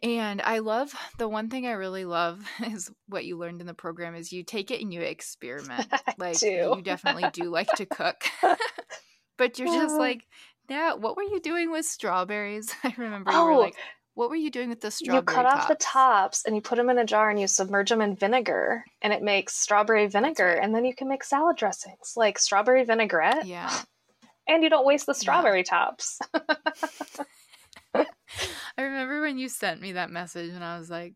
And 0.01 0.41
I 0.41 0.59
love 0.59 0.93
the 1.18 1.30
one 1.30 1.49
thing 1.49 1.66
I 1.66 1.72
really 1.72 2.03
love 2.03 2.45
is 2.66 2.91
what 3.07 3.26
you 3.26 3.38
learned 3.38 3.61
in 3.61 3.68
the 3.68 3.74
program 3.74 4.16
is 4.16 4.34
you 4.34 4.43
take 4.43 4.70
it 4.70 4.82
and 4.82 4.93
you 4.93 5.01
experiment. 5.01 5.88
Like 6.18 6.41
you 6.41 6.80
definitely 6.84 7.30
do 7.34 7.49
like 7.49 7.70
to 7.76 7.86
cook. 7.86 8.24
but 9.38 9.57
you're 9.57 9.68
just 9.68 9.95
like, 9.95 10.26
yeah, 10.70 10.93
what 10.93 11.18
were 11.18 11.24
you 11.24 11.39
doing 11.41 11.72
with 11.72 11.86
strawberries? 11.86 12.74
I 12.84 12.93
remember 12.97 13.32
you 13.32 13.38
oh, 13.38 13.45
were 13.45 13.57
like, 13.57 13.76
what 14.16 14.30
were 14.30 14.36
you 14.36 14.51
doing 14.51 14.70
with 14.70 14.82
the 14.82 14.91
strawberry? 14.91 15.18
You 15.18 15.24
cut 15.24 15.43
tops? 15.43 15.64
off 15.64 15.68
the 15.68 15.76
tops 15.76 16.45
and 16.45 16.55
you 16.55 16.61
put 16.61 16.76
them 16.78 16.89
in 16.89 16.99
a 16.99 17.05
jar 17.05 17.30
and 17.30 17.39
you 17.39 17.47
submerge 17.47 17.89
them 17.89 18.01
in 18.01 18.16
vinegar 18.16 18.86
and 19.01 19.11
it 19.11 19.24
makes 19.24 19.55
strawberry 19.55 20.07
vinegar 20.07 20.49
and 20.49 20.74
then 20.74 20.86
you 20.86 20.93
can 20.93 21.07
make 21.07 21.24
salad 21.24 21.57
dressings 21.57 22.14
like 22.16 22.38
strawberry 22.38 22.84
vinaigrette. 22.84 23.45
Yeah. 23.45 23.72
And 24.45 24.61
you 24.61 24.70
don't 24.70 24.86
waste 24.86 25.05
the 25.05 25.14
strawberry 25.14 25.59
yeah. 25.59 25.64
tops. 25.64 26.20
I 27.95 28.05
remember 28.78 29.22
when 29.22 29.38
you 29.38 29.47
sent 29.47 29.80
me 29.80 29.93
that 29.93 30.11
message 30.11 30.51
and 30.51 30.61
I 30.61 30.78
was 30.78 30.89
like, 30.89 31.14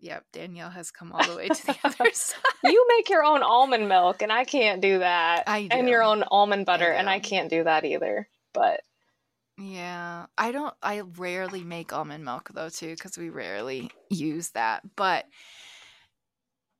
yep, 0.00 0.24
Danielle 0.32 0.70
has 0.70 0.90
come 0.90 1.12
all 1.12 1.24
the 1.24 1.36
way 1.36 1.46
to 1.46 1.66
the 1.66 1.76
other 1.84 2.10
side. 2.12 2.40
You 2.64 2.84
make 2.96 3.08
your 3.08 3.22
own 3.22 3.44
almond 3.44 3.88
milk 3.88 4.20
and 4.20 4.32
I 4.32 4.42
can't 4.42 4.82
do 4.82 4.98
that. 4.98 5.44
I 5.46 5.68
do. 5.68 5.68
And 5.70 5.88
your 5.88 6.02
own 6.02 6.24
almond 6.24 6.66
butter 6.66 6.92
I 6.92 6.96
and 6.96 7.08
I 7.08 7.20
can't 7.20 7.48
do 7.48 7.62
that 7.62 7.84
either. 7.84 8.28
But 8.52 8.80
yeah, 9.58 10.26
I 10.36 10.52
don't 10.52 10.74
I 10.82 11.00
rarely 11.00 11.64
make 11.64 11.92
almond 11.92 12.24
milk 12.24 12.50
though 12.52 12.68
too 12.68 12.96
cuz 12.96 13.16
we 13.16 13.30
rarely 13.30 13.90
use 14.10 14.50
that. 14.50 14.82
But 14.96 15.26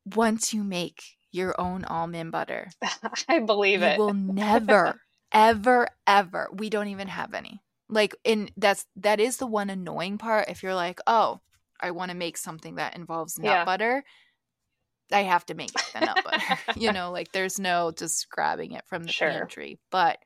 once 0.05 0.55
you 0.55 0.63
make 0.63 1.17
your 1.33 1.59
own 1.61 1.85
almond 1.85 2.33
butter, 2.33 2.71
I 3.29 3.41
believe 3.41 3.81
you 3.81 3.87
it. 3.87 3.99
will 3.99 4.15
never 4.15 5.01
ever 5.33 5.89
ever. 6.07 6.49
We 6.53 6.71
don't 6.71 6.89
even 6.89 7.09
have 7.09 7.35
any 7.35 7.63
like 7.89 8.15
and 8.25 8.51
that's 8.57 8.87
that 8.97 9.21
is 9.21 9.37
the 9.37 9.47
one 9.47 9.71
annoying 9.71 10.19
part 10.19 10.49
if 10.49 10.63
you're 10.63 10.75
like 10.75 11.01
oh 11.07 11.41
i 11.81 11.91
want 11.91 12.11
to 12.11 12.17
make 12.17 12.37
something 12.37 12.77
that 12.77 12.97
involves 12.97 13.39
nut 13.39 13.47
yeah. 13.47 13.65
butter 13.65 14.05
i 15.13 15.23
have 15.23 15.47
to 15.47 15.55
make 15.55 15.73
the 15.93 16.01
nut 16.01 16.19
butter 16.25 16.59
you 16.77 16.93
know 16.93 17.11
like 17.13 17.31
there's 17.33 17.59
no 17.59 17.93
just 17.97 18.29
grabbing 18.31 18.73
it 18.73 18.85
from 18.87 19.05
the 19.05 19.13
sure. 19.13 19.31
pantry 19.31 19.79
but 19.91 20.19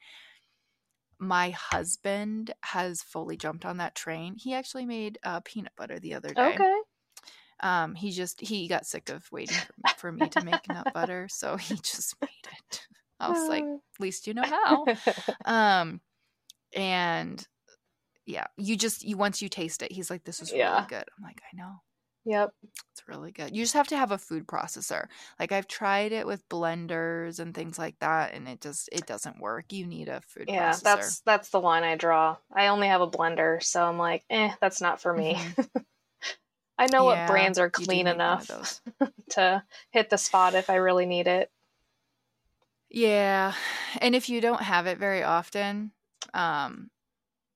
my 1.21 1.51
husband 1.51 2.53
has 2.62 3.03
fully 3.03 3.37
jumped 3.37 3.64
on 3.64 3.77
that 3.77 3.95
train 3.95 4.35
he 4.37 4.55
actually 4.55 4.87
made 4.87 5.18
uh, 5.23 5.41
peanut 5.45 5.73
butter 5.77 5.99
the 5.99 6.14
other 6.14 6.35
day 6.35 6.55
okay 6.55 6.77
um 7.61 7.95
he 7.95 8.11
just 8.11 8.41
he 8.41 8.66
got 8.68 8.87
sick 8.87 9.11
of 9.11 9.31
waiting 9.31 9.57
for, 9.57 9.75
for 9.97 10.12
me 10.12 10.29
to 10.29 10.41
make 10.41 10.68
nut 10.68 10.89
butter 10.93 11.29
so 11.31 11.57
he 11.57 11.75
just 11.83 12.16
made 12.23 12.53
it 12.68 12.87
i 13.21 13.29
was 13.29 13.49
like 13.49 13.64
at 13.64 14.01
least 14.01 14.27
you 14.27 14.35
know 14.35 14.45
how 14.45 14.89
um 15.45 16.01
and 16.75 17.47
yeah, 18.27 18.47
you 18.57 18.77
just 18.77 19.03
you 19.05 19.16
once 19.16 19.43
you 19.43 19.49
taste 19.49 19.83
it, 19.83 19.93
he's 19.93 20.11
like, 20.11 20.25
"This 20.25 20.41
is 20.41 20.53
really 20.53 20.61
yeah. 20.61 20.87
good." 20.89 21.05
I'm 21.18 21.25
like, 21.25 21.41
"I 21.53 21.57
know." 21.57 21.83
Yep, 22.27 22.53
it's 22.93 23.09
really 23.09 23.33
good. 23.33 23.57
You 23.57 23.62
just 23.62 23.75
have 23.75 23.89
to 23.89 23.97
have 23.97 24.12
a 24.12 24.18
food 24.18 24.47
processor. 24.47 25.07
Like 25.39 25.53
I've 25.53 25.66
tried 25.66 26.12
it 26.12 26.27
with 26.27 26.49
blenders 26.49 27.41
and 27.41 27.55
things 27.55 27.79
like 27.79 27.99
that, 28.01 28.35
and 28.35 28.47
it 28.47 28.61
just 28.61 28.89
it 28.93 29.07
doesn't 29.07 29.41
work. 29.41 29.73
You 29.73 29.87
need 29.87 30.09
a 30.09 30.21
food 30.21 30.49
processor. 30.49 30.53
yeah, 30.53 30.71
processor. 30.73 30.83
that's 30.83 31.21
that's 31.21 31.49
the 31.49 31.61
line 31.61 31.83
I 31.83 31.97
draw. 31.97 32.37
I 32.53 32.66
only 32.68 32.89
have 32.89 33.01
a 33.01 33.11
blender, 33.11 33.62
so 33.62 33.83
I'm 33.83 33.99
like, 33.99 34.25
eh, 34.29 34.53
that's 34.61 34.81
not 34.81 35.01
for 35.01 35.12
me. 35.14 35.35
Mm-hmm. 35.35 35.79
I 36.79 36.87
know 36.87 37.05
yeah, 37.05 37.27
what 37.27 37.27
brands 37.27 37.59
are 37.59 37.68
clean 37.68 38.07
enough 38.07 38.81
to 39.31 39.62
hit 39.91 40.09
the 40.09 40.16
spot 40.16 40.55
if 40.55 40.71
I 40.71 40.77
really 40.77 41.07
need 41.07 41.27
it. 41.27 41.51
Yeah, 42.91 43.53
and 44.01 44.14
if 44.14 44.29
you 44.29 44.41
don't 44.41 44.62
have 44.62 44.87
it 44.87 44.99
very 44.99 45.23
often, 45.23 45.93
um, 46.35 46.91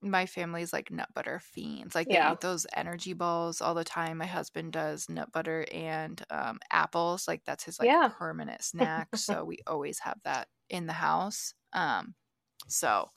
my 0.05 0.27
family's 0.27 0.73
like 0.73 0.91
nut 0.91 1.09
butter 1.15 1.41
fiends. 1.43 1.95
Like 1.95 2.09
they 2.09 2.15
yeah. 2.15 2.33
eat 2.33 2.41
those 2.41 2.67
energy 2.75 3.13
balls 3.13 3.61
all 3.61 3.75
the 3.75 3.85
time. 3.85 4.19
My 4.19 4.27
husband 4.27 4.73
does 4.73 5.09
nut 5.09 5.33
butter 5.33 5.67
and 5.73 6.23
um, 6.31 6.61
apples. 6.71 7.27
Like 7.27 7.43
that's 7.45 7.65
his 7.65 7.79
like 7.79 7.87
yeah. 7.87 8.11
permanent 8.17 8.63
snack. 8.63 9.09
so 9.17 9.45
we 9.45 9.59
always 9.67 9.99
have 10.01 10.19
that 10.25 10.49
in 10.69 10.87
the 10.87 10.93
house. 10.93 11.55
Um, 11.73 12.15
so 12.69 13.11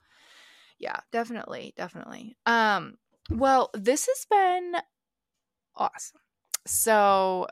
yeah, 0.79 0.99
definitely, 1.11 1.73
definitely. 1.75 2.37
Um, 2.45 2.95
well, 3.29 3.69
this 3.73 4.07
has 4.07 4.25
been 4.29 4.81
awesome. 5.75 6.21
So 6.65 7.47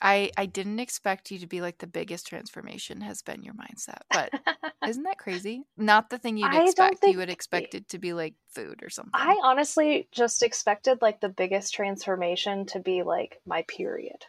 I 0.00 0.30
I 0.36 0.46
didn't 0.46 0.78
expect 0.78 1.30
you 1.30 1.38
to 1.38 1.46
be 1.46 1.60
like 1.60 1.78
the 1.78 1.86
biggest 1.86 2.26
transformation 2.26 3.00
has 3.00 3.22
been 3.22 3.42
your 3.42 3.54
mindset, 3.54 4.00
but 4.10 4.30
isn't 4.86 5.04
that 5.04 5.18
crazy? 5.18 5.62
Not 5.76 6.10
the 6.10 6.18
thing 6.18 6.36
you'd 6.36 6.54
expect. 6.54 7.04
You 7.04 7.18
would 7.18 7.30
expect 7.30 7.74
it 7.74 7.88
to 7.90 7.98
be 7.98 8.12
like 8.12 8.34
food 8.50 8.82
or 8.82 8.90
something. 8.90 9.12
I 9.14 9.40
honestly 9.42 10.08
just 10.12 10.42
expected 10.42 11.00
like 11.00 11.20
the 11.20 11.28
biggest 11.28 11.74
transformation 11.74 12.66
to 12.66 12.80
be 12.80 13.02
like 13.02 13.40
my 13.46 13.62
period, 13.62 14.24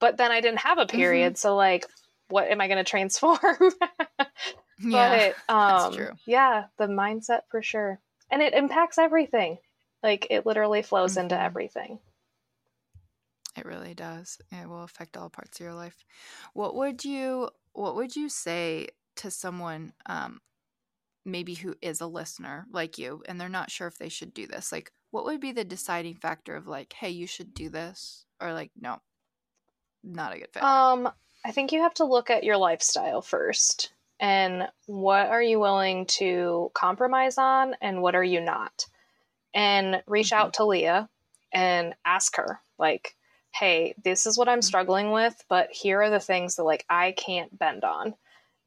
but 0.00 0.16
then 0.16 0.32
I 0.32 0.40
didn't 0.40 0.60
have 0.60 0.78
a 0.78 0.86
mm-hmm. 0.86 0.96
period, 0.96 1.34
mm-hmm. 1.34 1.38
so 1.38 1.54
like, 1.54 1.86
what 2.28 2.48
am 2.48 2.60
I 2.60 2.66
going 2.66 2.84
to 2.84 2.90
transform? 2.90 3.38
yeah, 4.80 5.32
but 5.48 5.54
um, 5.54 6.18
yeah, 6.26 6.64
the 6.78 6.86
mindset 6.86 7.42
for 7.50 7.62
sure. 7.62 8.00
and 8.30 8.42
it 8.42 8.54
impacts 8.54 8.98
everything. 8.98 9.58
Like 10.02 10.26
it 10.30 10.46
literally 10.46 10.82
flows 10.82 11.12
mm-hmm. 11.12 11.22
into 11.22 11.40
everything. 11.40 12.00
It 13.56 13.66
really 13.66 13.94
does. 13.94 14.38
It 14.50 14.68
will 14.68 14.82
affect 14.82 15.16
all 15.16 15.28
parts 15.28 15.60
of 15.60 15.64
your 15.64 15.74
life. 15.74 16.04
What 16.54 16.74
would 16.76 17.04
you 17.04 17.50
what 17.72 17.96
would 17.96 18.16
you 18.16 18.28
say 18.28 18.88
to 19.16 19.30
someone 19.30 19.92
um 20.06 20.40
maybe 21.24 21.54
who 21.54 21.74
is 21.80 22.00
a 22.00 22.06
listener 22.06 22.66
like 22.72 22.98
you 22.98 23.22
and 23.28 23.40
they're 23.40 23.48
not 23.48 23.70
sure 23.70 23.86
if 23.86 23.98
they 23.98 24.08
should 24.08 24.32
do 24.32 24.46
this? 24.46 24.72
Like 24.72 24.90
what 25.10 25.24
would 25.26 25.40
be 25.40 25.52
the 25.52 25.64
deciding 25.64 26.14
factor 26.14 26.56
of 26.56 26.66
like, 26.66 26.94
hey, 26.94 27.10
you 27.10 27.26
should 27.26 27.52
do 27.52 27.68
this 27.68 28.24
or 28.40 28.52
like 28.52 28.70
no. 28.80 28.98
Not 30.02 30.34
a 30.34 30.38
good 30.38 30.52
fit. 30.52 30.62
Um 30.62 31.10
I 31.44 31.50
think 31.50 31.72
you 31.72 31.82
have 31.82 31.94
to 31.94 32.04
look 32.04 32.30
at 32.30 32.44
your 32.44 32.56
lifestyle 32.56 33.20
first 33.20 33.92
and 34.18 34.68
what 34.86 35.26
are 35.26 35.42
you 35.42 35.58
willing 35.58 36.06
to 36.06 36.70
compromise 36.74 37.36
on 37.38 37.74
and 37.82 38.00
what 38.00 38.14
are 38.14 38.24
you 38.24 38.40
not? 38.40 38.86
And 39.52 40.02
reach 40.06 40.30
mm-hmm. 40.30 40.40
out 40.40 40.54
to 40.54 40.64
Leah 40.64 41.10
and 41.52 41.94
ask 42.04 42.36
her 42.36 42.60
like 42.78 43.16
hey, 43.52 43.94
this 44.02 44.26
is 44.26 44.38
what 44.38 44.48
I'm 44.48 44.58
mm-hmm. 44.58 44.66
struggling 44.66 45.10
with, 45.10 45.44
but 45.48 45.70
here 45.70 46.02
are 46.02 46.10
the 46.10 46.20
things 46.20 46.56
that 46.56 46.64
like 46.64 46.84
I 46.88 47.12
can't 47.12 47.56
bend 47.58 47.84
on. 47.84 48.14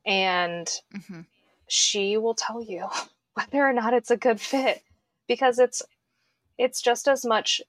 And 0.06 0.68
mm-hmm. 0.96 1.22
she 1.68 2.18
will 2.18 2.36
tell 2.36 2.62
you 2.62 2.88
whether 3.34 3.68
or 3.68 3.74
not 3.74 3.94
it's 3.94 4.12
a 4.12 4.18
good 4.18 4.40
fit 4.40 4.82
because 5.28 5.60
it's 5.60 5.82
it's 6.58 6.82
just 6.82 7.08
as 7.08 7.26
much 7.26 7.62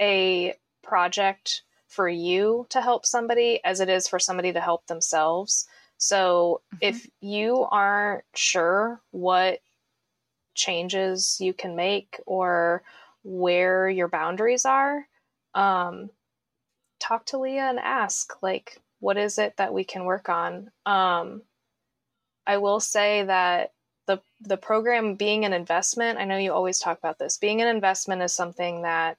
a 0.00 0.54
project 0.82 1.62
for 1.88 2.08
you 2.08 2.66
to 2.70 2.80
help 2.80 3.06
somebody 3.06 3.60
as 3.64 3.80
it 3.80 3.88
is 3.88 4.06
for 4.06 4.18
somebody 4.18 4.52
to 4.52 4.60
help 4.60 4.86
themselves. 4.86 5.66
So 5.96 6.60
mm-hmm. 6.74 6.78
if 6.80 7.08
you 7.20 7.66
aren't 7.70 8.24
sure 8.34 9.00
what 9.10 9.60
changes 10.54 11.38
you 11.40 11.52
can 11.52 11.74
make 11.74 12.20
or 12.26 12.82
where 13.22 13.88
your 13.88 14.08
boundaries 14.08 14.64
are, 14.64 15.06
um, 15.54 16.10
talk 17.00 17.26
to 17.26 17.38
Leah 17.38 17.68
and 17.68 17.78
ask, 17.78 18.42
like, 18.42 18.80
what 19.00 19.16
is 19.16 19.38
it 19.38 19.56
that 19.56 19.74
we 19.74 19.84
can 19.84 20.04
work 20.04 20.28
on? 20.28 20.70
Um, 20.86 21.42
I 22.46 22.58
will 22.58 22.80
say 22.80 23.24
that 23.24 23.72
the 24.06 24.20
the 24.40 24.56
program 24.56 25.14
being 25.14 25.44
an 25.44 25.52
investment, 25.52 26.18
I 26.18 26.24
know 26.24 26.36
you 26.36 26.52
always 26.52 26.78
talk 26.78 26.98
about 26.98 27.18
this. 27.18 27.38
Being 27.38 27.62
an 27.62 27.68
investment 27.68 28.22
is 28.22 28.32
something 28.32 28.82
that 28.82 29.16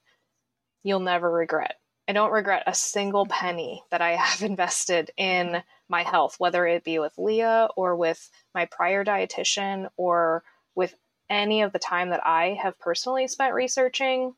you'll 0.84 0.99
never 0.99 1.30
regret. 1.30 1.80
I 2.07 2.13
don't 2.13 2.32
regret 2.32 2.63
a 2.67 2.76
single 2.76 3.26
penny 3.26 3.84
that 3.89 4.01
I 4.01 4.11
have 4.15 4.43
invested 4.43 5.11
in 5.17 5.63
my 5.89 6.03
health, 6.03 6.36
whether 6.39 6.65
it 6.65 6.84
be 6.84 6.99
with 6.99 7.17
Leah 7.17 7.69
or 7.76 7.95
with 7.95 8.30
my 8.53 8.65
prior 8.65 9.03
dietitian 9.03 9.89
or 9.97 10.43
with 10.76 10.95
any 11.30 11.61
of 11.63 11.73
the 11.73 11.80
time 11.80 12.09
that 12.09 12.26
I 12.26 12.57
have 12.61 12.80
personally 12.80 13.28
spent 13.28 13.53
researching 13.53 14.36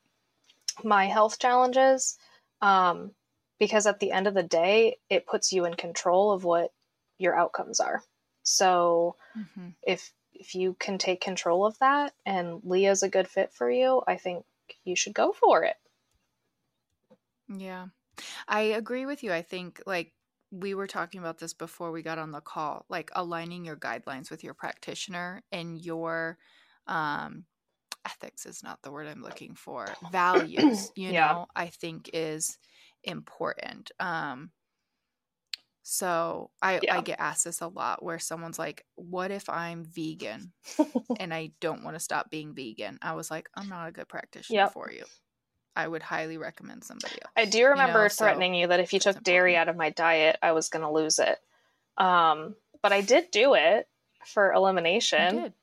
my 0.84 1.06
health 1.08 1.40
challenges. 1.40 2.18
Um, 2.62 3.12
because 3.60 3.86
at 3.86 4.00
the 4.00 4.12
end 4.12 4.28
of 4.28 4.34
the 4.34 4.44
day, 4.44 4.98
it 5.10 5.26
puts 5.26 5.52
you 5.52 5.66
in 5.66 5.76
control 5.76 6.32
of 6.32 6.44
what 6.44 6.72
your 7.18 7.36
outcomes 7.36 7.80
are. 7.80 8.04
So 8.44 9.16
mm-hmm. 9.38 9.70
if 9.86 10.14
if 10.34 10.56
you 10.56 10.76
can 10.80 10.98
take 10.98 11.20
control 11.20 11.66
of 11.66 11.78
that 11.80 12.14
and 12.26 12.62
Leah's 12.64 13.02
a 13.02 13.10
good 13.10 13.28
fit 13.28 13.52
for 13.52 13.70
you, 13.70 14.04
I 14.08 14.18
think 14.18 14.46
you 14.86 14.96
should 14.96 15.14
go 15.14 15.34
for 15.34 15.64
it. 15.64 15.76
Yeah. 17.50 17.88
I 18.48 18.62
agree 18.62 19.06
with 19.06 19.24
you. 19.24 19.34
I 19.34 19.42
think 19.42 19.82
like 19.86 20.14
we 20.52 20.76
were 20.76 20.88
talking 20.88 21.20
about 21.20 21.40
this 21.40 21.54
before 21.54 21.92
we 21.92 22.04
got 22.04 22.20
on 22.20 22.32
the 22.32 22.42
call, 22.42 22.86
like 22.88 23.10
aligning 23.16 23.66
your 23.66 23.76
guidelines 23.76 24.30
with 24.30 24.44
your 24.44 24.54
practitioner 24.54 25.42
and 25.52 25.80
your 25.84 26.38
um 26.86 27.46
ethics 28.06 28.46
is 28.46 28.64
not 28.64 28.82
the 28.82 28.92
word 28.92 29.08
I'm 29.08 29.22
looking 29.22 29.56
for. 29.56 29.88
Values, 30.12 30.92
you 30.96 31.10
yeah. 31.12 31.32
know, 31.32 31.48
I 31.56 31.68
think 31.68 32.10
is 32.14 32.58
important. 33.08 33.92
Um, 34.00 34.52
so 35.90 36.50
I, 36.62 36.82
yeah. 36.84 36.98
I 36.98 37.02
get 37.02 37.20
asked 37.20 37.46
this 37.46 37.62
a 37.62 37.68
lot 37.68 38.04
where 38.04 38.20
someone's 38.20 38.60
like, 38.60 38.86
What 38.96 39.32
if 39.32 39.48
I'm 39.50 39.86
vegan 39.86 40.52
and 41.20 41.34
I 41.34 41.52
don't 41.62 41.84
want 41.84 41.96
to 41.96 42.00
stop 42.02 42.30
being 42.30 42.54
vegan? 42.54 43.00
I 43.02 43.14
was 43.14 43.32
like, 43.32 43.50
I'm 43.56 43.70
not 43.70 43.88
a 43.88 43.92
good 43.92 44.10
practitioner 44.10 44.60
yep. 44.60 44.74
for 44.74 44.92
you. 44.92 45.06
I 45.78 45.88
would 45.88 46.02
highly 46.02 46.38
recommend 46.38 46.84
somebody 46.84 47.14
else. 47.14 47.32
I 47.38 47.46
do 47.46 47.68
remember 47.68 48.00
you 48.00 48.06
know? 48.06 48.10
threatening 48.10 48.54
so, 48.56 48.58
you 48.58 48.68
that 48.68 48.80
if 48.80 48.94
you 48.94 49.00
took 49.00 49.24
dairy 49.24 49.56
out 49.56 49.70
of 49.70 49.78
my 49.78 49.92
diet, 49.92 50.38
I 50.42 50.52
was 50.52 50.70
going 50.70 50.82
to 50.82 50.92
lose 50.92 51.20
it. 51.20 51.38
Um, 51.98 52.56
but 52.82 52.92
I 52.92 53.02
did 53.02 53.32
do 53.32 53.54
it 53.54 53.88
for 54.26 54.52
elimination, 54.52 55.54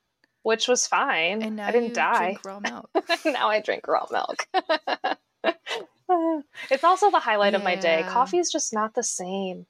which 0.42 0.68
was 0.68 0.86
fine. 0.86 1.42
And 1.42 1.60
I 1.60 1.70
didn't 1.70 1.94
die. 1.94 2.36
raw 2.44 2.60
milk. 2.62 2.88
now 3.24 3.50
I 3.50 3.60
drink 3.60 3.86
raw 3.88 4.06
milk. 4.10 4.46
it's 6.70 6.84
also 6.84 7.10
the 7.10 7.20
highlight 7.20 7.52
yeah. 7.52 7.58
of 7.58 7.64
my 7.64 7.76
day. 7.76 8.04
Coffee 8.08 8.38
is 8.38 8.50
just 8.50 8.72
not 8.72 8.94
the 8.94 9.02
same 9.02 9.66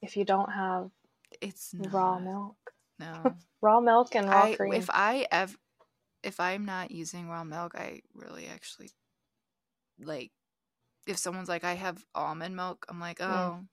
if 0.00 0.16
you 0.16 0.24
don't 0.24 0.52
have 0.52 0.90
it's 1.40 1.72
not. 1.74 1.92
raw 1.92 2.18
milk. 2.18 2.56
No. 2.98 3.34
raw 3.62 3.80
milk 3.80 4.14
and 4.14 4.28
raw 4.28 4.44
I, 4.44 4.54
cream. 4.54 4.72
If 4.74 4.90
I 4.90 5.26
ever 5.30 5.54
if 6.22 6.38
I'm 6.38 6.64
not 6.64 6.90
using 6.90 7.28
raw 7.28 7.44
milk, 7.44 7.74
I 7.74 8.02
really 8.14 8.46
actually 8.46 8.90
like 10.00 10.30
if 11.06 11.18
someone's 11.18 11.48
like 11.48 11.64
I 11.64 11.74
have 11.74 12.04
almond 12.14 12.54
milk, 12.54 12.86
I'm 12.88 13.00
like, 13.00 13.18
mm. 13.18 13.26
"Oh, 13.26 13.58
mm. 13.60 13.66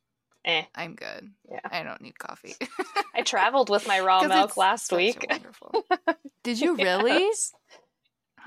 eh. 0.45 0.63
I'm 0.75 0.95
good. 0.95 1.29
Yeah. 1.49 1.59
I 1.69 1.83
don't 1.83 2.01
need 2.01 2.17
coffee." 2.17 2.55
I 3.15 3.21
traveled 3.21 3.69
with 3.69 3.87
my 3.87 3.99
raw 3.99 4.23
milk 4.23 4.57
last 4.57 4.91
week. 4.91 5.25
Wonderful. 5.29 5.85
Did 6.43 6.59
you 6.59 6.75
really? 6.75 7.11
Yes. 7.11 7.53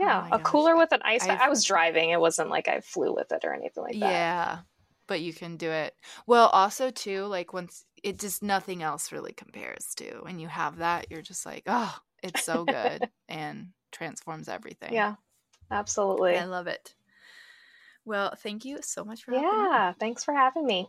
Oh 0.00 0.04
yeah, 0.04 0.22
oh 0.26 0.28
a 0.32 0.38
gosh. 0.38 0.42
cooler 0.42 0.76
with 0.76 0.92
an 0.92 1.02
ice. 1.04 1.26
I 1.28 1.48
was 1.48 1.64
driving. 1.64 2.10
It 2.10 2.20
wasn't 2.20 2.50
like 2.50 2.68
I 2.68 2.80
flew 2.80 3.14
with 3.14 3.32
it 3.32 3.44
or 3.44 3.52
anything 3.52 3.82
like 3.82 4.00
that. 4.00 4.08
Yeah, 4.08 4.60
but 5.06 5.20
you 5.20 5.32
can 5.32 5.56
do 5.56 5.70
it. 5.70 5.94
Well, 6.26 6.48
also 6.48 6.90
too, 6.90 7.26
like 7.26 7.52
once 7.52 7.84
it 8.02 8.18
just 8.18 8.42
nothing 8.42 8.82
else 8.82 9.12
really 9.12 9.32
compares 9.32 9.94
to 9.96 10.20
when 10.22 10.38
you 10.38 10.48
have 10.48 10.78
that, 10.78 11.10
you're 11.10 11.22
just 11.22 11.46
like, 11.46 11.64
oh, 11.66 11.96
it's 12.22 12.42
so 12.42 12.64
good 12.64 13.10
and 13.28 13.72
transforms 13.92 14.48
everything. 14.48 14.94
Yeah, 14.94 15.16
absolutely. 15.70 16.36
I 16.36 16.44
love 16.44 16.66
it. 16.66 16.94
Well, 18.04 18.34
thank 18.36 18.64
you 18.64 18.80
so 18.82 19.04
much 19.04 19.24
for 19.24 19.32
yeah. 19.32 19.92
Thanks 19.98 20.24
for 20.24 20.34
having 20.34 20.66
me. 20.66 20.88